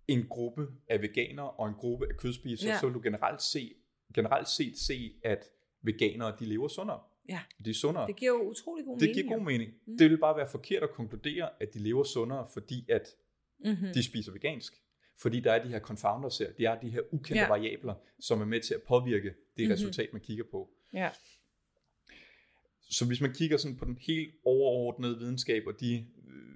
en 0.08 0.28
gruppe 0.30 0.68
af 0.88 1.02
veganere 1.02 1.52
og 1.52 1.68
en 1.68 1.74
gruppe 1.74 2.06
af 2.10 2.18
kødspisere, 2.18 2.72
ja. 2.72 2.80
så 2.80 2.86
vil 2.86 2.94
du 2.94 3.02
generelt, 3.04 3.42
se, 3.42 3.74
generelt 4.14 4.48
set 4.48 4.78
se, 4.78 5.12
at 5.24 5.46
veganere, 5.82 6.36
de 6.40 6.46
lever 6.46 6.68
sundere. 6.68 7.00
Ja. 7.30 7.40
De 7.66 7.70
er 7.70 7.74
sundere. 7.74 8.08
Det 8.08 8.16
giver 8.16 8.32
jo 8.32 8.42
utrolig 8.50 8.86
god 8.86 9.00
Det 9.00 9.02
mening. 9.10 9.16
giver 9.26 9.38
god 9.38 9.46
mening. 9.46 9.74
Mm. 9.86 9.98
Det 9.98 10.10
vil 10.10 10.18
bare 10.18 10.38
være 10.38 10.48
forkert 10.52 10.84
at 10.84 10.90
konkludere, 10.92 11.50
at 11.60 11.74
de 11.74 11.80
lever 11.80 12.04
sundere, 12.04 12.48
fordi 12.54 12.86
at 12.90 13.16
Mm-hmm. 13.66 13.88
de 13.94 14.04
spiser 14.04 14.32
vegansk. 14.32 14.74
Fordi 15.20 15.40
der 15.40 15.52
er 15.52 15.64
de 15.64 15.70
her 15.70 15.80
confounders 15.80 16.38
her, 16.38 16.52
de 16.52 16.66
er 16.66 16.80
de 16.80 16.90
her 16.90 17.02
ukendte 17.12 17.36
Ja. 17.42 17.48
variabler, 17.48 17.94
som 18.20 18.42
er 18.42 18.46
med 18.46 18.62
til 18.62 18.74
at 18.74 18.82
påvirke 18.88 19.24
det 19.28 19.34
Mhm. 19.34 19.62
mm-hmm. 19.64 19.72
resultat, 19.74 20.10
man 20.14 20.22
kigger 20.22 20.44
på. 20.52 20.70
Ja. 20.94 21.10
Så 22.90 23.06
hvis 23.06 23.22
man 23.22 23.34
kigger 23.34 23.58
sådan 23.58 23.78
på 23.78 23.86
den 23.86 23.98
helt 24.02 24.34
overordnede 24.46 25.18
videnskab 25.20 25.64
og 25.68 25.80
de 25.80 26.06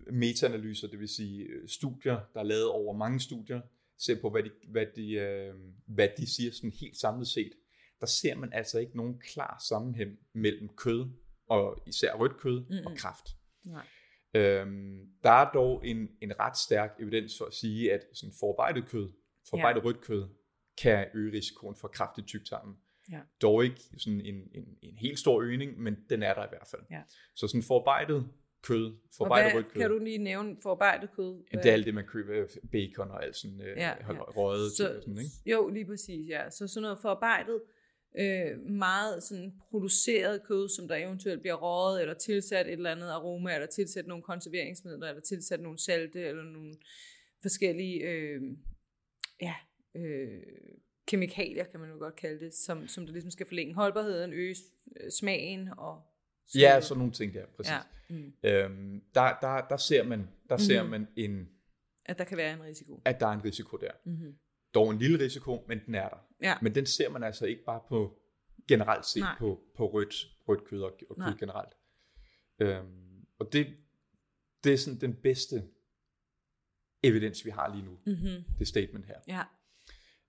øh, 0.07 0.13
metaanalyser, 0.13 0.87
det 0.87 0.99
vil 0.99 1.07
sige 1.07 1.43
øh, 1.43 1.67
studier, 1.69 2.19
der 2.33 2.39
er 2.39 2.43
lavet 2.43 2.65
over 2.69 2.93
mange 2.97 3.19
studier, 3.19 3.61
ser 3.97 4.21
på, 4.21 4.29
hvad 4.29 4.43
de, 4.43 4.49
hvad 4.67 4.85
de, 4.95 5.11
øh, 5.11 5.53
hvad 5.85 6.07
de 6.17 6.33
siger 6.35 6.51
sådan 6.51 6.71
helt 6.71 6.97
samlet 6.97 7.27
set, 7.27 7.51
der 8.01 8.07
ser 8.07 8.35
man 8.35 8.53
altså 8.53 8.79
ikke 8.79 8.97
nogen 8.97 9.19
klar 9.19 9.63
sammenhæng 9.69 10.19
mellem 10.33 10.69
kød, 10.75 11.05
og 11.47 11.83
især 11.87 12.13
rødt 12.13 12.37
kød, 12.37 12.59
Mm-mm. 12.59 12.85
og 12.85 12.97
kraft. 12.97 13.25
Nej. 13.65 13.85
Øhm, 14.33 15.07
der 15.23 15.31
er 15.31 15.51
dog 15.51 15.87
en, 15.87 16.09
en 16.21 16.39
ret 16.39 16.57
stærk 16.57 16.95
evidens 16.99 17.37
for 17.37 17.45
at 17.45 17.53
sige, 17.53 17.93
at 17.93 18.01
sådan 18.13 18.33
forarbejdet 18.39 18.87
kød, 18.89 19.09
forarbejdet 19.49 19.81
ja. 19.81 19.85
rødt 19.85 20.01
kød, 20.01 20.27
kan 20.81 21.07
øge 21.13 21.31
risikoen 21.31 21.75
for 21.75 21.87
kræft 21.87 22.17
i 22.17 22.21
tyktarmen. 22.21 22.75
Ja. 23.11 23.19
Dog 23.41 23.63
ikke 23.63 23.81
sådan 23.97 24.21
en, 24.21 24.35
en, 24.35 24.77
en 24.81 24.97
helt 24.97 25.19
stor 25.19 25.41
øgning, 25.41 25.79
men 25.79 25.97
den 26.09 26.23
er 26.23 26.33
der 26.33 26.45
i 26.45 26.49
hvert 26.49 26.67
fald. 26.71 26.81
Ja. 26.91 27.01
Så 27.35 27.47
sådan 27.47 27.63
forarbejdet 27.63 28.29
kød, 28.63 28.97
forarbejdet 29.17 29.55
rødt 29.55 29.67
kød, 29.67 29.81
kan 29.81 29.89
du 29.89 29.99
lige 29.99 30.17
nævne 30.17 30.57
forarbejdet 30.63 31.09
kød? 31.15 31.43
det 31.51 31.65
er 31.65 31.73
alt 31.73 31.85
det, 31.85 31.93
man 31.93 32.05
køber, 32.05 32.47
bacon 32.71 33.11
og 33.11 33.23
alt 33.23 33.35
sådan 33.35 33.61
øh, 33.61 33.67
Ja, 33.67 33.73
ja, 33.73 33.95
ja. 34.07 34.13
ja. 34.13 34.21
røget 34.21 34.71
så, 34.71 34.77
sådan, 34.77 35.17
ikke? 35.17 35.31
Jo, 35.45 35.69
lige 35.69 35.85
præcis, 35.85 36.29
ja. 36.29 36.49
Så 36.49 36.67
sådan 36.67 36.81
noget 36.81 36.99
forarbejdet, 37.01 37.61
øh, 38.19 38.59
meget 38.69 39.23
sådan 39.23 39.53
produceret 39.69 40.43
kød, 40.43 40.69
som 40.69 40.87
der 40.87 40.95
eventuelt 40.95 41.41
bliver 41.41 41.55
røget, 41.55 42.01
eller 42.01 42.13
tilsat 42.13 42.67
et 42.67 42.71
eller 42.73 42.91
andet 42.91 43.09
aroma, 43.09 43.53
eller 43.53 43.67
tilsat 43.67 44.07
nogle 44.07 44.23
konserveringsmidler, 44.23 45.07
eller 45.07 45.21
tilsat 45.21 45.59
nogle 45.61 45.79
salte, 45.79 46.21
eller 46.25 46.43
nogle 46.43 46.73
forskellige, 47.41 47.99
øh, 48.09 48.41
ja, 49.41 49.55
øh, 49.95 50.41
kemikalier, 51.07 51.63
kan 51.63 51.79
man 51.79 51.89
jo 51.89 51.97
godt 51.97 52.15
kalde 52.15 52.39
det, 52.45 52.53
som, 52.53 52.87
som 52.87 53.05
der 53.05 53.13
ligesom 53.13 53.31
skal 53.31 53.45
forlænge 53.45 53.73
holdbarheden, 53.73 54.33
øge 54.33 54.55
øh, 55.01 55.11
smagen 55.11 55.69
og... 55.77 56.01
Ja, 56.55 56.81
sådan 56.81 56.97
nogle 56.99 57.13
ting 57.13 57.33
der, 57.33 57.45
præcis. 57.55 57.71
ja, 57.71 57.79
mm, 58.09 58.33
Øhm, 58.43 59.01
der, 59.15 59.37
der, 59.41 59.67
der 59.69 59.77
ser 59.77 60.03
man, 60.03 60.19
der 60.49 60.55
Mhm. 60.55 60.59
ser 60.63 60.83
man 60.83 61.07
en, 61.15 61.49
at 62.05 62.17
der 62.17 62.23
kan 62.23 62.37
være 62.37 62.53
en 62.53 62.63
risiko. 62.63 63.01
at 63.05 63.19
der 63.19 63.27
er 63.27 63.31
en 63.31 63.43
risiko 63.43 63.77
der. 63.77 63.91
Mm-hmm. 64.05 64.35
Dog 64.73 64.91
en 64.91 64.99
lille 64.99 65.19
risiko, 65.19 65.65
men 65.67 65.79
den 65.85 65.95
er 65.95 66.09
der. 66.09 66.27
Ja, 66.41 66.57
Men 66.61 66.75
den 66.75 66.85
ser 66.85 67.09
man 67.09 67.23
altså 67.23 67.45
ikke 67.45 67.63
bare 67.63 67.81
på 67.89 68.19
generelt 68.67 69.05
set 69.05 69.19
Nej. 69.21 69.35
på, 69.39 69.63
på 69.75 69.91
rødt, 69.93 70.15
rødt 70.47 70.63
kød 70.65 70.81
og, 70.81 70.91
og 71.09 71.15
kød 71.15 71.25
Nej. 71.25 71.37
generelt. 71.39 71.73
Øhm, 72.59 73.25
og 73.39 73.53
det, 73.53 73.77
det 74.63 74.73
er 74.73 74.77
sådan 74.77 75.01
den 75.01 75.13
bedste 75.15 75.63
evidens, 77.03 77.45
vi 77.45 77.49
har 77.49 77.75
lige 77.75 77.85
nu. 77.85 77.91
mm-hmm. 78.05 78.43
Det 78.59 78.67
statement 78.67 79.05
her. 79.05 79.19
ja, 79.27 79.43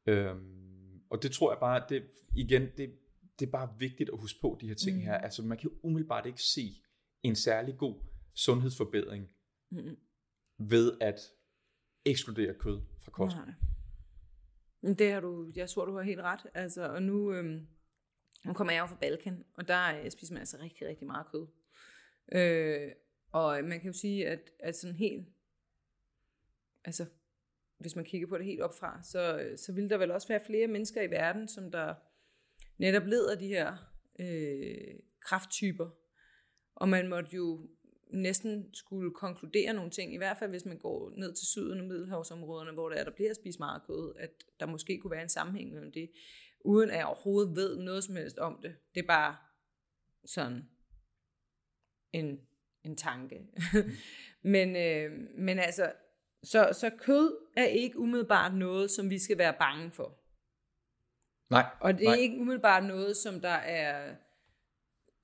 Øhm, 0.07 1.03
og 1.11 1.23
det 1.23 1.33
tror 1.33 1.53
jeg 1.53 1.61
bare, 1.61 1.85
det, 1.89 2.11
igen, 2.37 2.63
det, 2.77 2.99
det 3.39 3.47
er 3.47 3.51
bare 3.51 3.75
vigtigt 3.79 4.11
at 4.11 4.19
huske 4.19 4.41
på 4.41 4.59
de 4.61 4.69
her 4.69 4.75
ting 4.75 4.97
Mhm. 4.97 5.05
her. 5.07 5.15
Altså 5.15 5.43
man 5.43 5.59
kan 5.59 5.71
jo 5.71 5.77
umiddelbart 5.83 6.27
ikke 6.27 6.43
se 6.43 6.83
en 7.23 7.37
særlig 7.37 7.79
god 7.79 8.01
sundhedsforbedring 8.35 9.29
mm-hmm. 9.71 9.97
ved 10.59 10.93
at 11.01 11.21
ekskludere 12.05 12.55
kød 12.55 12.81
fra 13.05 13.11
kosten. 13.11 13.43
Nej. 13.43 13.55
Det 14.83 15.13
har 15.13 15.21
du, 15.21 15.53
jeg 15.57 15.71
tror, 15.71 15.85
du 15.85 15.97
har 15.97 16.03
helt 16.03 16.21
ret. 16.21 16.41
Altså, 16.55 16.89
og 16.89 17.03
nu, 17.03 17.33
øhm, 17.33 17.67
nu 18.45 18.53
kommer 18.53 18.73
jeg 18.73 18.81
jo 18.81 18.87
fra 18.87 18.99
Balkan, 19.01 19.45
og 19.55 19.69
der 19.69 20.01
øh, 20.05 20.11
spiser 20.11 20.35
man 20.35 20.41
altså 20.41 20.59
rigtig, 20.61 20.89
rigtig 20.89 21.07
meget 21.07 21.27
kød. 21.33 21.47
Øh, 22.33 22.93
og 23.33 23.65
man 23.65 23.81
kan 23.81 23.87
jo 23.87 23.99
sige, 23.99 24.29
at, 24.29 24.51
at 24.59 24.77
sådan 24.77 24.97
helt, 24.97 25.29
altså, 26.85 27.07
hvis 27.79 27.97
man 27.97 28.05
kigger 28.05 28.29
på 28.29 28.39
det 28.39 28.47
helt 28.47 28.61
opfra, 28.61 29.03
så, 29.03 29.53
så 29.57 29.73
vil 29.73 29.91
der 29.91 29.97
vel 29.97 30.11
også 30.11 30.29
være 30.29 30.41
flere 30.47 30.67
mennesker 30.67 31.03
i 31.03 31.11
verden, 31.11 31.49
som 31.49 31.71
der 31.71 31.95
netop 32.79 33.07
leder 33.07 33.39
de 33.39 33.49
her 33.49 33.77
øh, 34.19 34.99
krafttyper. 35.21 35.91
Og 36.75 36.89
man 36.89 37.09
måtte 37.09 37.37
jo 37.37 37.69
næsten 38.13 38.75
skulle 38.75 39.11
konkludere 39.15 39.73
nogle 39.73 39.91
ting, 39.91 40.15
i 40.15 40.17
hvert 40.17 40.37
fald 40.37 40.51
hvis 40.51 40.65
man 40.65 40.79
går 40.79 41.13
ned 41.17 41.35
til 41.35 41.47
syden 41.47 41.81
og 41.81 41.87
middelhavsområderne, 41.87 42.73
hvor 42.73 42.89
der, 42.89 42.97
er, 42.97 43.05
der 43.05 43.11
bliver 43.11 43.35
spist 43.35 43.59
meget 43.59 43.83
kød, 43.87 44.15
at 44.19 44.31
der 44.61 44.67
måske 44.67 44.99
kunne 44.99 45.11
være 45.11 45.23
en 45.23 45.29
sammenhæng 45.29 45.73
mellem 45.73 45.93
det, 45.93 46.11
uden 46.65 46.91
at 46.91 46.97
jeg 46.97 47.07
overhovedet 47.07 47.57
ved 47.57 47.77
noget 47.77 48.05
som 48.05 48.17
helst 48.17 48.39
om 48.39 48.59
det. 48.63 48.75
Det 48.95 49.03
er 49.03 49.07
bare 49.07 49.37
sådan 50.25 50.69
en, 52.13 52.41
en 52.85 52.97
tanke. 52.97 53.47
men, 54.55 54.77
øh, 54.77 55.11
men 55.39 55.59
altså, 55.59 55.93
så, 56.43 56.69
så 56.73 56.91
kød 56.99 57.39
er 57.57 57.65
ikke 57.65 57.99
umiddelbart 57.99 58.55
noget, 58.55 58.91
som 58.91 59.11
vi 59.11 59.19
skal 59.19 59.39
være 59.39 59.55
bange 59.59 59.91
for. 59.91 60.19
Nej, 61.51 61.67
Og 61.81 61.95
det 61.95 62.07
er 62.07 62.11
nej. 62.11 62.19
ikke 62.19 62.39
umiddelbart 62.41 62.85
noget, 62.85 63.17
som 63.17 63.41
der 63.41 63.49
er 63.49 64.17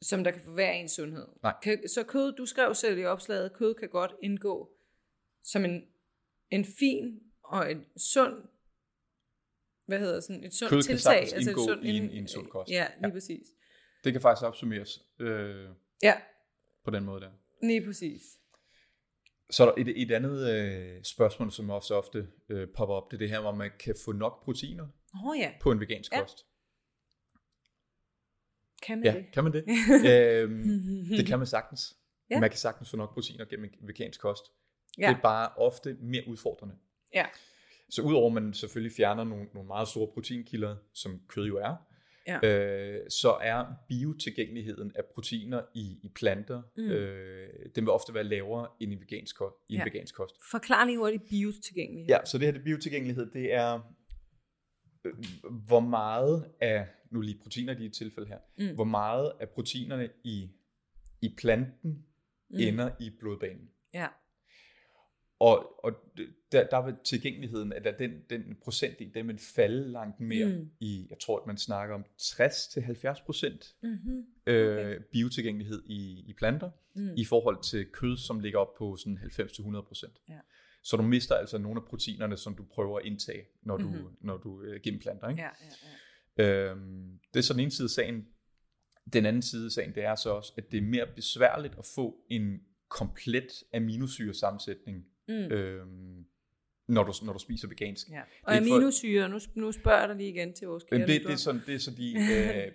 som 0.03 0.25
der 0.25 0.31
kan 0.31 0.41
forværre 0.41 0.77
ens 0.77 0.93
sundhed. 0.93 1.27
Nej. 1.43 1.55
Kan, 1.63 1.89
så 1.89 2.05
kød, 2.05 2.33
du 2.33 2.47
skrev 2.47 2.75
selv 2.75 2.99
i 2.99 3.05
opslaget, 3.05 3.53
kød 3.55 3.75
kan 3.75 3.89
godt 3.89 4.13
indgå 4.23 4.71
som 5.45 5.65
en, 5.65 5.83
en 6.51 6.65
fin 6.65 7.21
og 7.45 7.71
en 7.73 7.85
sund, 7.97 8.35
hvad 9.87 9.99
hedder 9.99 10.21
sådan, 10.21 10.45
et 10.45 10.55
sundt 10.55 10.71
Kød 10.71 10.83
kan 10.83 10.97
tiltag. 10.97 11.17
altså 11.17 11.31
sagtens 11.31 11.47
et 11.47 11.51
indgå 11.51 11.65
sundt- 11.65 11.85
i 11.85 11.89
en- 11.97 12.11
i 12.11 12.17
en 12.19 12.29
sund 12.29 12.47
kost. 12.47 12.71
Ja, 12.71 12.87
lige 12.97 13.07
Ja. 13.09 13.13
præcis. 13.13 13.47
Det 14.05 14.13
kan 14.13 14.23
faktisk 14.23 14.45
opsummeres 14.47 15.03
øh, 15.21 15.69
Ja, 16.03 16.15
på 16.85 16.91
den 16.91 17.05
måde 17.05 17.21
der. 17.21 17.31
lige 17.63 17.85
præcis. 17.87 18.23
Så 19.51 19.63
er 19.63 19.67
der 19.75 19.83
et, 19.83 20.03
et 20.03 20.11
andet 20.13 20.51
øh, 20.55 21.03
spørgsmål, 21.05 21.53
som 21.53 21.71
også 21.71 21.95
ofte 21.95 22.29
øh, 22.49 22.69
popper 22.77 22.95
op, 22.95 23.11
det 23.11 23.17
er 23.17 23.19
det 23.19 23.31
her, 23.31 23.41
hvor 23.41 23.53
man 23.55 23.71
kan 23.81 23.95
få 24.05 24.13
nok 24.13 24.45
proteiner 24.45 24.89
oh, 25.27 25.39
ja, 25.39 25.53
på 25.61 25.73
en 25.73 25.81
vegansk 25.81 26.13
Ja. 26.13 26.21
kost. 26.21 26.47
Kan 28.87 28.99
man 28.99 29.05
Ja, 29.07 29.13
det? 29.15 29.25
kan 29.33 29.45
man 29.45 29.53
det? 29.53 29.65
øhm, 30.43 30.63
det 31.17 31.27
kan 31.27 31.39
man 31.39 31.47
sagtens. 31.47 31.97
Ja. 32.31 32.41
Man 32.41 32.51
kan 32.51 32.59
sagtens 32.59 32.91
få 32.91 32.97
nok 32.97 33.15
proteiner 33.15 33.45
gennem 33.45 33.71
en 33.81 33.89
vegansk 33.89 34.21
kost. 34.21 34.45
Ja. 34.99 35.09
Det 35.09 35.17
er 35.17 35.21
bare 35.23 35.49
ofte 35.57 35.97
mere 36.01 36.23
udfordrende. 36.29 36.75
Ja. 37.15 37.25
Så 37.91 38.03
udover 38.03 38.27
at 38.37 38.43
man 38.43 38.55
selvfølgelig 38.55 38.97
fjerner 38.97 39.25
nogle, 39.25 39.47
nogle 39.55 39.67
meget 39.67 39.89
store 39.89 40.09
proteinkilder, 40.15 40.77
som 40.95 41.21
kød 41.29 41.47
jo 41.47 41.57
er, 41.57 41.75
Ja. 42.43 42.47
øh, 42.49 43.01
så 43.11 43.31
er 43.43 43.65
biotilgængeligheden 43.89 44.93
af 44.95 45.03
proteiner 45.15 45.63
i, 45.75 45.99
i 46.03 46.09
planter, 46.15 46.63
Mm. 46.77 46.83
øh, 46.91 47.49
den 47.75 47.85
vil 47.85 47.91
ofte 47.91 48.15
være 48.15 48.25
lavere 48.25 48.67
end 48.81 48.93
i, 48.93 48.97
vegansk, 48.97 49.37
kost, 49.39 49.55
i 49.69 49.73
en 49.75 49.79
Ja. 49.79 49.85
vegansk 49.85 50.15
kost. 50.15 50.35
Forklar 50.51 50.85
lige 50.85 50.99
hurtigt 50.99 51.23
biotilgængelighed. 51.31 52.09
Ja, 52.09 52.25
så 52.25 52.39
det 52.39 52.47
her 52.47 52.53
det 52.53 52.65
biotilgængelighed, 52.65 53.31
det 53.31 53.53
er, 53.55 53.95
hvor 55.67 55.81
meget 55.81 56.51
af, 56.61 56.87
nu 57.11 57.21
lige 57.21 57.39
proteiner 57.43 57.73
i 57.73 57.77
de 57.77 57.89
tilfælde 57.89 58.29
her, 58.29 58.39
Mm. 58.59 58.75
hvor 58.75 58.85
meget 58.85 59.33
af 59.41 59.49
proteinerne 59.49 60.09
i, 60.25 60.51
i 61.23 61.35
planten 61.39 61.91
mm. 62.51 62.59
ender 62.59 62.91
i 63.01 63.11
blodbanen. 63.21 63.71
Ja. 63.95 64.07
Og, 65.41 65.85
og 65.85 65.93
der, 66.53 66.67
der 66.67 66.85
vil 66.85 66.95
tilgængeligheden, 67.05 67.73
at 67.73 67.85
der 67.85 67.93
den, 67.93 68.11
den 68.31 68.57
procentdel, 68.63 69.15
den 69.15 69.29
vil 69.29 69.39
falde 69.39 69.89
langt 69.93 70.21
mere 70.21 70.47
Mm. 70.47 70.71
i, 70.81 71.07
jeg 71.11 71.19
tror, 71.19 71.41
at 71.41 71.47
man 71.47 71.57
snakker 71.57 71.95
om 71.95 72.05
60-70 72.21 73.25
procent 73.25 73.75
Mm-hmm. 73.83 74.27
øh, 74.47 75.01
biotilgængelighed 75.13 75.83
i, 75.87 76.25
i 76.27 76.33
planter, 76.33 76.71
Mm. 76.95 77.15
i 77.17 77.25
forhold 77.25 77.63
til 77.63 77.87
kød, 77.93 78.17
som 78.17 78.41
ligger 78.41 78.59
op 78.59 78.75
på 78.75 78.97
sådan 78.97 79.19
90-100 79.19 79.81
procent. 79.81 80.21
Ja. 80.29 80.39
Så 80.89 80.97
du 80.97 81.03
mister 81.03 81.35
altså 81.35 81.59
nogle 81.59 81.81
af 81.81 81.87
proteinerne, 81.89 82.37
som 82.37 82.55
du 82.55 82.65
prøver 82.65 82.99
at 82.99 83.05
indtage, 83.07 83.43
når 83.63 83.77
du, 83.77 83.89
Mhm. 83.89 83.97
mm-hmm. 83.97 84.17
når 84.21 84.37
du 84.37 84.63
øh, 84.63 84.81
genplanter. 84.85 85.29
Ikke? 85.29 85.43
Ja, 85.43 85.49
ja, 86.39 86.45
ja. 86.45 86.71
Øhm, 86.71 87.19
det 87.35 87.39
er 87.39 87.43
så 87.43 87.53
den 87.53 87.61
ene 87.61 87.71
side 87.71 87.87
af 87.87 87.91
sagen. 87.91 88.27
Den 89.13 89.27
anden 89.27 89.43
side 89.43 89.65
af 89.65 89.71
sagen, 89.71 89.95
det 89.95 90.03
er 90.05 90.15
så 90.15 90.31
også, 90.31 90.53
at 90.57 90.73
det 90.73 90.79
er 90.79 90.83
mere 90.83 91.07
besværligt 91.17 91.75
at 91.79 91.85
få 91.95 92.17
en 92.31 92.61
komplet 92.89 93.47
aminosyresammensætning, 93.75 95.05
Mm. 95.29 95.35
øhm, 95.35 96.25
når, 96.89 97.05
du, 97.05 97.13
når 97.25 97.33
du 97.33 97.39
spiser 97.39 97.69
vegansk. 97.69 98.09
ja. 98.11 98.21
Og 98.43 98.57
aminosyre, 98.57 99.29
nu, 99.29 99.39
nu 99.55 99.73
spørger 99.73 99.99
jeg 99.99 100.09
dig 100.09 100.17
lige 100.17 100.29
igen 100.29 100.53
til 100.53 100.69
vores 100.69 100.85
kære 100.85 100.99
Men 100.99 101.09
det, 101.09 101.23
det, 101.23 101.33
er 101.33 101.37
sådan, 101.37 101.61
det 101.67 101.75
er 101.75 101.79
så 101.79 101.91
de 101.91 102.15
øh, 102.35 102.73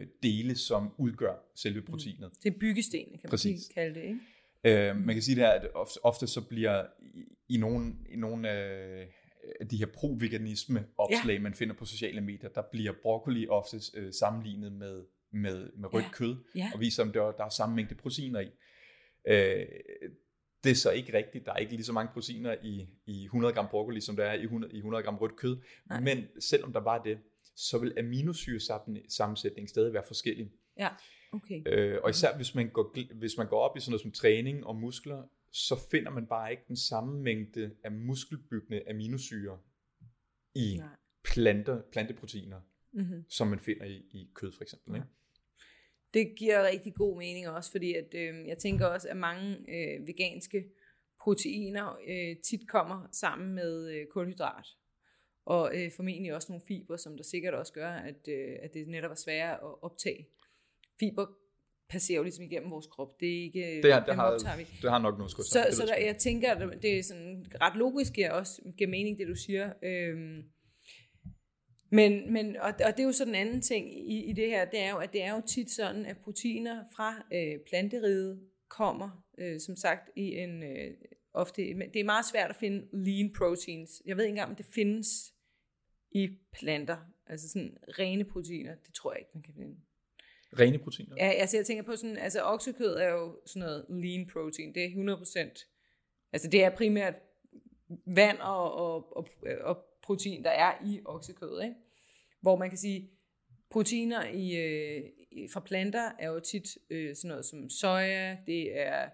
øh, 0.00 0.06
dele, 0.22 0.54
som 0.56 0.90
udgør 0.98 1.34
selve 1.54 1.82
proteinet. 1.82 2.30
Det 2.42 2.54
er 2.54 2.58
byggestenene, 2.60 3.10
kan 3.18 3.20
man 3.24 3.30
Præcis. 3.30 3.68
kalde 3.74 3.94
det, 3.94 4.02
ikke? 4.02 4.20
Øh, 4.64 4.96
man 4.96 5.14
kan 5.14 5.22
sige 5.22 5.34
det 5.34 5.44
her, 5.44 5.50
at 5.50 5.68
ofte, 5.74 5.98
ofte 6.04 6.26
så 6.26 6.40
bliver 6.48 6.86
i, 7.00 7.24
i 7.48 7.56
nogle, 7.56 7.94
i 8.10 8.16
nogle 8.16 8.48
af 8.48 9.68
de 9.70 9.76
her 9.76 9.86
pro-veganisme 9.86 10.86
opslag, 10.98 11.34
ja. 11.34 11.40
man 11.40 11.54
finder 11.54 11.74
på 11.74 11.84
sociale 11.84 12.20
medier, 12.20 12.48
der 12.48 12.62
bliver 12.72 12.92
broccoli 13.02 13.48
ofte 13.48 13.76
øh, 13.94 14.12
sammenlignet 14.12 14.72
med, 14.72 15.04
med, 15.32 15.70
med 15.76 15.94
rødt 15.94 16.04
Ja. 16.04 16.10
kød, 16.12 16.36
Ja. 16.54 16.70
og 16.74 16.80
viser, 16.80 17.02
om 17.02 17.12
der, 17.12 17.32
der 17.32 17.44
er 17.44 17.48
samme 17.48 17.76
mængde 17.76 17.94
proteiner 17.94 18.40
i. 18.40 18.50
Øh, 19.28 19.66
det 20.64 20.70
er 20.70 20.74
så 20.74 20.90
ikke 20.90 21.16
rigtigt. 21.16 21.46
Der 21.46 21.52
er 21.52 21.56
ikke 21.56 21.72
lige 21.72 21.84
så 21.84 21.92
mange 21.92 22.12
proteiner 22.12 22.56
i, 22.62 22.88
i 23.06 23.24
100 23.24 23.54
gram 23.54 23.68
broccoli, 23.70 24.00
som 24.00 24.16
der 24.16 24.24
er 24.24 24.34
i 24.34 24.42
100, 24.42 24.72
i 24.72 24.76
100 24.76 25.04
gram 25.04 25.16
rødt 25.16 25.36
kød. 25.36 25.56
Nej. 25.88 26.00
Men 26.00 26.24
selvom 26.40 26.72
der 26.72 26.80
var 26.80 27.02
det, 27.02 27.18
så 27.56 27.78
vil 27.78 27.94
aminosyresammensætningen 27.98 29.68
stadig 29.68 29.92
være 29.92 30.02
forskellig. 30.06 30.50
Ja, 30.78 30.88
okay. 31.32 31.62
Øh, 31.66 31.98
og 32.02 32.10
især 32.10 32.36
hvis 32.36 32.54
man, 32.54 32.68
går, 32.70 33.14
hvis 33.14 33.36
man 33.36 33.48
går 33.48 33.60
op 33.60 33.76
i 33.76 33.80
sådan 33.80 33.90
noget 33.90 34.02
som 34.02 34.12
træning 34.12 34.66
og 34.66 34.76
muskler, 34.76 35.22
så 35.50 35.80
finder 35.90 36.10
man 36.10 36.26
bare 36.26 36.50
ikke 36.50 36.62
den 36.68 36.76
samme 36.76 37.22
mængde 37.22 37.74
af 37.84 37.92
muskelbyggende 37.92 38.82
aminosyre 38.90 39.58
i 40.54 40.76
Nej. 40.76 40.88
planter, 41.24 41.82
planteproteiner, 41.92 42.60
Mm-hmm. 42.94 43.24
som 43.28 43.46
man 43.46 43.58
finder 43.58 43.84
i, 43.84 43.96
i 44.10 44.30
kød 44.34 44.52
for 44.52 44.62
eksempel. 44.62 44.94
Ikke? 44.94 45.06
Det 46.14 46.34
giver 46.38 46.66
rigtig 46.66 46.94
god 46.94 47.18
mening 47.18 47.48
også, 47.48 47.70
fordi 47.70 47.94
at, 47.94 48.14
øh, 48.14 48.46
jeg 48.46 48.58
tænker 48.58 48.86
også, 48.86 49.08
at 49.08 49.16
mange 49.16 49.56
øh, 49.68 50.06
veganske 50.06 50.64
proteiner 51.20 51.98
øh, 52.08 52.36
tit 52.42 52.68
kommer 52.68 53.08
sammen 53.12 53.54
med 53.54 53.90
øh, 53.90 54.06
kulhydrat. 54.06 54.66
Og 55.44 55.70
øh, 55.74 55.90
formentlig 55.96 56.34
også 56.34 56.52
nogle 56.52 56.64
fiber, 56.68 56.96
som 56.96 57.16
der 57.16 57.24
sikkert 57.24 57.54
også 57.54 57.72
gør, 57.72 57.90
at, 57.90 58.28
øh, 58.28 58.56
at 58.62 58.74
det 58.74 58.88
netop 58.88 59.10
er 59.10 59.14
sværere 59.14 59.54
at 59.54 59.82
optage. 59.82 60.28
Fiber 61.00 61.26
passerer 61.88 62.16
jo 62.16 62.22
ligesom 62.22 62.44
igennem 62.44 62.70
vores 62.70 62.86
krop. 62.86 63.20
Det 63.20 63.28
er 63.38 63.42
ikke, 63.42 63.80
Det, 63.82 63.92
har, 63.92 64.00
det, 64.00 64.08
dem 64.08 64.16
har, 64.16 64.56
vi. 64.56 64.66
det 64.82 64.90
har 64.90 64.98
nok 64.98 65.18
noget 65.18 65.30
skudt. 65.30 65.46
Så, 65.46 65.66
så 65.72 65.86
der, 65.86 65.96
jeg 65.96 66.16
tænker, 66.18 66.54
at 66.54 66.82
det 66.82 66.98
er 66.98 67.02
sådan 67.02 67.46
ret 67.60 67.76
logisk, 67.76 68.12
og 68.30 68.36
også 68.38 68.62
giver 68.78 68.90
mening, 68.90 69.18
det 69.18 69.28
du 69.28 69.34
siger. 69.34 69.72
Øhm, 69.82 70.42
men, 71.90 72.32
men 72.32 72.56
og, 72.56 72.68
og 72.68 72.90
det 72.96 73.00
er 73.00 73.04
jo 73.04 73.12
så 73.12 73.24
den 73.24 73.34
anden 73.34 73.62
ting 73.62 74.10
i, 74.12 74.24
i 74.24 74.32
det 74.32 74.48
her, 74.48 74.64
det 74.64 74.80
er 74.80 74.90
jo, 74.90 74.96
at 74.96 75.12
det 75.12 75.22
er 75.22 75.34
jo 75.34 75.42
tit 75.46 75.70
sådan, 75.70 76.06
at 76.06 76.18
proteiner 76.18 76.84
fra 76.96 77.26
øh, 77.32 77.60
planteriget 77.68 78.40
kommer, 78.68 79.24
øh, 79.38 79.60
som 79.60 79.76
sagt, 79.76 80.10
i 80.16 80.34
en 80.34 80.62
øh, 80.62 80.90
ofte, 81.34 81.62
det 81.62 81.96
er 81.96 82.04
meget 82.04 82.24
svært 82.32 82.50
at 82.50 82.56
finde 82.56 82.88
lean 82.92 83.32
proteins. 83.38 84.02
Jeg 84.06 84.16
ved 84.16 84.24
ikke 84.24 84.30
engang, 84.30 84.50
om 84.50 84.56
det 84.56 84.66
findes 84.66 85.08
i 86.10 86.28
planter, 86.52 86.96
altså 87.26 87.48
sådan 87.48 87.76
rene 87.98 88.24
proteiner, 88.24 88.74
det 88.74 88.94
tror 88.94 89.12
jeg 89.12 89.18
ikke, 89.18 89.30
man 89.34 89.42
kan 89.42 89.54
finde. 89.54 89.76
Rene 90.58 90.78
proteiner. 90.78 91.16
Ja, 91.16 91.28
altså 91.30 91.56
jeg 91.56 91.66
tænker 91.66 91.82
på 91.82 91.96
sådan, 91.96 92.16
altså 92.16 92.42
oksekød 92.42 92.94
er 92.94 93.08
jo 93.08 93.36
sådan 93.46 93.60
noget 93.60 93.86
lean 93.88 94.26
protein, 94.32 94.74
det 94.74 94.84
er 94.84 94.88
100%, 94.88 96.28
altså 96.32 96.48
det 96.48 96.64
er 96.64 96.70
primært 96.70 97.14
vand 98.06 98.38
og, 98.38 98.74
og, 98.74 99.16
og, 99.16 99.28
og 99.60 99.84
protein, 100.02 100.44
der 100.44 100.50
er 100.50 100.72
i 100.86 101.00
oksekød, 101.04 101.62
ikke? 101.62 101.74
Hvor 102.40 102.56
man 102.56 102.68
kan 102.68 102.78
sige, 102.78 103.10
proteiner 103.70 104.26
i, 104.26 104.56
øh, 104.56 105.02
fra 105.52 105.60
planter 105.60 106.10
er 106.18 106.28
jo 106.28 106.40
tit 106.40 106.78
øh, 106.90 107.16
sådan 107.16 107.28
noget 107.28 107.44
som 107.44 107.70
soja, 107.70 108.36
det 108.46 108.80
er 108.80 109.08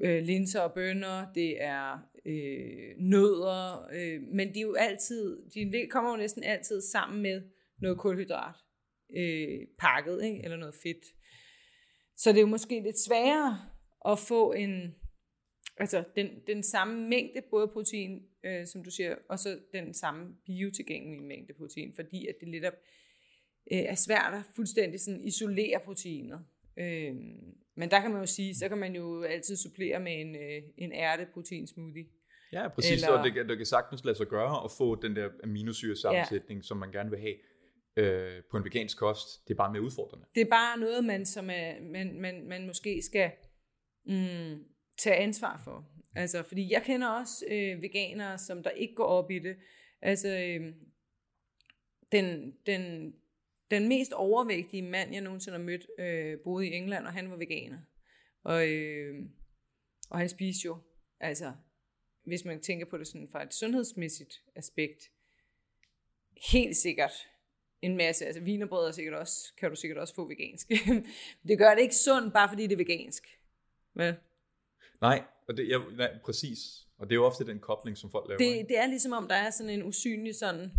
øh, 0.00 0.22
linser 0.22 0.60
og 0.60 0.72
bønner, 0.72 1.32
det 1.32 1.62
er 1.62 1.98
øh, 2.26 2.96
nødder, 2.98 3.88
øh, 3.92 4.22
men 4.22 4.54
de 4.54 4.58
er 4.58 4.62
jo 4.62 4.74
altid, 4.74 5.38
de 5.54 5.86
kommer 5.90 6.10
jo 6.10 6.16
næsten 6.16 6.42
altid 6.42 6.80
sammen 6.80 7.22
med 7.22 7.42
noget 7.80 7.98
kulhydrat 7.98 8.54
øh, 9.16 9.66
pakket, 9.78 10.24
ikke? 10.24 10.44
eller 10.44 10.56
noget 10.56 10.74
fedt. 10.82 11.04
Så 12.16 12.30
det 12.30 12.36
er 12.36 12.40
jo 12.40 12.46
måske 12.46 12.80
lidt 12.80 12.98
sværere 12.98 13.58
at 14.08 14.18
få 14.18 14.52
en, 14.52 14.94
altså 15.76 16.04
den, 16.16 16.28
den 16.46 16.62
samme 16.62 17.08
mængde 17.08 17.42
både 17.50 17.68
protein, 17.68 18.22
øh, 18.44 18.66
som 18.66 18.84
du 18.84 18.90
siger, 18.90 19.16
og 19.28 19.38
så 19.38 19.58
den 19.72 19.94
samme 19.94 20.36
biotilgængelige 20.46 21.22
mængde 21.22 21.54
protein, 21.54 21.92
fordi 21.94 22.26
at 22.26 22.34
det 22.40 22.48
lidt 22.48 22.64
er, 22.64 22.70
øh, 23.72 23.78
er 23.78 23.94
svært 23.94 24.34
at 24.34 24.44
fuldstændig 24.56 25.00
sådan 25.00 25.24
isolere 25.24 25.80
proteinet. 25.84 26.40
Øh, 26.78 27.14
men 27.76 27.90
der 27.90 28.00
kan 28.00 28.10
man 28.10 28.20
jo 28.20 28.26
sige, 28.26 28.54
så 28.54 28.68
kan 28.68 28.78
man 28.78 28.94
jo 28.94 29.22
altid 29.22 29.56
supplere 29.56 30.00
med 30.00 30.20
en, 30.20 30.36
øh, 30.36 30.62
en 30.76 30.92
ærteprotein 30.92 31.66
smoothie. 31.66 32.06
Ja, 32.52 32.68
præcis. 32.68 32.92
Eller-. 33.02 33.18
Og 33.18 33.24
det, 33.24 33.48
det 33.48 33.56
kan 33.56 33.66
sagtens 33.66 34.04
lade 34.04 34.16
sig 34.16 34.26
gøre 34.26 34.64
at 34.64 34.70
få 34.78 35.02
den 35.02 35.16
der 35.16 35.28
aminosyresammensætning, 35.44 36.58
ja. 36.58 36.62
som 36.62 36.76
man 36.76 36.92
gerne 36.92 37.10
vil 37.10 37.18
have 37.18 37.34
øh, 37.96 38.42
på 38.50 38.56
en 38.56 38.64
vegansk 38.64 38.98
kost. 38.98 39.48
Det 39.48 39.54
er 39.54 39.56
bare 39.56 39.72
mere 39.72 39.82
udfordrende. 39.82 40.26
Det 40.34 40.40
er 40.40 40.50
bare 40.50 40.78
noget, 40.78 41.04
man, 41.04 41.26
som 41.26 41.50
er, 41.50 41.80
man, 41.80 42.20
man, 42.20 42.48
man 42.48 42.66
måske 42.66 43.02
skal 43.02 43.30
mm, 44.04 44.64
tage 44.98 45.16
ansvar 45.16 45.60
for. 45.64 45.90
Altså, 46.14 46.42
fordi 46.42 46.72
jeg 46.72 46.82
kender 46.82 47.08
også 47.08 47.44
øh, 47.50 47.82
veganere, 47.82 48.38
som 48.38 48.62
der 48.62 48.70
ikke 48.70 48.94
går 48.94 49.04
op 49.04 49.30
i 49.30 49.38
det. 49.38 49.56
Altså, 50.02 50.28
øh, 50.28 50.74
den, 52.12 52.54
den, 52.66 53.14
den 53.70 53.88
mest 53.88 54.12
overvægtige 54.12 54.82
mand, 54.82 55.12
jeg 55.12 55.20
nogensinde 55.20 55.58
har 55.58 55.64
mødt, 55.64 55.86
øh, 55.98 56.38
boede 56.44 56.68
i 56.68 56.72
England, 56.72 57.06
og 57.06 57.12
han 57.12 57.30
var 57.30 57.36
veganer. 57.36 57.78
Og, 58.42 58.68
øh, 58.68 59.14
og 60.10 60.18
han 60.18 60.28
spiste 60.28 60.66
jo, 60.66 60.78
altså, 61.20 61.52
hvis 62.24 62.44
man 62.44 62.60
tænker 62.60 62.86
på 62.86 62.98
det 62.98 63.06
sådan 63.06 63.28
fra 63.32 63.42
et 63.42 63.54
sundhedsmæssigt 63.54 64.34
aspekt, 64.56 65.02
helt 66.52 66.76
sikkert 66.76 67.12
en 67.82 67.96
masse, 67.96 68.26
altså 68.26 68.42
vinerbrød 68.42 68.88
er 68.88 68.92
sikkert 68.92 69.14
også, 69.14 69.54
kan 69.58 69.70
du 69.70 69.76
sikkert 69.76 69.98
også 69.98 70.14
få 70.14 70.28
vegansk. 70.28 70.68
det 71.48 71.58
gør 71.58 71.74
det 71.74 71.82
ikke 71.82 71.96
sundt, 71.96 72.32
bare 72.34 72.48
fordi 72.48 72.62
det 72.62 72.72
er 72.72 72.76
vegansk. 72.76 73.26
Vel? 73.94 74.14
Nej, 75.00 75.22
og 75.48 75.56
det, 75.56 75.68
jeg, 75.68 75.80
nej, 75.96 76.18
præcis. 76.24 76.86
Og 76.98 77.06
det 77.06 77.12
er 77.12 77.16
jo 77.16 77.24
ofte 77.24 77.46
den 77.46 77.58
kobling, 77.58 77.98
som 77.98 78.10
folk 78.10 78.28
laver. 78.28 78.40
ikke? 78.40 78.58
Det, 78.58 78.68
det 78.68 78.78
er 78.78 78.86
ligesom 78.86 79.12
om, 79.12 79.28
der 79.28 79.34
er 79.34 79.50
sådan 79.50 79.70
en 79.70 79.82
usynlig 79.82 80.34
sådan, 80.34 80.70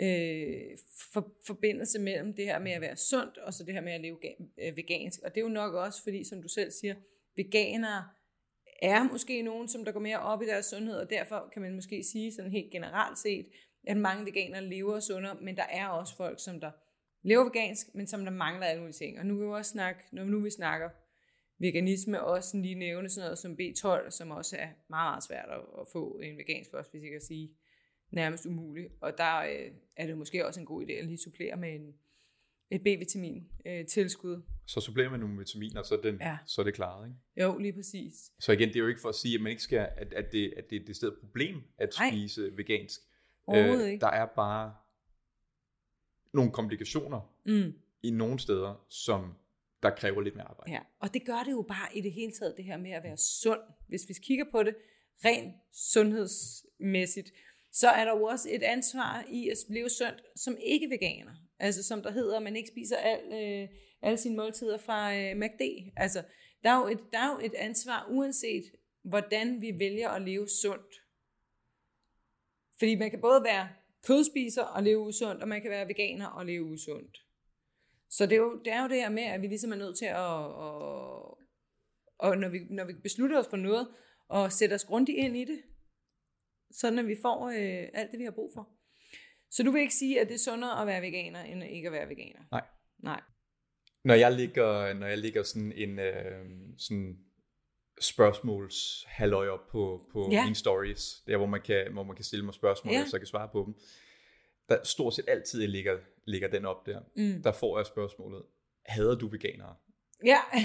øh, 0.00 0.78
for, 1.12 1.32
forbindelse 1.46 1.98
mellem 1.98 2.34
det 2.34 2.44
her 2.44 2.58
med 2.58 2.72
at 2.72 2.80
være 2.80 2.96
sundt, 2.96 3.38
og 3.38 3.54
så 3.54 3.64
det 3.64 3.74
her 3.74 3.80
med 3.80 3.92
at 3.92 4.00
leve 4.00 4.18
øh, 4.62 4.76
vegansk. 4.76 5.20
Og 5.24 5.34
det 5.34 5.40
er 5.40 5.44
jo 5.44 5.48
nok 5.48 5.74
også, 5.74 6.02
fordi 6.02 6.24
som 6.24 6.42
du 6.42 6.48
selv 6.48 6.70
siger, 6.70 6.94
veganere 7.36 8.04
er 8.82 9.02
måske 9.02 9.42
nogen, 9.42 9.68
som 9.68 9.84
der 9.84 9.92
går 9.92 10.00
mere 10.00 10.18
op 10.18 10.42
i 10.42 10.46
deres 10.46 10.66
sundhed, 10.66 10.96
og 10.96 11.10
derfor 11.10 11.50
kan 11.52 11.62
man 11.62 11.74
måske 11.74 12.04
sige 12.04 12.32
sådan 12.32 12.50
helt 12.50 12.70
generelt 12.70 13.18
set, 13.18 13.46
at 13.88 13.96
mange 13.96 14.26
veganere 14.26 14.64
lever 14.64 15.00
sundere, 15.00 15.36
men 15.40 15.56
der 15.56 15.62
er 15.62 15.88
også 15.88 16.16
folk, 16.16 16.44
som 16.44 16.60
der 16.60 16.70
lever 17.22 17.44
vegansk, 17.44 17.94
men 17.94 18.06
som 18.06 18.24
der 18.24 18.30
mangler 18.30 18.66
alle 18.66 18.80
mulige 18.80 18.92
ting. 18.94 19.18
Og 19.18 19.26
nu 19.26 19.38
vil 19.38 19.46
vi 19.46 19.52
også 19.52 19.70
snakke, 19.70 20.00
når 20.12 20.24
nu 20.24 20.40
vi 20.40 20.50
snakker 20.50 20.88
veganisme, 21.58 22.22
også 22.24 22.56
lige 22.56 22.74
nævne 22.74 23.08
sådan 23.08 23.26
noget 23.26 23.38
som 23.38 23.56
B12, 23.60 24.10
som 24.10 24.30
også 24.30 24.56
er 24.56 24.66
meget, 24.66 25.10
meget 25.10 25.24
svært 25.24 25.48
at, 25.80 25.86
få 25.92 26.20
en 26.22 26.36
vegansk 26.38 26.70
kost, 26.70 26.90
hvis 26.90 27.02
jeg 27.02 27.10
kan 27.10 27.20
sige 27.20 27.50
nærmest 28.10 28.46
umuligt. 28.46 28.92
Og 29.00 29.18
der 29.18 29.38
øh, 29.38 29.70
er 29.96 30.06
det 30.06 30.18
måske 30.18 30.46
også 30.46 30.60
en 30.60 30.66
god 30.66 30.84
idé 30.84 30.92
at 30.92 31.04
lige 31.04 31.18
supplere 31.18 31.56
med 31.56 31.74
en, 31.74 31.94
et 32.70 32.80
B-vitamin 32.82 33.48
øh, 33.66 33.86
tilskud. 33.86 34.42
Så 34.66 34.80
supplerer 34.80 35.10
man 35.10 35.20
nogle 35.20 35.38
vitaminer, 35.38 35.82
så 35.82 35.94
er, 35.94 36.00
den, 36.00 36.16
Ja. 36.20 36.38
så 36.46 36.60
er 36.60 36.64
det 36.64 36.74
klaret. 36.74 37.08
Ikke? 37.08 37.46
Jo, 37.46 37.58
lige 37.58 37.72
præcis. 37.72 38.14
Så 38.40 38.52
igen, 38.52 38.68
det 38.68 38.76
er 38.76 38.80
jo 38.80 38.86
ikke 38.86 39.00
for 39.00 39.08
at 39.08 39.14
sige, 39.14 39.34
at 39.34 39.40
man 39.40 39.50
ikke 39.50 39.62
skal, 39.62 39.88
at, 39.96 40.12
at, 40.12 40.32
det, 40.32 40.54
at 40.56 40.70
det 40.70 40.76
er 40.76 40.90
et 40.90 40.96
stedet 40.96 41.16
problem 41.20 41.56
at 41.78 41.94
spise 41.94 42.56
vegansk. 42.56 43.00
Overhovedet 43.48 43.88
ikke. 43.88 44.00
Der 44.00 44.10
er 44.10 44.26
bare 44.26 44.74
nogle 46.34 46.52
komplikationer 46.52 47.34
Mm. 47.44 47.72
i 48.02 48.10
nogle 48.10 48.38
steder, 48.38 48.84
som 48.88 49.34
der 49.82 49.90
kræver 49.90 50.20
lidt 50.20 50.34
mere 50.36 50.48
arbejde. 50.48 50.72
Ja, 50.72 50.80
og 51.00 51.14
det 51.14 51.26
gør 51.26 51.42
det 51.44 51.50
jo 51.52 51.62
bare 51.68 51.96
i 51.96 52.00
det 52.00 52.12
hele 52.12 52.32
taget, 52.32 52.54
det 52.56 52.64
her 52.64 52.76
med 52.76 52.90
at 52.90 53.02
være 53.02 53.16
sund. 53.16 53.60
Hvis 53.88 54.02
vi 54.08 54.14
kigger 54.22 54.44
på 54.50 54.62
det 54.62 54.76
rent 55.24 55.54
sundhedsmæssigt, 55.72 57.32
så 57.72 57.88
er 57.88 58.04
der 58.04 58.16
jo 58.18 58.22
også 58.24 58.48
et 58.52 58.62
ansvar 58.62 59.24
i 59.30 59.48
at 59.48 59.56
leve 59.68 59.88
sundt 59.88 60.22
som 60.36 60.56
ikke 60.64 60.90
veganer. 60.90 61.32
Altså 61.58 61.82
som 61.82 62.02
der 62.02 62.10
hedder, 62.10 62.36
at 62.36 62.42
man 62.42 62.56
ikke 62.56 62.68
spiser 62.68 62.96
al, 62.96 63.20
øh, 63.32 63.68
alle 64.02 64.16
sine 64.18 64.36
måltider 64.36 64.78
fra 64.78 65.16
øh, 65.16 65.36
MACD. 65.36 65.92
Altså 65.96 66.22
der 66.64 66.70
er, 66.70 66.78
jo 66.78 66.86
et, 66.86 66.98
der 67.12 67.18
er 67.18 67.32
jo 67.32 67.46
et 67.46 67.54
ansvar, 67.54 68.06
uanset 68.10 68.64
hvordan 69.02 69.60
vi 69.60 69.78
vælger 69.78 70.08
at 70.08 70.22
leve 70.22 70.48
sundt. 70.48 71.02
Fordi 72.78 72.94
man 72.94 73.10
kan 73.10 73.20
både 73.20 73.44
være 73.44 73.68
kødspiser 74.06 74.62
og 74.62 74.82
leve 74.82 74.98
usundt, 74.98 75.42
og 75.42 75.48
man 75.48 75.62
kan 75.62 75.70
være 75.70 75.88
veganer 75.88 76.26
og 76.26 76.46
leve 76.46 76.64
usundt. 76.64 77.18
Så 78.10 78.26
det 78.26 78.32
er, 78.32 78.36
jo, 78.36 78.60
det 78.64 78.72
er 78.72 78.82
jo 78.82 78.88
det 78.88 78.96
her 78.96 79.10
med, 79.10 79.22
at 79.22 79.42
vi 79.42 79.46
ligesom 79.46 79.72
er 79.72 79.76
nødt 79.76 79.98
til 79.98 80.04
at, 80.04 80.14
at 80.14 81.38
og 82.18 82.38
når 82.38 82.48
vi, 82.48 82.58
når 82.70 82.84
vi 82.84 82.92
beslutter 82.92 83.38
os 83.38 83.48
for 83.50 83.56
noget, 83.56 83.88
og 84.28 84.52
sætte 84.52 84.74
os 84.74 84.84
grundigt 84.84 85.18
ind 85.18 85.36
i 85.36 85.44
det, 85.44 85.62
sådan 86.70 86.98
at 86.98 87.06
vi 87.06 87.16
får 87.22 87.48
øh, 87.48 87.88
alt 87.94 88.10
det, 88.10 88.18
vi 88.18 88.24
har 88.24 88.30
brug 88.30 88.52
for. 88.54 88.68
Så 89.50 89.62
du 89.62 89.70
vil 89.70 89.80
ikke 89.80 89.94
sige, 89.94 90.20
at 90.20 90.28
det 90.28 90.34
er 90.34 90.38
sundere 90.38 90.80
at 90.80 90.86
være 90.86 91.02
veganer, 91.02 91.42
end 91.42 91.64
ikke 91.64 91.86
at 91.86 91.92
være 91.92 92.08
veganer? 92.08 92.40
Nej. 92.50 92.66
Nej. 92.98 93.20
Når 94.04 94.14
jeg 94.14 94.32
ligger, 94.32 94.94
når 94.94 95.06
jeg 95.06 95.18
ligger 95.18 95.42
sådan 95.42 95.72
en 95.72 95.98
øh, 95.98 96.46
sådan 96.78 97.18
spørgsmåls 98.00 99.04
halløj 99.08 99.48
op 99.48 99.68
på, 99.68 100.06
på 100.12 100.28
Ja. 100.30 100.36
ja. 100.36 100.44
mine 100.44 100.54
stories, 100.54 101.22
der 101.26 101.36
hvor 101.36 101.46
man 101.46 101.60
kan, 101.62 101.92
hvor 101.92 102.02
man 102.02 102.16
kan 102.16 102.24
stille 102.24 102.44
mig 102.44 102.54
spørgsmål, 102.54 102.92
Ja. 102.94 102.98
ja. 102.98 103.06
så 103.06 103.18
kan 103.18 103.26
svare 103.26 103.48
på 103.52 103.62
dem. 103.66 103.74
Der 104.68 104.84
stort 104.84 105.14
set 105.14 105.24
altid 105.28 105.66
ligger, 105.66 105.98
ligger 106.24 106.48
den 106.48 106.64
op 106.64 106.86
der. 106.86 107.00
Mm. 107.16 107.42
Der 107.42 107.52
får 107.52 107.78
jeg 107.78 107.86
spørgsmålet, 107.86 108.42
hader 108.86 109.14
du 109.14 109.28
veganere? 109.28 109.74
Ja. 110.24 110.38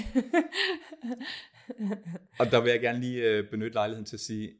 Og 2.38 2.46
der 2.50 2.60
vil 2.60 2.70
jeg 2.70 2.80
gerne 2.80 3.00
lige 3.00 3.22
øh, 3.30 3.50
benytte 3.50 3.74
lejligheden 3.74 4.04
til 4.06 4.16
at 4.16 4.20
sige, 4.20 4.52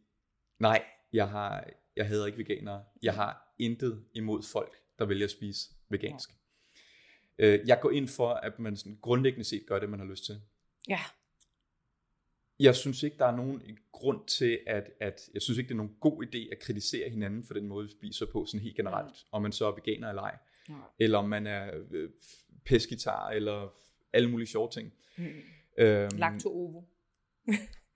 nej, 0.58 0.84
jeg, 1.12 1.28
har, 1.28 1.64
jeg 1.96 2.06
hader 2.06 2.26
ikke 2.26 2.38
veganere. 2.38 2.84
Jeg 3.02 3.14
har 3.14 3.54
intet 3.58 4.04
imod 4.14 4.42
folk, 4.52 4.76
der 4.98 5.04
vælger 5.04 5.24
at 5.26 5.30
spise 5.30 5.68
vegansk. 5.88 6.30
Øh, 7.38 7.60
jeg 7.66 7.80
går 7.80 7.90
ind 7.90 8.08
for, 8.08 8.28
at 8.30 8.58
man 8.58 8.76
sådan 8.76 8.98
grundlæggende 9.02 9.44
set 9.44 9.64
gør 9.66 9.78
det, 9.78 9.90
man 9.90 10.00
har 10.00 10.06
lyst 10.06 10.24
til. 10.24 10.40
ja. 10.88 11.00
Jeg 12.60 12.74
synes 12.74 13.02
ikke, 13.02 13.18
der 13.18 13.26
er 13.26 13.36
nogen 13.36 13.62
grund 13.92 14.26
til, 14.26 14.58
at, 14.66 14.90
at 15.00 15.20
jeg 15.34 15.42
synes 15.42 15.58
ikke, 15.58 15.68
det 15.68 15.74
er 15.74 15.76
nogen 15.76 15.96
god 16.00 16.24
idé 16.26 16.52
at 16.52 16.58
kritisere 16.58 17.10
hinanden 17.10 17.44
for 17.44 17.54
den 17.54 17.66
måde, 17.66 17.86
vi 17.86 17.92
spiser 17.92 18.26
på, 18.32 18.44
sådan 18.46 18.60
helt 18.60 18.76
generelt. 18.76 19.16
Om 19.32 19.42
man 19.42 19.52
så 19.52 19.66
er 19.66 19.74
veganer 19.74 20.08
eller 20.08 20.22
ej. 20.22 20.36
Nej. 20.68 20.78
Eller 20.98 21.18
om 21.18 21.28
man 21.28 21.46
er 21.46 21.70
øh, 21.90 22.10
pesketar, 22.64 23.30
eller 23.30 23.74
alle 24.12 24.30
mulige 24.30 24.46
sjove 24.46 24.70
ting. 24.70 24.92
Mm. 25.16 25.24
Øhm, 25.78 26.18
Lacto-ovo. 26.18 26.82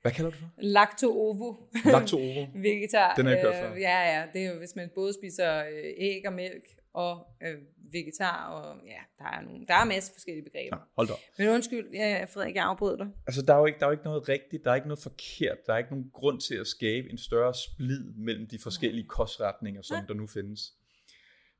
Hvad 0.02 0.12
kalder 0.12 0.30
du 0.30 0.34
det 0.34 0.40
for? 0.40 0.50
Lacto-ovo. 0.58 1.56
Lacto-ovo. 1.84 2.46
Vegetar. 2.62 3.14
Den 3.14 3.26
har 3.26 3.32
jeg 3.32 3.40
ikke 3.40 3.52
hørt 3.52 3.64
før. 3.64 3.74
Øh, 3.74 3.80
ja, 3.80 4.18
ja. 4.18 4.26
Det 4.32 4.44
er 4.44 4.52
jo, 4.52 4.58
hvis 4.58 4.76
man 4.76 4.90
både 4.94 5.14
spiser 5.14 5.64
øh, 5.64 5.94
æg 5.96 6.22
og 6.26 6.32
mælk 6.32 6.64
og 6.92 7.26
øh, 7.42 7.58
vegetar, 7.92 8.50
og 8.50 8.80
ja, 8.86 9.00
der 9.18 9.24
er, 9.24 9.40
nogle, 9.40 9.66
der 9.66 9.74
er 9.74 9.82
en 9.82 9.88
masse 9.88 10.12
forskellige 10.12 10.44
begreber. 10.44 10.76
Ja, 10.76 10.82
hold 10.96 11.08
da. 11.08 11.14
Men 11.38 11.48
undskyld, 11.48 11.90
ja, 11.92 12.24
Frederik, 12.24 12.54
jeg 12.54 12.64
afbrød 12.64 12.98
dig. 12.98 13.08
Altså, 13.26 13.42
der 13.42 13.54
er, 13.54 13.58
jo 13.58 13.66
ikke, 13.66 13.78
der 13.78 13.86
er 13.86 13.90
jo 13.90 13.92
ikke 13.92 14.04
noget 14.04 14.28
rigtigt, 14.28 14.64
der 14.64 14.70
er 14.70 14.74
ikke 14.74 14.88
noget 14.88 15.02
forkert, 15.02 15.58
der 15.66 15.72
er 15.72 15.78
ikke 15.78 15.90
nogen 15.90 16.10
grund 16.12 16.40
til 16.40 16.54
at 16.54 16.66
skabe 16.66 17.10
en 17.10 17.18
større 17.18 17.54
splid 17.54 18.04
mellem 18.04 18.46
de 18.46 18.58
forskellige 18.62 19.06
kostretninger, 19.06 19.82
som 19.82 19.96
Nej. 19.96 20.06
der 20.06 20.14
nu 20.14 20.26
findes. 20.26 20.74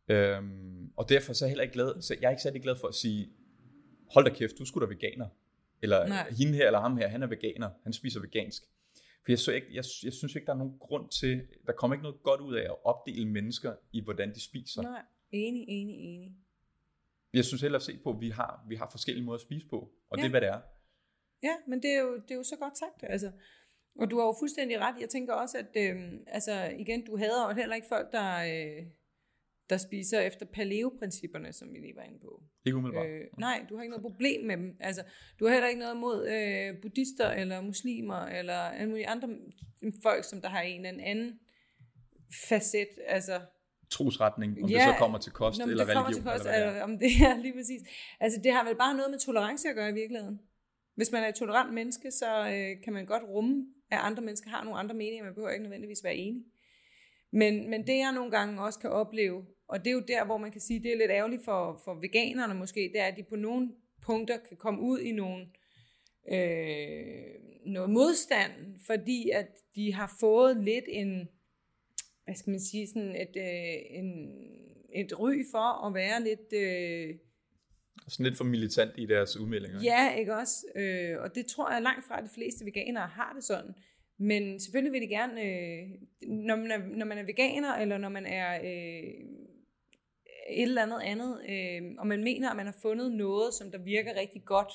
Øhm, 0.09 0.91
og 0.97 1.09
derfor 1.09 1.33
så 1.33 1.45
er 1.45 1.47
jeg 1.47 1.51
heller 1.51 1.63
ikke 1.63 1.75
glad, 1.75 2.03
så 2.03 2.17
jeg 2.21 2.27
er 2.27 2.31
ikke 2.31 2.43
særlig 2.43 2.63
glad 2.63 2.77
for 2.81 2.89
at 2.89 2.95
sige, 2.95 3.29
hold 4.15 4.25
da 4.25 4.35
kæft, 4.35 4.59
du 4.59 4.65
skulle 4.65 4.87
da 4.87 4.93
veganer. 4.93 5.29
Eller. 5.83 6.07
Nej. 6.07 6.31
hende 6.39 6.55
her 6.55 6.67
eller 6.67 6.81
ham 6.81 6.97
her, 6.97 7.09
han 7.09 7.23
er 7.23 7.27
veganer, 7.27 7.71
han 7.83 7.93
spiser 7.93 8.21
vegansk. 8.21 8.63
For 9.25 9.33
jeg, 9.33 9.39
så 9.39 9.53
ikke, 9.53 9.67
jeg, 9.71 9.85
jeg 10.05 10.13
synes 10.13 10.35
ikke, 10.35 10.47
der 10.47 10.53
er 10.53 10.57
nogen 10.57 10.79
grund 10.79 11.09
til, 11.09 11.43
der 11.67 11.73
kommer 11.73 11.95
ikke 11.95 12.03
noget 12.03 12.23
godt 12.23 12.41
ud 12.41 12.55
af 12.55 12.63
at 12.63 12.77
opdele 12.85 13.29
mennesker 13.29 13.75
i, 13.93 14.05
hvordan 14.05 14.35
de 14.35 14.41
spiser. 14.41 14.83
Nej, 14.83 15.03
enig, 15.33 15.65
enig, 15.69 15.97
enig. 15.97 16.31
Jeg 17.35 17.45
synes 17.45 17.63
hellere 17.63 17.79
at 17.81 17.83
se 17.83 17.99
på, 18.05 18.11
at 18.11 18.21
vi 18.21 18.31
har, 18.31 18.65
vi 18.69 18.75
har 18.75 18.89
forskellige 18.91 19.25
måder 19.25 19.39
at 19.39 19.43
spise 19.43 19.67
på, 19.69 19.79
og 20.11 20.19
Ja. 20.19 20.23
det 20.23 20.27
er, 20.27 20.31
hvad 20.31 20.41
det 20.41 20.49
er. 20.49 20.61
Ja, 21.43 21.55
men 21.69 21.83
det 21.83 21.91
er 21.91 22.01
jo, 22.01 22.15
det 22.17 22.31
er 22.31 22.35
jo 22.35 22.43
så 22.43 22.57
godt 22.57 22.79
sagt. 22.79 23.03
Altså. 23.13 23.33
Og 24.01 24.11
du 24.11 24.19
har 24.19 24.27
jo 24.27 24.35
fuldstændig 24.39 24.79
ret. 24.81 25.01
Jeg 25.01 25.09
tænker 25.09 25.33
også, 25.33 25.59
at 25.59 25.77
øh, 25.77 26.13
altså, 26.27 26.75
igen, 26.79 27.05
du 27.05 27.17
hader 27.17 27.49
jo 27.49 27.55
heller 27.55 27.75
ikke 27.77 27.89
folk, 27.89 28.13
der, 28.13 28.31
øh, 28.39 28.87
der 29.71 29.77
spiser 29.77 30.21
efter 30.21 30.47
paleo-principperne, 30.47 31.53
som 31.53 31.73
vi 31.73 31.79
lige 31.79 31.97
var 31.97 32.03
inde 32.03 32.19
på. 32.19 32.43
Ikke 32.67 32.77
umiddelbart. 32.79 33.07
Øh, 33.07 33.25
nej, 33.39 33.67
du 33.69 33.77
har 33.77 33.83
ikke 33.83 33.91
noget 33.91 34.03
problem 34.03 34.45
med 34.47 34.57
dem. 34.57 34.77
Altså, 34.81 35.03
du 35.39 35.45
har 35.47 35.53
heller 35.53 35.69
ikke 35.69 35.81
noget 35.81 35.97
mod 35.97 36.29
øh, 36.29 36.81
buddhister, 36.83 37.31
eller 37.31 37.61
muslimer, 37.61 38.27
eller 38.27 38.55
alle 38.55 38.89
mulige 38.89 39.09
andre 39.09 39.29
folk, 40.03 40.25
som 40.25 40.41
der 40.41 40.49
har 40.49 40.61
en 40.61 40.87
eller 40.87 41.05
anden 41.05 41.41
facet. 42.49 42.89
Altså, 43.07 43.41
Trosretning, 43.91 44.63
om 44.63 44.69
Ja, 44.71 44.75
det 44.75 44.83
så 44.83 44.95
kommer 44.99 45.19
til 45.19 45.33
kost 45.33 45.61
eller 45.61 45.85
det 45.85 45.89
religion. 45.97 46.13
til 46.15 46.23
kost, 46.23 46.35
eller 46.35 46.51
hvad 46.51 46.61
det 46.61 46.65
er. 46.67 46.71
eller 46.71 46.83
om 46.83 46.99
det 46.99 47.11
er 47.29 47.37
lige 47.43 47.55
præcis. 47.59 47.83
Altså, 48.21 48.41
det 48.45 48.53
har 48.53 48.65
vel 48.65 48.77
bare 48.77 48.95
noget 48.97 49.11
med 49.11 49.19
tolerance 49.19 49.69
at 49.69 49.75
gøre 49.75 49.91
i 49.91 49.95
virkeligheden. 49.95 50.41
Hvis 50.95 51.13
man 51.13 51.23
er 51.23 51.29
et 51.29 51.35
tolerant 51.35 51.75
menneske, 51.75 52.11
så 52.11 52.31
øh, 52.53 52.83
kan 52.85 52.93
man 52.93 53.07
godt 53.07 53.23
rumme, 53.23 53.67
at 53.91 53.99
andre 54.03 54.23
mennesker 54.23 54.51
har 54.51 54.65
nogle 54.65 54.79
andre 54.79 54.95
meninger. 54.95 55.25
Man 55.25 55.35
behøver 55.35 55.51
ikke 55.51 55.63
nødvendigvis 55.63 56.05
være 56.05 56.15
enig. 56.15 56.43
Men, 57.33 57.71
men 57.71 57.87
det 57.87 57.99
jeg 57.99 58.13
nogle 58.13 58.31
gange 58.31 58.63
også 58.63 58.79
kan 58.79 58.91
opleve, 58.91 59.45
og 59.69 59.79
det 59.79 59.87
er 59.87 59.95
jo 59.95 60.03
der, 60.09 60.25
hvor 60.25 60.39
man 60.39 60.53
kan 60.53 60.61
sige, 60.61 60.83
det 60.83 60.93
er 60.93 60.97
lidt 60.97 61.11
ærgerligt 61.11 61.45
for, 61.45 61.81
for 61.85 61.95
veganerne 61.95 62.55
måske, 62.55 62.81
det 62.93 63.01
er, 63.01 63.05
at 63.05 63.17
de 63.17 63.23
på 63.23 63.37
nogle 63.37 63.71
punkter 64.03 64.37
kan 64.49 64.57
komme 64.57 64.81
ud 64.81 64.99
i 65.01 65.13
nogle, 65.13 65.47
øh, 66.33 67.35
noget 67.67 67.91
modstand, 67.91 68.53
fordi 68.87 69.31
at 69.31 69.49
de 69.75 69.95
har 69.95 70.17
fået 70.21 70.57
lidt 70.57 70.85
en, 70.89 71.29
hvad 72.29 72.37
skal 72.37 72.51
man 72.51 72.61
sige, 72.61 72.87
sådan 72.87 73.17
et, 73.17 73.37
øh, 73.37 73.99
en, 73.99 74.09
et 74.95 75.21
ry 75.21 75.35
for 75.51 75.87
at 75.87 75.95
være 75.95 76.23
lidt, 76.23 76.53
øh, 76.53 77.15
Sådan 78.09 78.25
lidt 78.25 78.37
for 78.37 78.45
militant 78.45 78.93
i 78.99 79.07
deres 79.07 79.37
udmeldinger. 79.37 79.81
ja, 79.83 80.15
ikke 80.15 80.35
også? 80.35 80.67
Øh, 80.77 81.21
og 81.21 81.35
det 81.35 81.47
tror 81.47 81.73
jeg 81.73 81.83
langt 81.83 82.05
fra, 82.07 82.19
at 82.19 82.25
de 82.25 82.35
fleste 82.35 82.65
veganere 82.65 83.07
har 83.07 83.33
det 83.37 83.45
sådan. 83.45 83.75
Men 84.19 84.61
selvfølgelig 84.61 84.93
vil 84.93 85.03
de 85.03 85.09
gerne, 85.09 85.43
øh, 85.43 85.89
når, 86.29 86.57
man 86.57 86.71
er, 86.71 86.79
når 86.97 87.07
man 87.07 87.19
er 87.19 87.23
veganer, 87.23 87.75
eller 87.75 87.99
når 87.99 88.09
man 88.09 88.27
er 88.27 88.59
øh, 88.65 89.11
et 90.51 90.63
eller 90.63 90.83
andet 90.83 91.01
andet, 91.03 91.41
øh, 91.49 91.83
og 91.99 92.07
man 92.07 92.25
mener, 92.25 92.51
at 92.51 92.57
man 92.57 92.67
har 92.67 92.77
fundet 92.83 93.13
noget, 93.13 93.55
som 93.55 93.71
der 93.71 93.79
virker 93.79 94.21
rigtig 94.21 94.45
godt, 94.45 94.73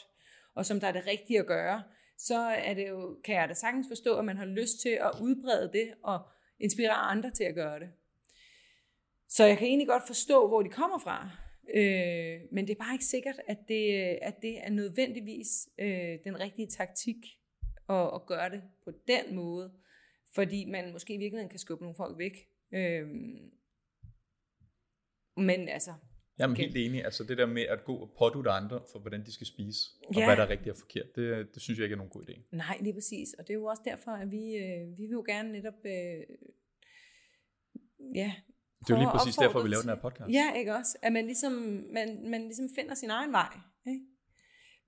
og 0.55 0.65
som 0.65 0.79
der 0.79 0.87
er 0.87 0.91
det 0.91 1.07
rigtige 1.07 1.39
at 1.39 1.47
gøre, 1.47 1.83
så 2.17 2.37
er 2.39 2.73
det 2.73 2.89
jo, 2.89 3.17
kan 3.25 3.35
jeg 3.35 3.49
da 3.49 3.53
sagtens 3.53 3.87
forstå, 3.89 4.17
at 4.17 4.25
man 4.25 4.37
har 4.37 4.45
lyst 4.45 4.81
til 4.81 4.89
at 4.89 5.11
udbrede 5.21 5.69
det, 5.73 5.93
og 6.03 6.19
inspirere 6.59 6.93
andre 6.93 7.31
til 7.31 7.43
at 7.43 7.55
gøre 7.55 7.79
det. 7.79 7.89
Så 9.27 9.43
jeg 9.45 9.57
kan 9.57 9.67
egentlig 9.67 9.87
godt 9.87 10.07
forstå, 10.07 10.47
hvor 10.47 10.61
de 10.61 10.69
kommer 10.69 10.99
fra. 10.99 11.29
Øh, 11.73 12.41
men 12.51 12.67
det 12.67 12.73
er 12.73 12.83
bare 12.83 12.93
ikke 12.93 13.05
sikkert, 13.05 13.39
at 13.47 13.57
det, 13.67 14.11
øh, 14.11 14.17
at 14.21 14.41
det 14.41 14.65
er 14.65 14.69
nødvendigvis 14.69 15.69
øh, 15.77 16.19
den 16.23 16.39
rigtige 16.39 16.67
taktik 16.67 17.15
at, 17.89 18.15
at 18.15 18.25
gøre 18.25 18.49
det 18.49 18.63
på 18.83 18.91
den 19.07 19.35
måde. 19.35 19.73
Fordi 20.35 20.65
man 20.65 20.91
måske 20.91 21.13
i 21.13 21.17
virkeligheden 21.17 21.49
kan 21.49 21.59
skubbe 21.59 21.83
nogle 21.83 21.95
folk 21.95 22.17
væk. 22.17 22.47
Øh, 22.71 23.07
men 25.37 25.69
altså, 25.69 25.93
Jamen 26.43 26.56
Okay. 26.56 26.63
helt 26.63 26.77
enig. 26.77 27.06
Altså 27.06 27.23
det 27.23 27.38
der 27.38 27.45
med 27.45 27.62
at 27.62 27.79
gå 27.86 27.95
og 27.95 28.10
pådutte 28.19 28.49
andre 28.49 28.77
for, 28.91 28.99
hvordan 28.99 29.21
de 29.25 29.32
skal 29.34 29.47
spise, 29.47 29.79
og 30.08 30.15
Ja. 30.15 30.25
hvad 30.25 30.36
der 30.38 30.43
er 30.43 30.49
rigtigt 30.49 30.69
og 30.73 30.77
forkert, 30.79 31.06
det, 31.15 31.47
det 31.53 31.62
synes 31.62 31.77
jeg 31.79 31.84
ikke 31.86 31.93
er 31.93 31.97
nogen 31.97 32.12
god 32.15 32.23
idé. 32.29 32.36
nej, 32.63 32.77
lige 32.82 32.93
præcis. 32.93 33.34
Og 33.38 33.41
det 33.47 33.53
er 33.53 33.58
jo 33.58 33.65
også 33.65 33.82
derfor, 33.86 34.12
at 34.12 34.32
vi, 34.32 34.43
øh, 34.63 34.97
vi 34.97 35.03
vil 35.10 35.12
jo 35.19 35.23
gerne 35.27 35.51
netop... 35.51 35.79
Øh, 35.86 36.21
ja, 38.15 38.34
Det 38.79 38.89
er 38.89 38.95
jo 38.95 39.01
lige 39.03 39.12
præcis 39.17 39.36
derfor, 39.36 39.63
vi 39.63 39.69
laver 39.69 39.82
den 39.82 39.89
her 39.89 40.01
podcast. 40.08 40.32
Ja, 40.39 40.53
ikke 40.60 40.73
også? 40.75 40.97
At 41.01 41.13
man 41.13 41.25
ligesom, 41.25 41.51
man, 41.97 42.29
man 42.29 42.41
ligesom 42.41 42.65
finder 42.77 42.95
sin 42.95 43.10
egen 43.10 43.32
vej. 43.32 43.53
Ikke? 43.88 44.06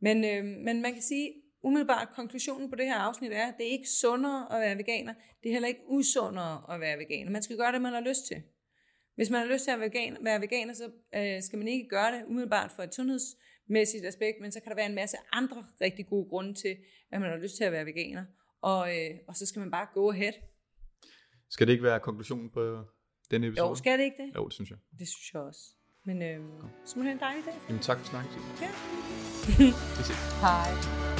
Men, 0.01 0.17
øh, 0.31 0.43
men 0.65 0.81
man 0.81 0.93
kan 0.93 1.01
sige, 1.01 1.33
umiddelbart 1.63 2.07
konklusionen 2.15 2.69
på 2.69 2.75
det 2.75 2.85
her 2.85 2.95
afsnit 2.95 3.31
er, 3.31 3.45
at 3.47 3.53
det 3.57 3.67
er 3.67 3.71
ikke 3.71 3.89
sundere 4.01 4.53
at 4.55 4.61
være 4.61 4.77
veganer. 4.77 5.13
Det 5.43 5.49
er 5.49 5.53
heller 5.53 5.67
ikke 5.67 5.83
usundere 5.87 6.73
at 6.73 6.79
være 6.79 6.97
veganer. 6.97 7.31
Man 7.31 7.43
skal 7.43 7.57
gøre 7.57 7.71
det, 7.71 7.81
man 7.81 7.93
har 7.93 8.01
lyst 8.01 8.25
til. 8.27 8.41
Hvis 9.15 9.29
man 9.29 9.39
har 9.41 9.47
lyst 9.53 9.63
til 9.63 9.71
at 9.71 9.79
være 9.79 9.87
veganer, 9.89 10.17
være 10.21 10.41
veganer 10.41 10.73
så 10.73 10.91
øh, 11.15 11.43
skal 11.43 11.59
man 11.59 11.67
ikke 11.67 11.87
gøre 11.89 12.11
det 12.11 12.23
umiddelbart 12.27 12.71
for 12.75 12.83
et 12.83 12.95
sundhedsmæssigt 12.95 14.05
aspekt, 14.05 14.37
men 14.41 14.51
så 14.51 14.59
kan 14.59 14.69
der 14.69 14.75
være 14.75 14.85
en 14.85 14.95
masse 14.95 15.17
andre 15.31 15.65
rigtig 15.81 16.07
gode 16.07 16.29
grunde 16.29 16.53
til, 16.53 16.77
at 17.11 17.21
man 17.21 17.29
har 17.29 17.37
lyst 17.37 17.55
til 17.57 17.63
at 17.63 17.71
være 17.71 17.85
veganer. 17.85 18.25
Og, 18.61 18.97
øh, 18.97 19.11
og 19.27 19.35
så 19.35 19.45
skal 19.45 19.59
man 19.59 19.71
bare 19.71 19.87
go 19.93 20.11
ahead. 20.11 20.33
Skal 21.49 21.67
det 21.67 21.73
ikke 21.73 21.83
være 21.83 21.99
konklusionen 21.99 22.49
på 22.49 22.83
denne 23.31 23.47
episode? 23.47 23.69
Jo, 23.69 23.75
skal 23.75 23.99
det 23.99 24.05
ikke 24.05 24.17
det? 24.23 24.35
Jo, 24.35 24.45
det 24.45 24.53
synes 24.53 24.69
jeg. 24.69 24.77
Det 24.99 25.07
synes 25.07 25.33
jeg 25.33 25.41
også. 25.41 25.61
Men 26.05 26.21
øh, 26.21 26.39
så 26.85 26.99
må 26.99 27.03
det 27.03 27.07
have 27.09 27.13
en 27.13 27.19
dejlig 27.19 27.45
dag. 27.45 27.53
Jamen 27.67 27.81
tak 27.81 27.99
for 27.99 28.05
snakken. 28.05 28.31
Ja. 28.61 28.69
Vi 29.97 30.03
ses. 30.03 30.15
Hej. 30.45 31.14